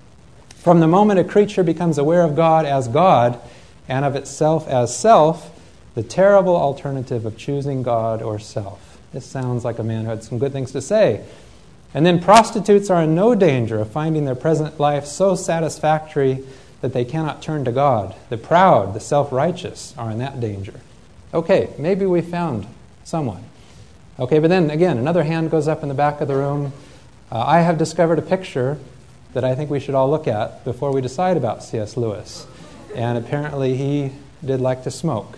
From 0.55 0.79
the 0.79 0.87
moment 0.87 1.19
a 1.19 1.23
creature 1.23 1.63
becomes 1.63 1.97
aware 1.97 2.21
of 2.21 2.35
God 2.35 2.65
as 2.65 2.87
God 2.87 3.39
and 3.87 4.05
of 4.05 4.15
itself 4.15 4.67
as 4.67 4.95
self, 4.95 5.51
the 5.95 6.03
terrible 6.03 6.55
alternative 6.55 7.25
of 7.25 7.37
choosing 7.37 7.83
God 7.83 8.21
or 8.21 8.39
self. 8.39 8.97
This 9.13 9.25
sounds 9.25 9.65
like 9.65 9.79
a 9.79 9.83
man 9.83 10.05
who 10.05 10.09
had 10.09 10.23
some 10.23 10.39
good 10.39 10.53
things 10.53 10.71
to 10.71 10.81
say. 10.81 11.25
And 11.93 12.05
then 12.05 12.21
prostitutes 12.21 12.89
are 12.89 13.03
in 13.03 13.13
no 13.13 13.35
danger 13.35 13.79
of 13.79 13.91
finding 13.91 14.25
their 14.25 14.35
present 14.35 14.79
life 14.79 15.05
so 15.05 15.35
satisfactory 15.35 16.43
that 16.79 16.93
they 16.93 17.03
cannot 17.03 17.41
turn 17.41 17.65
to 17.65 17.71
God. 17.71 18.15
The 18.29 18.37
proud, 18.37 18.93
the 18.93 18.99
self 18.99 19.31
righteous 19.31 19.93
are 19.97 20.09
in 20.09 20.19
that 20.19 20.39
danger. 20.39 20.79
Okay, 21.33 21.73
maybe 21.77 22.05
we 22.05 22.21
found 22.21 22.67
someone. 23.03 23.43
Okay, 24.19 24.39
but 24.39 24.49
then 24.49 24.69
again, 24.69 24.97
another 24.97 25.23
hand 25.23 25.51
goes 25.51 25.67
up 25.67 25.83
in 25.83 25.89
the 25.89 25.95
back 25.95 26.21
of 26.21 26.27
the 26.27 26.35
room. 26.35 26.73
Uh, 27.31 27.39
I 27.39 27.61
have 27.61 27.77
discovered 27.77 28.19
a 28.19 28.21
picture 28.21 28.77
that 29.33 29.43
I 29.43 29.55
think 29.55 29.69
we 29.69 29.79
should 29.79 29.95
all 29.95 30.09
look 30.09 30.27
at 30.27 30.63
before 30.65 30.91
we 30.91 31.01
decide 31.01 31.37
about 31.37 31.63
C.S. 31.63 31.95
Lewis. 31.95 32.45
And 32.95 33.17
apparently 33.17 33.77
he 33.77 34.11
did 34.45 34.59
like 34.59 34.83
to 34.83 34.91
smoke. 34.91 35.37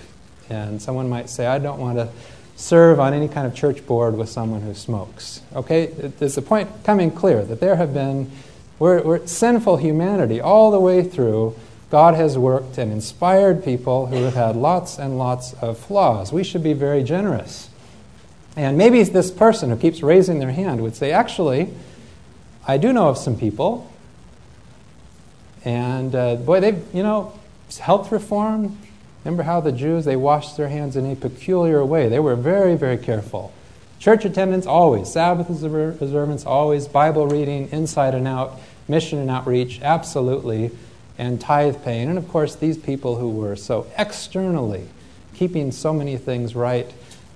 And 0.49 0.81
someone 0.81 1.09
might 1.09 1.29
say, 1.29 1.45
I 1.45 1.59
don't 1.59 1.79
want 1.79 1.97
to 1.97 2.09
serve 2.55 2.99
on 2.99 3.13
any 3.13 3.27
kind 3.27 3.47
of 3.47 3.55
church 3.55 3.85
board 3.85 4.15
with 4.15 4.29
someone 4.29 4.61
who 4.61 4.73
smokes. 4.73 5.41
Okay? 5.55 5.87
there's 5.87 6.35
the 6.35 6.41
point 6.41 6.69
coming 6.83 7.11
clear 7.11 7.43
that 7.43 7.59
there 7.59 7.75
have 7.75 7.93
been, 7.93 8.31
we're, 8.79 9.01
we're, 9.01 9.25
sinful 9.25 9.77
humanity 9.77 10.39
all 10.39 10.71
the 10.71 10.79
way 10.79 11.03
through. 11.03 11.55
God 11.89 12.15
has 12.15 12.37
worked 12.37 12.77
and 12.77 12.91
inspired 12.91 13.63
people 13.63 14.07
who 14.07 14.23
have 14.23 14.33
had 14.33 14.55
lots 14.55 14.97
and 14.97 15.17
lots 15.17 15.53
of 15.53 15.77
flaws. 15.77 16.31
We 16.31 16.43
should 16.43 16.63
be 16.63 16.73
very 16.73 17.03
generous. 17.03 17.69
And 18.55 18.77
maybe 18.77 19.01
this 19.03 19.31
person 19.31 19.69
who 19.69 19.75
keeps 19.75 20.03
raising 20.03 20.39
their 20.39 20.51
hand 20.51 20.81
would 20.81 20.95
say, 20.95 21.11
actually, 21.11 21.73
I 22.67 22.77
do 22.77 22.93
know 22.93 23.09
of 23.09 23.17
some 23.17 23.37
people, 23.37 23.91
and 25.65 26.13
uh, 26.13 26.35
boy, 26.35 26.59
they've, 26.59 26.83
you 26.93 27.03
know, 27.03 27.33
health 27.79 28.11
reform, 28.11 28.77
Remember 29.23 29.43
how 29.43 29.61
the 29.61 29.71
Jews, 29.71 30.05
they 30.05 30.15
washed 30.15 30.57
their 30.57 30.67
hands 30.67 30.95
in 30.95 31.09
a 31.09 31.15
peculiar 31.15 31.85
way. 31.85 32.09
They 32.09 32.19
were 32.19 32.35
very, 32.35 32.75
very 32.75 32.97
careful. 32.97 33.53
Church 33.99 34.25
attendance, 34.25 34.65
always. 34.65 35.11
Sabbath 35.11 35.49
observance, 35.49 36.45
always. 36.45 36.89
Bible 36.89 37.27
reading, 37.27 37.69
inside 37.71 38.13
and 38.15 38.27
out. 38.27 38.59
Mission 38.87 39.19
and 39.19 39.29
outreach, 39.29 39.81
absolutely. 39.81 40.71
And 41.17 41.39
tithe 41.39 41.83
paying. 41.83 42.09
And 42.09 42.17
of 42.17 42.27
course, 42.27 42.55
these 42.55 42.77
people 42.77 43.15
who 43.15 43.29
were 43.29 43.55
so 43.55 43.87
externally 43.97 44.89
keeping 45.35 45.71
so 45.71 45.93
many 45.93 46.17
things 46.17 46.53
right 46.53 46.93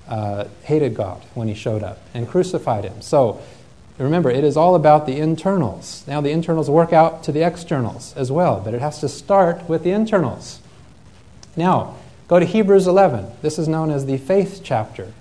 uh, 0.09 0.45
hated 0.63 0.93
God 0.93 1.21
when 1.35 1.47
he 1.47 1.53
showed 1.53 1.83
up 1.83 1.99
and 2.13 2.27
crucified 2.27 2.83
him. 2.83 3.01
So 3.01 3.41
remember, 3.97 4.29
it 4.29 4.43
is 4.43 4.57
all 4.57 4.75
about 4.75 5.05
the 5.05 5.17
internals. 5.17 6.03
Now, 6.05 6.19
the 6.19 6.31
internals 6.31 6.69
work 6.69 6.91
out 6.91 7.23
to 7.23 7.31
the 7.31 7.43
externals 7.43 8.13
as 8.17 8.29
well, 8.29 8.59
but 8.59 8.73
it 8.73 8.81
has 8.81 8.99
to 8.99 9.09
start 9.09 9.69
with 9.69 9.83
the 9.83 9.91
internals. 9.91 10.59
Now, 11.57 11.95
go 12.27 12.39
to 12.39 12.45
Hebrews 12.45 12.85
11. 12.85 13.31
This 13.41 13.57
is 13.57 13.67
known 13.67 13.89
as 13.89 14.05
the 14.05 14.17
faith 14.17 14.61
chapter, 14.63 15.11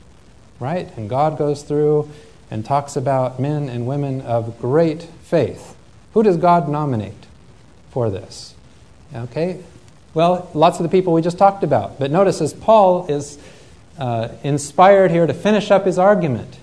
right? 0.60 0.94
And 0.96 1.08
God 1.08 1.38
goes 1.38 1.62
through 1.62 2.10
and 2.50 2.64
talks 2.64 2.94
about 2.94 3.40
men 3.40 3.68
and 3.70 3.86
women 3.86 4.20
of 4.20 4.60
great 4.60 5.02
faith. 5.22 5.74
Who 6.12 6.22
does 6.22 6.36
God 6.36 6.68
nominate 6.68 7.26
for 7.90 8.10
this? 8.10 8.54
Okay? 9.14 9.64
Well, 10.14 10.50
lots 10.54 10.78
of 10.78 10.82
the 10.82 10.90
people 10.90 11.12
we 11.12 11.22
just 11.22 11.38
talked 11.38 11.64
about. 11.64 11.98
But 11.98 12.10
notice 12.10 12.40
as 12.40 12.52
Paul 12.52 13.06
is 13.06 13.38
uh, 13.98 14.28
inspired 14.42 15.10
here 15.10 15.26
to 15.26 15.34
finish 15.34 15.70
up 15.70 15.86
his 15.86 15.98
argument, 15.98 16.58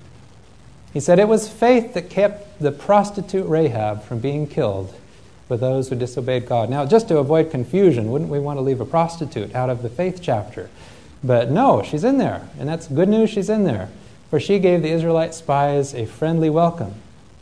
he 0.93 0.99
said, 0.99 1.17
It 1.17 1.27
was 1.27 1.49
faith 1.49 1.95
that 1.95 2.09
kept 2.11 2.59
the 2.59 2.71
prostitute 2.71 3.47
Rahab 3.47 4.03
from 4.03 4.19
being 4.19 4.45
killed 4.45 4.93
for 5.53 5.57
those 5.57 5.87
who 5.87 5.95
disobeyed 5.95 6.47
God. 6.47 6.67
Now, 6.67 6.83
just 6.83 7.07
to 7.09 7.19
avoid 7.19 7.51
confusion, 7.51 8.09
wouldn't 8.09 8.31
we 8.31 8.39
want 8.39 8.57
to 8.57 8.61
leave 8.61 8.81
a 8.81 8.87
prostitute 8.87 9.53
out 9.53 9.69
of 9.69 9.83
the 9.83 9.89
faith 9.89 10.17
chapter? 10.19 10.67
But 11.23 11.51
no, 11.51 11.83
she's 11.83 12.03
in 12.03 12.17
there, 12.17 12.49
and 12.57 12.67
that's 12.67 12.87
good 12.87 13.07
news 13.07 13.29
she's 13.29 13.51
in 13.51 13.63
there, 13.63 13.89
for 14.31 14.39
she 14.39 14.57
gave 14.57 14.81
the 14.81 14.89
Israelite 14.89 15.35
spies 15.35 15.93
a 15.93 16.07
friendly 16.07 16.49
welcome. 16.49 16.95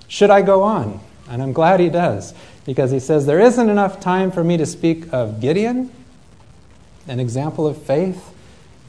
Should 0.10 0.30
I 0.30 0.42
go 0.42 0.62
on? 0.62 1.00
And 1.30 1.42
I'm 1.42 1.54
glad 1.54 1.80
he 1.80 1.88
does, 1.88 2.34
because 2.66 2.92
he 2.92 3.00
says, 3.00 3.26
There 3.26 3.40
isn't 3.40 3.70
enough 3.70 4.02
time 4.02 4.30
for 4.30 4.44
me 4.44 4.58
to 4.58 4.66
speak 4.66 5.06
of 5.14 5.40
Gideon, 5.40 5.90
an 7.08 7.22
example 7.22 7.66
of 7.66 7.82
faith. 7.82 8.34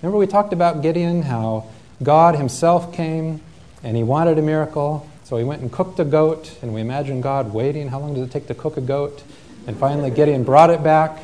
Remember, 0.02 0.18
we 0.18 0.26
talked 0.26 0.52
about 0.52 0.82
Gideon, 0.82 1.22
how 1.22 1.68
God 2.02 2.34
himself 2.34 2.92
came 2.92 3.40
and 3.84 3.96
he 3.96 4.02
wanted 4.02 4.36
a 4.38 4.42
miracle, 4.42 5.08
so 5.32 5.38
he 5.38 5.44
went 5.44 5.62
and 5.62 5.72
cooked 5.72 5.98
a 5.98 6.04
goat, 6.04 6.58
and 6.60 6.74
we 6.74 6.82
imagine 6.82 7.22
God 7.22 7.54
waiting. 7.54 7.88
How 7.88 8.00
long 8.00 8.12
does 8.12 8.22
it 8.22 8.30
take 8.30 8.48
to 8.48 8.54
cook 8.54 8.76
a 8.76 8.82
goat? 8.82 9.22
And 9.66 9.74
finally, 9.74 10.10
Gideon 10.10 10.44
brought 10.44 10.68
it 10.68 10.84
back. 10.84 11.22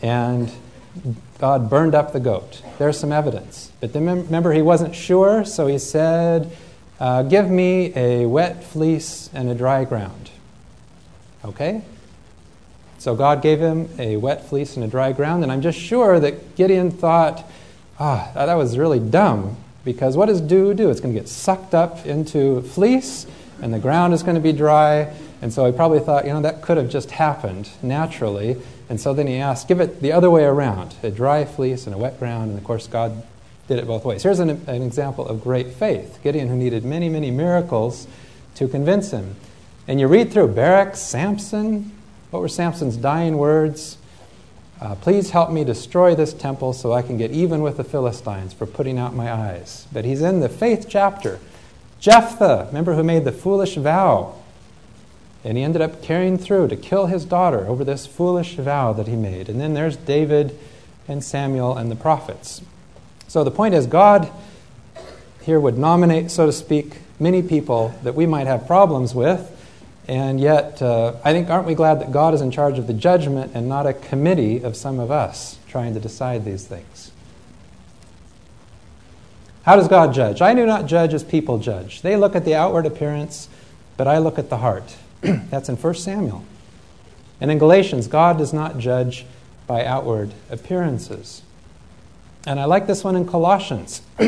And 0.00 0.50
God 1.38 1.68
burned 1.68 1.94
up 1.94 2.14
the 2.14 2.18
goat. 2.18 2.62
There's 2.78 2.98
some 2.98 3.12
evidence. 3.12 3.72
But 3.78 3.94
remember, 3.94 4.54
he 4.54 4.62
wasn't 4.62 4.94
sure, 4.94 5.44
so 5.44 5.66
he 5.66 5.78
said, 5.78 6.50
uh, 6.98 7.24
Give 7.24 7.50
me 7.50 7.92
a 7.94 8.24
wet 8.24 8.64
fleece 8.64 9.28
and 9.34 9.50
a 9.50 9.54
dry 9.54 9.84
ground. 9.84 10.30
Okay? 11.44 11.82
So 12.96 13.14
God 13.14 13.42
gave 13.42 13.60
him 13.60 13.90
a 13.98 14.16
wet 14.16 14.48
fleece 14.48 14.76
and 14.76 14.84
a 14.86 14.88
dry 14.88 15.12
ground, 15.12 15.42
and 15.42 15.52
I'm 15.52 15.60
just 15.60 15.78
sure 15.78 16.18
that 16.20 16.56
Gideon 16.56 16.90
thought, 16.90 17.44
ah, 18.00 18.32
oh, 18.34 18.46
that 18.46 18.54
was 18.54 18.78
really 18.78 18.98
dumb, 18.98 19.58
because 19.86 20.16
what 20.16 20.26
does 20.26 20.40
dew 20.40 20.74
do? 20.74 20.90
It's 20.90 21.00
going 21.00 21.14
to 21.14 21.18
get 21.18 21.28
sucked 21.28 21.72
up 21.72 22.04
into 22.04 22.60
fleece, 22.60 23.24
and 23.62 23.72
the 23.72 23.78
ground 23.78 24.12
is 24.12 24.24
going 24.24 24.34
to 24.34 24.40
be 24.40 24.52
dry. 24.52 25.14
And 25.40 25.52
so 25.52 25.64
he 25.64 25.70
probably 25.70 26.00
thought, 26.00 26.26
you 26.26 26.32
know, 26.32 26.42
that 26.42 26.60
could 26.60 26.76
have 26.76 26.90
just 26.90 27.12
happened 27.12 27.70
naturally. 27.82 28.60
And 28.88 29.00
so 29.00 29.14
then 29.14 29.28
he 29.28 29.36
asked, 29.36 29.68
give 29.68 29.80
it 29.80 30.02
the 30.02 30.10
other 30.10 30.28
way 30.28 30.44
around 30.44 30.96
a 31.04 31.10
dry 31.10 31.44
fleece 31.44 31.86
and 31.86 31.94
a 31.94 31.98
wet 31.98 32.18
ground. 32.18 32.50
And 32.50 32.58
of 32.58 32.64
course, 32.64 32.88
God 32.88 33.22
did 33.68 33.78
it 33.78 33.86
both 33.86 34.04
ways. 34.04 34.24
Here's 34.24 34.40
an, 34.40 34.50
an 34.50 34.82
example 34.82 35.26
of 35.26 35.42
great 35.42 35.72
faith 35.72 36.18
Gideon, 36.22 36.48
who 36.48 36.56
needed 36.56 36.84
many, 36.84 37.08
many 37.08 37.30
miracles 37.30 38.08
to 38.56 38.66
convince 38.66 39.12
him. 39.12 39.36
And 39.86 40.00
you 40.00 40.08
read 40.08 40.32
through 40.32 40.48
Barak, 40.48 40.96
Samson. 40.96 41.92
What 42.30 42.42
were 42.42 42.48
Samson's 42.48 42.96
dying 42.96 43.38
words? 43.38 43.98
Uh, 44.80 44.94
Please 44.96 45.30
help 45.30 45.50
me 45.50 45.64
destroy 45.64 46.14
this 46.14 46.34
temple 46.34 46.72
so 46.72 46.92
I 46.92 47.02
can 47.02 47.16
get 47.16 47.30
even 47.30 47.62
with 47.62 47.78
the 47.78 47.84
Philistines 47.84 48.52
for 48.52 48.66
putting 48.66 48.98
out 48.98 49.14
my 49.14 49.32
eyes. 49.32 49.86
But 49.92 50.04
he's 50.04 50.20
in 50.20 50.40
the 50.40 50.48
faith 50.48 50.86
chapter. 50.88 51.40
Jephthah, 51.98 52.66
remember 52.68 52.94
who 52.94 53.02
made 53.02 53.24
the 53.24 53.32
foolish 53.32 53.76
vow? 53.76 54.34
And 55.42 55.56
he 55.56 55.64
ended 55.64 55.80
up 55.80 56.02
carrying 56.02 56.36
through 56.36 56.68
to 56.68 56.76
kill 56.76 57.06
his 57.06 57.24
daughter 57.24 57.66
over 57.66 57.84
this 57.84 58.06
foolish 58.06 58.56
vow 58.56 58.92
that 58.92 59.06
he 59.06 59.16
made. 59.16 59.48
And 59.48 59.60
then 59.60 59.74
there's 59.74 59.96
David 59.96 60.58
and 61.08 61.24
Samuel 61.24 61.76
and 61.76 61.90
the 61.90 61.96
prophets. 61.96 62.60
So 63.28 63.44
the 63.44 63.50
point 63.50 63.74
is, 63.74 63.86
God 63.86 64.30
here 65.42 65.60
would 65.60 65.78
nominate, 65.78 66.30
so 66.30 66.46
to 66.46 66.52
speak, 66.52 66.98
many 67.18 67.42
people 67.42 67.94
that 68.02 68.14
we 68.14 68.26
might 68.26 68.46
have 68.46 68.66
problems 68.66 69.14
with. 69.14 69.52
And 70.08 70.38
yet, 70.40 70.80
uh, 70.80 71.14
I 71.24 71.32
think, 71.32 71.50
aren't 71.50 71.66
we 71.66 71.74
glad 71.74 72.00
that 72.00 72.12
God 72.12 72.32
is 72.32 72.40
in 72.40 72.50
charge 72.50 72.78
of 72.78 72.86
the 72.86 72.94
judgment 72.94 73.52
and 73.54 73.68
not 73.68 73.86
a 73.86 73.92
committee 73.92 74.62
of 74.62 74.76
some 74.76 75.00
of 75.00 75.10
us 75.10 75.58
trying 75.68 75.94
to 75.94 76.00
decide 76.00 76.44
these 76.44 76.64
things? 76.64 77.10
How 79.64 79.74
does 79.74 79.88
God 79.88 80.14
judge? 80.14 80.40
I 80.40 80.54
do 80.54 80.64
not 80.64 80.86
judge 80.86 81.12
as 81.12 81.24
people 81.24 81.58
judge. 81.58 82.02
They 82.02 82.14
look 82.14 82.36
at 82.36 82.44
the 82.44 82.54
outward 82.54 82.86
appearance, 82.86 83.48
but 83.96 84.06
I 84.06 84.18
look 84.18 84.38
at 84.38 84.48
the 84.48 84.58
heart. 84.58 84.96
That's 85.22 85.68
in 85.68 85.74
1 85.74 85.94
Samuel. 85.94 86.44
And 87.40 87.50
in 87.50 87.58
Galatians, 87.58 88.06
God 88.06 88.38
does 88.38 88.52
not 88.52 88.78
judge 88.78 89.26
by 89.66 89.84
outward 89.84 90.32
appearances. 90.50 91.42
And 92.46 92.60
I 92.60 92.64
like 92.66 92.86
this 92.86 93.02
one 93.02 93.16
in 93.16 93.26
Colossians. 93.26 94.02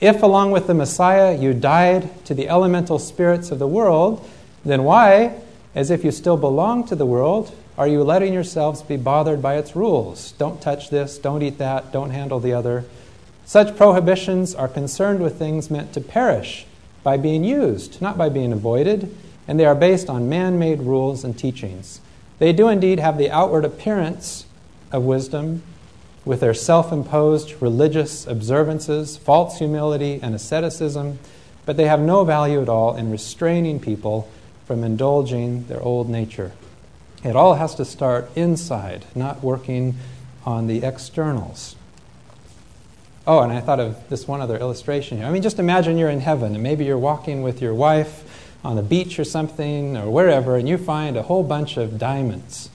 if, 0.00 0.22
along 0.24 0.50
with 0.50 0.66
the 0.66 0.74
Messiah, 0.74 1.38
you 1.38 1.54
died 1.54 2.24
to 2.26 2.34
the 2.34 2.48
elemental 2.48 2.98
spirits 2.98 3.52
of 3.52 3.60
the 3.60 3.68
world, 3.68 4.28
then 4.64 4.84
why, 4.84 5.40
as 5.74 5.90
if 5.90 6.04
you 6.04 6.10
still 6.10 6.36
belong 6.36 6.86
to 6.86 6.96
the 6.96 7.06
world, 7.06 7.54
are 7.76 7.86
you 7.88 8.02
letting 8.02 8.32
yourselves 8.32 8.82
be 8.82 8.96
bothered 8.96 9.40
by 9.40 9.56
its 9.56 9.76
rules? 9.76 10.32
Don't 10.32 10.60
touch 10.60 10.90
this, 10.90 11.16
don't 11.18 11.42
eat 11.42 11.58
that, 11.58 11.92
don't 11.92 12.10
handle 12.10 12.40
the 12.40 12.52
other. 12.52 12.84
Such 13.44 13.76
prohibitions 13.76 14.54
are 14.54 14.68
concerned 14.68 15.20
with 15.20 15.38
things 15.38 15.70
meant 15.70 15.92
to 15.92 16.00
perish 16.00 16.66
by 17.02 17.16
being 17.16 17.44
used, 17.44 18.02
not 18.02 18.18
by 18.18 18.28
being 18.28 18.52
avoided, 18.52 19.14
and 19.46 19.58
they 19.58 19.64
are 19.64 19.74
based 19.74 20.10
on 20.10 20.28
man 20.28 20.58
made 20.58 20.82
rules 20.82 21.24
and 21.24 21.38
teachings. 21.38 22.00
They 22.38 22.52
do 22.52 22.68
indeed 22.68 22.98
have 22.98 23.16
the 23.16 23.30
outward 23.30 23.64
appearance 23.64 24.44
of 24.92 25.04
wisdom 25.04 25.62
with 26.24 26.40
their 26.40 26.52
self 26.52 26.92
imposed 26.92 27.62
religious 27.62 28.26
observances, 28.26 29.16
false 29.16 29.58
humility, 29.58 30.20
and 30.22 30.34
asceticism, 30.34 31.18
but 31.64 31.76
they 31.76 31.86
have 31.86 32.00
no 32.00 32.24
value 32.24 32.60
at 32.60 32.68
all 32.68 32.96
in 32.96 33.10
restraining 33.10 33.80
people 33.80 34.28
from 34.68 34.84
indulging 34.84 35.66
their 35.66 35.82
old 35.82 36.10
nature. 36.10 36.52
It 37.24 37.34
all 37.34 37.54
has 37.54 37.74
to 37.76 37.86
start 37.86 38.30
inside, 38.36 39.06
not 39.14 39.42
working 39.42 39.96
on 40.44 40.66
the 40.66 40.84
externals. 40.84 41.74
Oh, 43.26 43.40
and 43.40 43.50
I 43.50 43.60
thought 43.60 43.80
of 43.80 44.08
this 44.10 44.28
one 44.28 44.42
other 44.42 44.58
illustration 44.58 45.16
here. 45.16 45.26
I 45.26 45.30
mean, 45.30 45.40
just 45.40 45.58
imagine 45.58 45.96
you're 45.96 46.10
in 46.10 46.20
heaven 46.20 46.54
and 46.54 46.62
maybe 46.62 46.84
you're 46.84 46.98
walking 46.98 47.42
with 47.42 47.62
your 47.62 47.72
wife 47.72 48.24
on 48.62 48.76
the 48.76 48.82
beach 48.82 49.18
or 49.18 49.24
something 49.24 49.96
or 49.96 50.10
wherever, 50.10 50.56
and 50.56 50.68
you 50.68 50.76
find 50.76 51.16
a 51.16 51.22
whole 51.22 51.42
bunch 51.42 51.78
of 51.78 51.98
diamonds. 51.98 52.68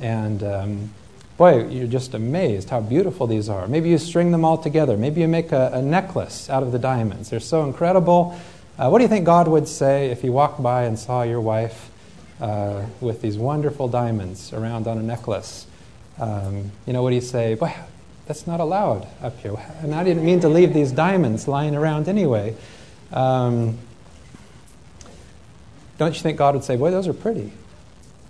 And 0.00 0.42
um, 0.42 0.90
boy, 1.36 1.66
you're 1.68 1.86
just 1.86 2.14
amazed 2.14 2.70
how 2.70 2.80
beautiful 2.80 3.26
these 3.26 3.50
are. 3.50 3.68
Maybe 3.68 3.90
you 3.90 3.98
string 3.98 4.32
them 4.32 4.42
all 4.42 4.56
together. 4.56 4.96
Maybe 4.96 5.20
you 5.20 5.28
make 5.28 5.52
a, 5.52 5.70
a 5.74 5.82
necklace 5.82 6.48
out 6.48 6.62
of 6.62 6.72
the 6.72 6.78
diamonds. 6.78 7.28
They're 7.28 7.40
so 7.40 7.64
incredible. 7.64 8.40
Uh, 8.78 8.90
what 8.90 8.98
do 8.98 9.04
you 9.04 9.08
think 9.08 9.24
God 9.24 9.48
would 9.48 9.66
say 9.66 10.10
if 10.10 10.20
he 10.20 10.28
walked 10.28 10.62
by 10.62 10.84
and 10.84 10.98
saw 10.98 11.22
your 11.22 11.40
wife 11.40 11.90
uh, 12.42 12.84
with 13.00 13.22
these 13.22 13.38
wonderful 13.38 13.88
diamonds 13.88 14.52
around 14.52 14.86
on 14.86 14.98
a 14.98 15.02
necklace? 15.02 15.66
Um, 16.18 16.70
you 16.86 16.92
know, 16.92 17.02
what 17.02 17.10
do 17.10 17.14
you 17.14 17.22
say? 17.22 17.54
Boy, 17.54 17.74
that's 18.26 18.46
not 18.46 18.60
allowed 18.60 19.08
up 19.22 19.38
here. 19.38 19.56
And 19.80 19.94
I 19.94 20.04
didn't 20.04 20.26
mean 20.26 20.40
to 20.40 20.50
leave 20.50 20.74
these 20.74 20.92
diamonds 20.92 21.48
lying 21.48 21.74
around 21.74 22.06
anyway. 22.06 22.54
Um, 23.12 23.78
don't 25.96 26.14
you 26.14 26.20
think 26.20 26.36
God 26.36 26.54
would 26.54 26.64
say, 26.64 26.76
Boy, 26.76 26.90
those 26.90 27.08
are 27.08 27.14
pretty? 27.14 27.52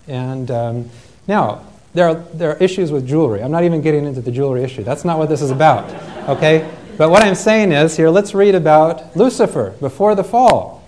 And 0.07 0.49
um, 0.49 0.89
now, 1.27 1.65
there 1.93 2.07
are, 2.07 2.15
there 2.15 2.51
are 2.51 2.57
issues 2.57 2.89
with 2.89 3.05
jewelry. 3.05 3.43
I'm 3.43 3.51
not 3.51 3.65
even 3.65 3.81
getting 3.81 4.05
into 4.05 4.21
the 4.21 4.31
jewelry 4.31 4.63
issue. 4.63 4.83
That's 4.83 5.03
not 5.03 5.17
what 5.17 5.27
this 5.27 5.41
is 5.41 5.51
about. 5.51 5.89
Okay? 6.29 6.69
But 6.97 7.09
what 7.09 7.23
I'm 7.23 7.35
saying 7.35 7.71
is 7.71 7.95
here, 7.95 8.09
let's 8.09 8.33
read 8.33 8.55
about 8.55 9.15
Lucifer 9.15 9.75
before 9.79 10.15
the 10.15 10.23
fall. 10.23 10.83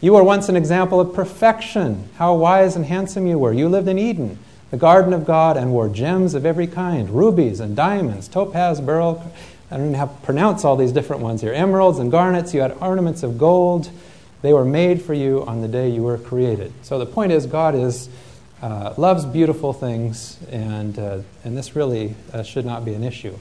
You 0.00 0.14
were 0.14 0.24
once 0.24 0.48
an 0.48 0.56
example 0.56 1.00
of 1.00 1.14
perfection. 1.14 2.08
How 2.16 2.34
wise 2.34 2.76
and 2.76 2.86
handsome 2.86 3.26
you 3.26 3.38
were. 3.38 3.52
You 3.52 3.68
lived 3.68 3.88
in 3.88 3.98
Eden 3.98 4.38
the 4.72 4.78
garden 4.78 5.12
of 5.12 5.26
God, 5.26 5.58
and 5.58 5.70
wore 5.70 5.90
gems 5.90 6.32
of 6.32 6.46
every 6.46 6.66
kind 6.66 7.10
rubies 7.10 7.60
and 7.60 7.76
diamonds, 7.76 8.26
topaz, 8.26 8.80
beryl. 8.80 9.22
I 9.70 9.76
don't 9.76 9.88
even 9.88 9.94
have 9.94 10.18
to 10.18 10.24
pronounce 10.24 10.64
all 10.64 10.76
these 10.76 10.92
different 10.92 11.20
ones 11.20 11.42
here. 11.42 11.52
Emeralds 11.52 11.98
and 11.98 12.10
garnets. 12.10 12.54
You 12.54 12.62
had 12.62 12.72
ornaments 12.80 13.22
of 13.22 13.36
gold. 13.36 13.90
They 14.40 14.54
were 14.54 14.64
made 14.64 15.02
for 15.02 15.12
you 15.12 15.44
on 15.44 15.60
the 15.60 15.68
day 15.68 15.90
you 15.90 16.02
were 16.02 16.16
created. 16.16 16.72
So 16.80 16.98
the 16.98 17.06
point 17.06 17.32
is, 17.32 17.44
God 17.44 17.74
is 17.74 18.08
uh, 18.62 18.94
loves 18.96 19.26
beautiful 19.26 19.74
things, 19.74 20.38
and 20.50 20.98
uh, 20.98 21.18
and 21.44 21.56
this 21.56 21.76
really 21.76 22.14
uh, 22.32 22.42
should 22.42 22.64
not 22.64 22.82
be 22.82 22.94
an 22.94 23.04
issue. 23.04 23.38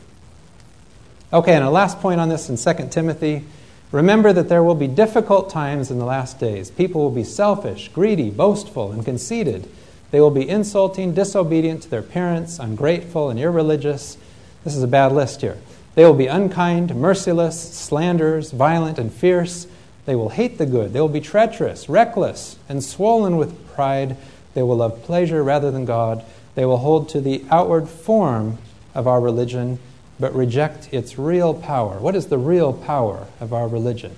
Okay, 1.33 1.53
and 1.53 1.63
a 1.63 1.69
last 1.69 1.99
point 1.99 2.19
on 2.19 2.29
this 2.29 2.49
in 2.49 2.57
2 2.57 2.89
Timothy. 2.89 3.43
Remember 3.91 4.33
that 4.33 4.49
there 4.49 4.63
will 4.63 4.75
be 4.75 4.87
difficult 4.87 5.49
times 5.49 5.91
in 5.91 5.99
the 5.99 6.05
last 6.05 6.39
days. 6.39 6.71
People 6.71 7.01
will 7.01 7.11
be 7.11 7.23
selfish, 7.23 7.89
greedy, 7.89 8.29
boastful, 8.29 8.91
and 8.91 9.03
conceited 9.03 9.69
they 10.11 10.19
will 10.19 10.31
be 10.31 10.47
insulting, 10.47 11.13
disobedient 11.13 11.83
to 11.83 11.89
their 11.89 12.01
parents, 12.01 12.59
ungrateful, 12.59 13.29
and 13.29 13.39
irreligious. 13.39 14.17
This 14.65 14.75
is 14.75 14.83
a 14.83 14.87
bad 14.87 15.13
list 15.13 15.41
here. 15.41 15.57
They 15.95 16.05
will 16.05 16.13
be 16.13 16.27
unkind, 16.27 16.93
merciless, 16.95 17.73
slanderers, 17.73 18.51
violent, 18.51 18.99
and 18.99 19.11
fierce. 19.11 19.67
They 20.05 20.15
will 20.15 20.29
hate 20.29 20.57
the 20.57 20.65
good. 20.65 20.91
They 20.91 20.99
will 20.99 21.07
be 21.07 21.21
treacherous, 21.21 21.87
reckless, 21.87 22.57
and 22.67 22.83
swollen 22.83 23.37
with 23.37 23.73
pride. 23.73 24.17
They 24.53 24.63
will 24.63 24.77
love 24.77 25.01
pleasure 25.03 25.43
rather 25.43 25.71
than 25.71 25.85
God. 25.85 26.23
They 26.55 26.65
will 26.65 26.77
hold 26.77 27.07
to 27.09 27.21
the 27.21 27.45
outward 27.49 27.87
form 27.87 28.57
of 28.93 29.07
our 29.07 29.21
religion, 29.21 29.79
but 30.21 30.33
reject 30.35 30.93
its 30.93 31.17
real 31.17 31.53
power. 31.53 31.99
What 31.99 32.15
is 32.15 32.27
the 32.27 32.37
real 32.37 32.71
power 32.71 33.27
of 33.39 33.51
our 33.51 33.67
religion? 33.67 34.15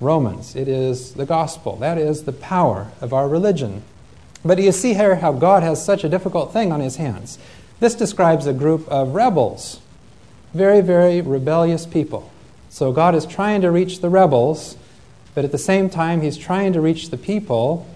Romans. 0.00 0.54
It 0.54 0.68
is 0.68 1.14
the 1.14 1.24
gospel. 1.24 1.76
That 1.76 1.98
is 1.98 2.24
the 2.24 2.32
power 2.32 2.92
of 3.00 3.12
our 3.12 3.28
religion. 3.28 3.82
But 4.44 4.62
you 4.62 4.70
see 4.70 4.94
here 4.94 5.16
how 5.16 5.32
God 5.32 5.62
has 5.62 5.82
such 5.82 6.04
a 6.04 6.08
difficult 6.08 6.52
thing 6.52 6.70
on 6.70 6.80
his 6.80 6.96
hands. 6.96 7.38
This 7.80 7.94
describes 7.94 8.46
a 8.46 8.52
group 8.52 8.86
of 8.88 9.14
rebels, 9.14 9.80
very, 10.52 10.82
very 10.82 11.20
rebellious 11.22 11.86
people. 11.86 12.30
So 12.68 12.92
God 12.92 13.14
is 13.14 13.24
trying 13.24 13.62
to 13.62 13.70
reach 13.70 14.00
the 14.00 14.10
rebels, 14.10 14.76
but 15.34 15.44
at 15.44 15.52
the 15.52 15.58
same 15.58 15.88
time, 15.88 16.20
he's 16.20 16.36
trying 16.36 16.74
to 16.74 16.80
reach 16.80 17.10
the 17.10 17.16
people 17.16 17.86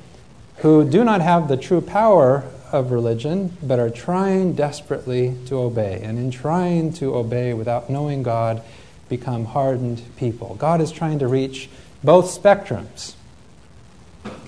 who 0.59 0.89
do 0.89 1.05
not 1.05 1.21
have 1.21 1.49
the 1.49 1.57
true 1.57 1.81
power 1.81 2.45
of 2.73 2.91
religion, 2.91 3.57
but 3.63 3.79
are 3.79 3.91
trying 3.91 4.55
desperately 4.55 5.37
to 5.47 5.57
obey. 5.57 6.01
And 6.03 6.19
in 6.19 6.31
trying 6.31 6.93
to 6.95 7.15
obey 7.15 7.55
without 7.55 7.91
knowing 7.91 8.23
God, 8.23 8.63
become 9.09 9.47
hardened 9.47 10.03
people. 10.17 10.55
God 10.57 10.81
is 10.81 10.93
trying 10.93 11.19
to 11.21 11.29
reach 11.29 11.69
both 12.05 12.27
spectrums. 12.27 13.15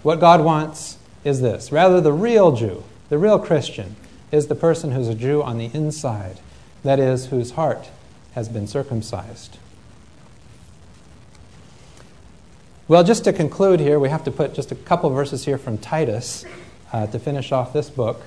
What 0.02 0.20
God 0.20 0.42
wants 0.42 0.98
is 1.24 1.40
this. 1.40 1.72
Rather, 1.72 2.00
the 2.00 2.12
real 2.12 2.52
Jew, 2.52 2.84
the 3.08 3.18
real 3.18 3.38
Christian, 3.38 3.96
is 4.30 4.46
the 4.46 4.54
person 4.54 4.92
who's 4.92 5.08
a 5.08 5.14
Jew 5.14 5.42
on 5.42 5.58
the 5.58 5.70
inside, 5.74 6.40
that 6.82 6.98
is, 6.98 7.26
whose 7.26 7.52
heart 7.52 7.88
has 8.34 8.48
been 8.48 8.66
circumcised. 8.66 9.58
Well, 12.86 13.04
just 13.04 13.24
to 13.24 13.32
conclude 13.32 13.80
here, 13.80 13.98
we 13.98 14.08
have 14.08 14.24
to 14.24 14.30
put 14.30 14.54
just 14.54 14.72
a 14.72 14.74
couple 14.74 15.10
verses 15.10 15.44
here 15.44 15.58
from 15.58 15.78
Titus 15.78 16.44
uh, 16.92 17.06
to 17.08 17.18
finish 17.18 17.52
off 17.52 17.72
this 17.72 17.90
book. 17.90 18.22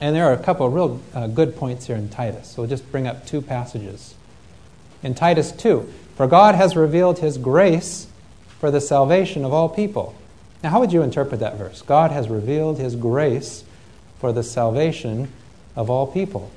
And 0.00 0.14
there 0.14 0.26
are 0.26 0.32
a 0.32 0.42
couple 0.42 0.66
of 0.66 0.74
real 0.74 1.00
uh, 1.14 1.26
good 1.26 1.56
points 1.56 1.86
here 1.86 1.96
in 1.96 2.08
Titus. 2.08 2.48
So 2.48 2.62
we'll 2.62 2.68
just 2.68 2.90
bring 2.92 3.06
up 3.06 3.26
two 3.26 3.40
passages. 3.40 4.14
In 5.02 5.14
Titus 5.14 5.52
2, 5.52 5.92
for 6.16 6.26
God 6.26 6.54
has 6.54 6.76
revealed 6.76 7.18
his 7.18 7.38
grace 7.38 8.06
for 8.58 8.70
the 8.70 8.80
salvation 8.80 9.44
of 9.44 9.52
all 9.52 9.68
people. 9.68 10.14
Now, 10.62 10.70
how 10.70 10.80
would 10.80 10.92
you 10.92 11.02
interpret 11.02 11.40
that 11.40 11.56
verse? 11.56 11.82
God 11.82 12.10
has 12.10 12.28
revealed 12.28 12.78
his 12.78 12.96
grace 12.96 13.64
for 14.18 14.32
the 14.32 14.42
salvation 14.42 15.30
of 15.74 15.90
all 15.90 16.06
people. 16.06 16.50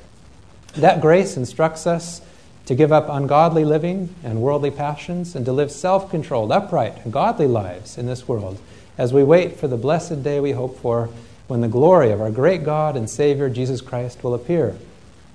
That 0.75 1.01
grace 1.01 1.35
instructs 1.37 1.85
us 1.85 2.21
to 2.65 2.75
give 2.75 2.91
up 2.91 3.07
ungodly 3.09 3.65
living 3.65 4.13
and 4.23 4.41
worldly 4.41 4.71
passions 4.71 5.35
and 5.35 5.45
to 5.45 5.51
live 5.51 5.71
self 5.71 6.09
controlled, 6.09 6.51
upright, 6.51 7.03
and 7.03 7.11
godly 7.11 7.47
lives 7.47 7.97
in 7.97 8.05
this 8.05 8.27
world 8.27 8.59
as 8.99 9.13
we 9.13 9.23
wait 9.23 9.57
for 9.57 9.67
the 9.67 9.77
blessed 9.77 10.21
day 10.23 10.41
we 10.41 10.51
hope 10.51 10.77
for 10.77 11.09
when 11.49 11.61
the 11.61 11.67
glory 11.67 12.11
of 12.11 12.21
our 12.21 12.29
great 12.29 12.63
God 12.63 12.95
and 12.95 13.09
Savior 13.09 13.49
Jesus 13.49 13.81
Christ 13.81 14.23
will 14.23 14.35
appear. 14.35 14.75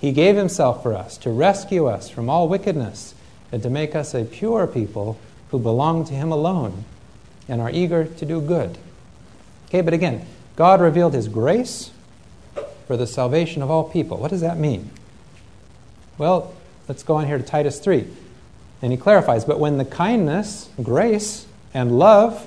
He 0.01 0.13
gave 0.13 0.37
himself 0.37 0.81
for 0.81 0.95
us 0.95 1.19
to 1.19 1.31
rescue 1.31 1.87
us 1.87 2.09
from 2.09 2.31
all 2.31 2.49
wickedness 2.49 3.17
and 3.51 3.61
to 3.65 3.69
make 3.69 3.97
us 3.97 4.15
a 4.15 4.25
pure 4.25 4.69
people 4.69 5.19
who 5.51 5.59
belong 5.59 6.05
to 6.05 6.15
him 6.15 6.31
alone 6.31 6.85
and 7.49 7.61
are 7.61 7.71
eager 7.71 8.05
to 8.05 8.25
do 8.25 8.41
good. 8.41 8.79
Okay, 9.67 9.81
but 9.81 9.93
again, 9.93 10.25
God 10.55 10.81
revealed 10.81 11.15
his 11.15 11.27
grace 11.27 11.91
for 12.87 12.97
the 12.97 13.09
salvation 13.09 13.61
of 13.61 13.69
all 13.69 13.83
people. 13.83 14.19
What 14.19 14.31
does 14.31 14.41
that 14.43 14.57
mean? 14.57 14.91
Well, 16.17 16.55
let's 16.87 17.03
go 17.03 17.17
on 17.17 17.27
here 17.27 17.39
to 17.39 17.45
Titus 17.45 17.81
3. 17.81 18.07
And 18.83 18.93
he 18.93 18.99
clarifies, 18.99 19.45
but 19.45 19.59
when 19.59 19.79
the 19.79 19.85
kindness, 19.85 20.69
grace, 20.81 21.47
and 21.73 21.99
love 21.99 22.47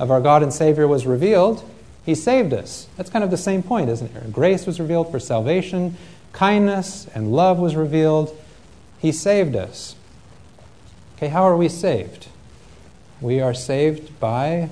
of 0.00 0.10
our 0.10 0.20
God 0.20 0.42
and 0.42 0.52
Savior 0.52 0.88
was 0.88 1.06
revealed, 1.06 1.62
he 2.04 2.14
saved 2.14 2.52
us. 2.52 2.86
That's 2.96 3.10
kind 3.10 3.24
of 3.24 3.30
the 3.30 3.36
same 3.36 3.62
point, 3.62 3.88
isn't 3.88 4.14
it? 4.14 4.32
Grace 4.32 4.66
was 4.66 4.78
revealed 4.78 5.10
for 5.10 5.18
salvation, 5.18 5.96
kindness 6.32 7.06
and 7.14 7.32
love 7.32 7.58
was 7.58 7.76
revealed. 7.76 8.36
He 8.98 9.12
saved 9.12 9.56
us. 9.56 9.96
Okay, 11.16 11.28
how 11.28 11.44
are 11.44 11.56
we 11.56 11.68
saved? 11.68 12.28
We 13.20 13.40
are 13.40 13.54
saved 13.54 14.18
by 14.20 14.68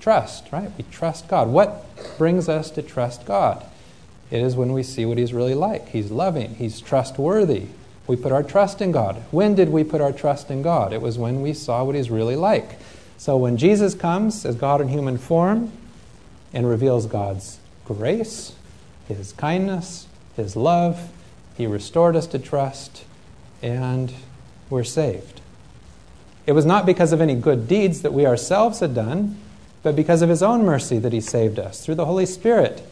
trust, 0.00 0.52
right? 0.52 0.70
We 0.76 0.84
trust 0.90 1.28
God. 1.28 1.48
What 1.48 1.86
brings 2.18 2.48
us 2.48 2.70
to 2.72 2.82
trust 2.82 3.24
God? 3.24 3.64
It 4.30 4.42
is 4.42 4.56
when 4.56 4.72
we 4.72 4.82
see 4.82 5.06
what 5.06 5.16
He's 5.16 5.32
really 5.32 5.54
like. 5.54 5.88
He's 5.88 6.10
loving, 6.10 6.56
He's 6.56 6.80
trustworthy. 6.80 7.66
We 8.06 8.16
put 8.16 8.32
our 8.32 8.42
trust 8.42 8.80
in 8.80 8.92
God. 8.92 9.16
When 9.30 9.54
did 9.54 9.68
we 9.68 9.84
put 9.84 10.00
our 10.00 10.12
trust 10.12 10.50
in 10.50 10.62
God? 10.62 10.92
It 10.92 11.00
was 11.00 11.18
when 11.18 11.40
we 11.40 11.54
saw 11.54 11.84
what 11.84 11.94
He's 11.94 12.10
really 12.10 12.36
like. 12.36 12.78
So 13.16 13.36
when 13.36 13.56
Jesus 13.56 13.94
comes 13.94 14.44
as 14.44 14.54
God 14.54 14.80
in 14.80 14.88
human 14.88 15.18
form, 15.18 15.72
and 16.52 16.68
reveals 16.68 17.06
God's 17.06 17.58
grace, 17.84 18.54
His 19.06 19.32
kindness, 19.32 20.06
His 20.36 20.56
love. 20.56 21.10
He 21.56 21.66
restored 21.66 22.16
us 22.16 22.26
to 22.28 22.38
trust, 22.38 23.04
and 23.62 24.12
we're 24.70 24.84
saved. 24.84 25.40
It 26.46 26.52
was 26.52 26.64
not 26.64 26.86
because 26.86 27.12
of 27.12 27.20
any 27.20 27.34
good 27.34 27.68
deeds 27.68 28.02
that 28.02 28.12
we 28.12 28.26
ourselves 28.26 28.80
had 28.80 28.94
done, 28.94 29.36
but 29.82 29.96
because 29.96 30.22
of 30.22 30.28
His 30.28 30.42
own 30.42 30.64
mercy 30.64 30.98
that 30.98 31.12
He 31.12 31.20
saved 31.20 31.58
us 31.58 31.84
through 31.84 31.96
the 31.96 32.06
Holy 32.06 32.26
Spirit. 32.26 32.82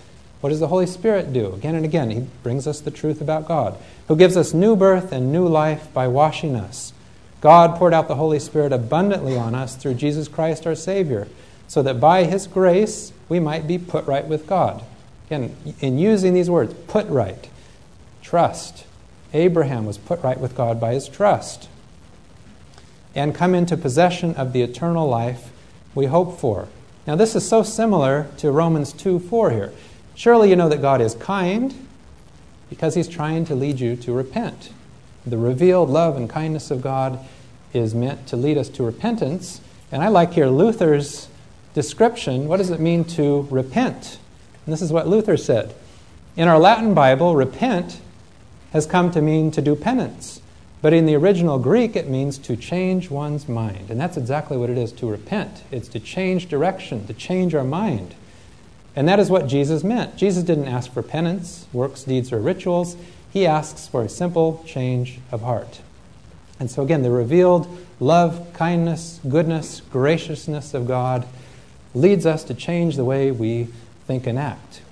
What 0.41 0.51
does 0.51 0.61
the 0.61 0.69
Holy 0.69 0.87
Spirit 0.87 1.33
do? 1.33 1.53
Again 1.55 1.75
and 1.75 1.85
again, 1.85 2.11
He 2.11 2.27
brings 2.43 2.67
us 2.67 2.81
the 2.81 2.91
truth 2.91 3.21
about 3.21 3.49
God, 3.49 3.79
who 4.09 4.17
gives 4.17 4.37
us 4.37 4.53
new 4.53 4.77
birth 4.77 5.13
and 5.13 5.33
new 5.33 5.49
life 5.49 5.93
by 5.95 6.07
washing 6.09 6.55
us. 6.55 6.93
God 7.41 7.77
poured 7.77 7.95
out 7.95 8.09
the 8.09 8.17
Holy 8.17 8.39
Spirit 8.39 8.73
abundantly 8.73 9.37
on 9.37 9.55
us 9.55 9.77
through 9.77 9.95
Jesus 9.95 10.29
Christ 10.29 10.67
our 10.67 10.75
Savior 10.75 11.29
so 11.69 11.83
that 11.83 12.01
by 12.01 12.25
His 12.25 12.47
grace 12.47 13.13
we 13.29 13.41
might 13.41 13.67
be 13.67 13.79
put 13.79 14.07
right 14.07 14.27
with 14.27 14.47
God. 14.47 14.85
Again, 15.27 15.57
in 15.81 15.99
using 15.99 16.35
these 16.35 16.49
words, 16.49 16.75
put 16.87 17.07
right, 17.09 17.49
trust. 18.23 18.85
Abraham 19.35 19.85
was 19.87 19.99
put 19.99 20.23
right 20.23 20.39
with 20.39 20.57
God 20.57 20.81
by 20.81 20.95
his 20.95 21.09
trust 21.09 21.69
and 23.15 23.35
come 23.35 23.55
into 23.55 23.77
possession 23.77 24.35
of 24.35 24.53
the 24.53 24.63
eternal 24.63 25.09
life 25.09 25.51
we 25.95 26.07
hope 26.07 26.39
for. 26.39 26.69
Now, 27.07 27.17
this 27.17 27.35
is 27.35 27.49
so 27.49 27.63
similar 27.63 28.29
to 28.39 28.51
Romans 28.51 28.93
2 28.93 29.19
4 29.19 29.51
here. 29.51 29.73
Surely 30.15 30.51
you 30.51 30.57
know 30.57 30.69
that 30.69 30.83
God 30.83 31.01
is 31.01 31.15
kind 31.15 31.75
because 32.69 32.95
he's 32.95 33.09
trying 33.09 33.45
to 33.47 33.55
lead 33.55 33.81
you 33.81 33.97
to 33.97 34.13
repent. 34.13 34.71
The 35.27 35.39
revealed 35.39 35.91
love 35.91 36.17
and 36.17 36.29
kindness 36.29 36.71
of 36.71 36.83
God 36.83 37.19
is 37.73 37.95
meant 37.95 38.27
to 38.29 38.37
lead 38.37 38.59
us 38.59 38.69
to 38.71 38.83
repentance. 38.83 39.61
And 39.91 40.03
I 40.03 40.09
like 40.09 40.33
here 40.33 40.49
Luther's 40.49 41.29
description, 41.77 42.49
what 42.49 42.57
does 42.57 42.71
it 42.71 42.81
mean 42.81 43.05
to 43.05 43.47
repent? 43.51 44.19
And 44.65 44.73
this 44.73 44.81
is 44.81 44.91
what 44.91 45.07
Luther 45.07 45.37
said. 45.37 45.75
In 46.35 46.49
our 46.49 46.59
Latin 46.59 46.95
Bible, 46.95 47.37
repent 47.37 48.01
has 48.73 48.87
come 48.87 49.11
to 49.11 49.21
mean 49.21 49.51
to 49.51 49.61
do 49.61 49.77
penance. 49.77 50.41
But 50.81 50.95
in 50.95 51.05
the 51.05 51.15
original 51.17 51.59
Greek, 51.59 51.95
it 51.95 52.09
means 52.09 52.39
to 52.39 52.57
change 52.57 53.11
one's 53.11 53.47
mind. 53.47 53.91
And 53.91 54.01
that's 54.01 54.17
exactly 54.17 54.57
what 54.57 54.71
it 54.71 54.79
is 54.79 54.91
to 54.93 55.07
repent. 55.07 55.65
It's 55.71 55.89
to 55.89 56.01
change 56.01 56.49
direction, 56.49 57.07
to 57.09 57.13
change 57.13 57.55
our 57.55 57.63
mind. 57.63 58.15
And 58.97 59.07
that 59.07 59.21
is 59.21 59.29
what 59.29 59.47
Jesus 59.47 59.85
meant. 59.85 60.17
Jesus 60.17 60.45
didn't 60.45 60.69
ask 60.69 60.91
for 60.91 61.03
penance, 61.03 61.67
works, 61.75 62.05
deeds, 62.05 62.33
or 62.33 62.39
rituals. 62.39 62.97
He 63.31 63.47
asks 63.47 63.87
for 63.87 64.03
a 64.03 64.09
simple 64.09 64.65
change 64.67 65.19
of 65.31 65.43
heart. 65.43 65.83
And 66.59 66.71
so, 66.71 66.83
again, 66.83 67.03
the 67.03 67.11
revealed 67.11 67.69
love, 68.01 68.51
kindness, 68.55 69.21
goodness, 69.29 69.83
graciousness 69.91 70.73
of 70.73 70.87
God 70.87 71.27
leads 71.95 72.27
us 72.27 72.45
to 72.45 72.55
change 72.55 72.97
the 72.97 73.05
way 73.05 73.31
we 73.31 73.69
think 74.07 74.27
and 74.27 74.39
act. 74.39 74.83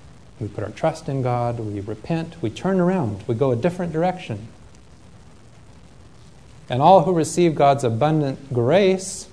We 0.41 0.49
put 0.49 0.65
our 0.65 0.71
trust 0.71 1.09
in 1.09 1.23
God, 1.23 1.61
we 1.61 1.81
repent, 1.81 2.43
we 2.43 2.51
turn 2.51 2.81
around, 2.81 3.23
we 3.27 3.35
go 3.35 3.53
a 3.53 3.57
different 3.57 3.93
direction. 3.93 4.49
And 6.69 6.81
all 6.83 7.05
who 7.05 7.13
receive 7.13 7.55
God's 7.55 7.85
abundant 7.85 8.53
grace 8.53 9.29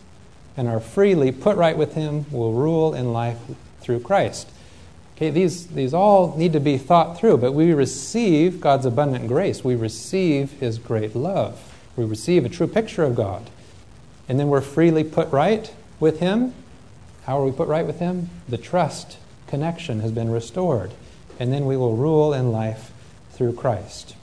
and 0.57 0.67
are 0.67 0.79
freely 0.79 1.31
put 1.31 1.57
right 1.57 1.77
with 1.77 1.93
Him 1.93 2.25
will 2.31 2.53
rule 2.53 2.93
in 2.93 3.13
life 3.13 3.39
through 3.79 4.01
Christ. 4.01 4.49
Okay, 5.15 5.29
these, 5.29 5.67
these 5.67 5.93
all 5.93 6.35
need 6.37 6.53
to 6.53 6.59
be 6.59 6.77
thought 6.77 7.17
through, 7.17 7.37
but 7.37 7.53
we 7.53 7.73
receive 7.73 8.59
God's 8.59 8.85
abundant 8.85 9.27
grace. 9.27 9.63
We 9.63 9.75
receive 9.75 10.51
His 10.53 10.77
great 10.77 11.15
love. 11.15 11.77
We 11.95 12.05
receive 12.05 12.45
a 12.45 12.49
true 12.49 12.67
picture 12.67 13.03
of 13.03 13.15
God. 13.15 13.49
And 14.27 14.39
then 14.39 14.47
we're 14.47 14.61
freely 14.61 15.03
put 15.03 15.31
right 15.31 15.73
with 15.99 16.19
Him 16.19 16.53
how 17.25 17.39
are 17.39 17.45
we 17.45 17.51
put 17.51 17.67
right 17.67 17.85
with 17.85 17.99
Him? 17.99 18.29
The 18.49 18.57
trust 18.57 19.17
connection 19.47 19.99
has 19.99 20.11
been 20.11 20.31
restored. 20.31 20.91
And 21.39 21.51
then 21.51 21.65
we 21.65 21.77
will 21.77 21.95
rule 21.95 22.33
in 22.33 22.51
life 22.51 22.91
through 23.31 23.53
Christ. 23.53 24.15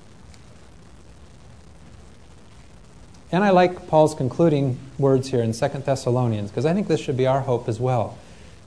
And 3.30 3.44
I 3.44 3.51
like 3.51 3.88
Paul's 3.88 4.14
concluding 4.14 4.78
words 4.99 5.28
here 5.28 5.42
in 5.42 5.53
2 5.53 5.68
Thessalonians 5.68 6.51
because 6.51 6.64
I 6.64 6.72
think 6.72 6.88
this 6.88 7.01
should 7.01 7.16
be 7.16 7.26
our 7.26 7.42
hope 7.42 7.68
as 7.68 7.78
well. 7.78 8.16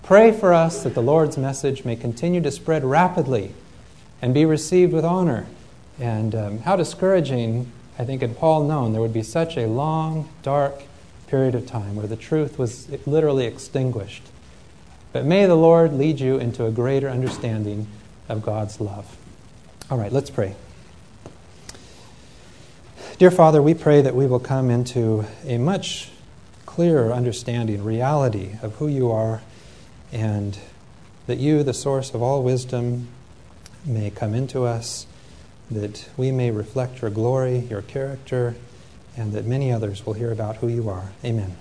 Pray 0.03 0.31
for 0.31 0.53
us 0.53 0.83
that 0.83 0.93
the 0.93 1.01
Lord's 1.01 1.37
message 1.37 1.83
may 1.83 1.95
continue 1.95 2.41
to 2.41 2.51
spread 2.51 2.83
rapidly 2.83 3.53
and 4.21 4.33
be 4.33 4.45
received 4.45 4.93
with 4.93 5.05
honor. 5.05 5.47
And 5.99 6.35
um, 6.35 6.57
how 6.59 6.75
discouraging, 6.75 7.71
I 7.97 8.05
think, 8.05 8.21
had 8.21 8.37
Paul 8.37 8.67
known 8.67 8.91
there 8.91 9.01
would 9.01 9.13
be 9.13 9.23
such 9.23 9.57
a 9.57 9.67
long, 9.67 10.29
dark, 10.43 10.83
period 11.31 11.55
of 11.55 11.65
time 11.65 11.95
where 11.95 12.07
the 12.07 12.17
truth 12.17 12.59
was 12.59 12.89
literally 13.07 13.45
extinguished. 13.45 14.21
But 15.13 15.23
may 15.23 15.45
the 15.45 15.55
Lord 15.55 15.93
lead 15.93 16.19
you 16.19 16.37
into 16.37 16.65
a 16.65 16.71
greater 16.71 17.09
understanding 17.09 17.87
of 18.27 18.43
God's 18.43 18.81
love. 18.81 19.15
All 19.89 19.97
right, 19.97 20.11
let's 20.11 20.29
pray. 20.29 20.55
Dear 23.17 23.31
Father, 23.31 23.61
we 23.61 23.73
pray 23.73 24.01
that 24.01 24.13
we 24.13 24.27
will 24.27 24.41
come 24.41 24.69
into 24.69 25.23
a 25.45 25.57
much 25.57 26.09
clearer 26.65 27.13
understanding, 27.13 27.81
reality 27.81 28.57
of 28.61 28.75
who 28.75 28.89
you 28.89 29.09
are, 29.09 29.41
and 30.11 30.59
that 31.27 31.37
you, 31.37 31.63
the 31.63 31.73
source 31.73 32.13
of 32.13 32.21
all 32.21 32.43
wisdom, 32.43 33.07
may 33.85 34.09
come 34.09 34.33
into 34.33 34.65
us, 34.65 35.05
that 35.69 36.09
we 36.17 36.29
may 36.29 36.51
reflect 36.51 37.01
your 37.01 37.09
glory, 37.09 37.59
your 37.69 37.81
character, 37.81 38.55
and 39.17 39.33
that 39.33 39.45
many 39.45 39.71
others 39.71 40.05
will 40.05 40.13
hear 40.13 40.31
about 40.31 40.57
who 40.57 40.67
you 40.67 40.89
are. 40.89 41.11
Amen. 41.23 41.55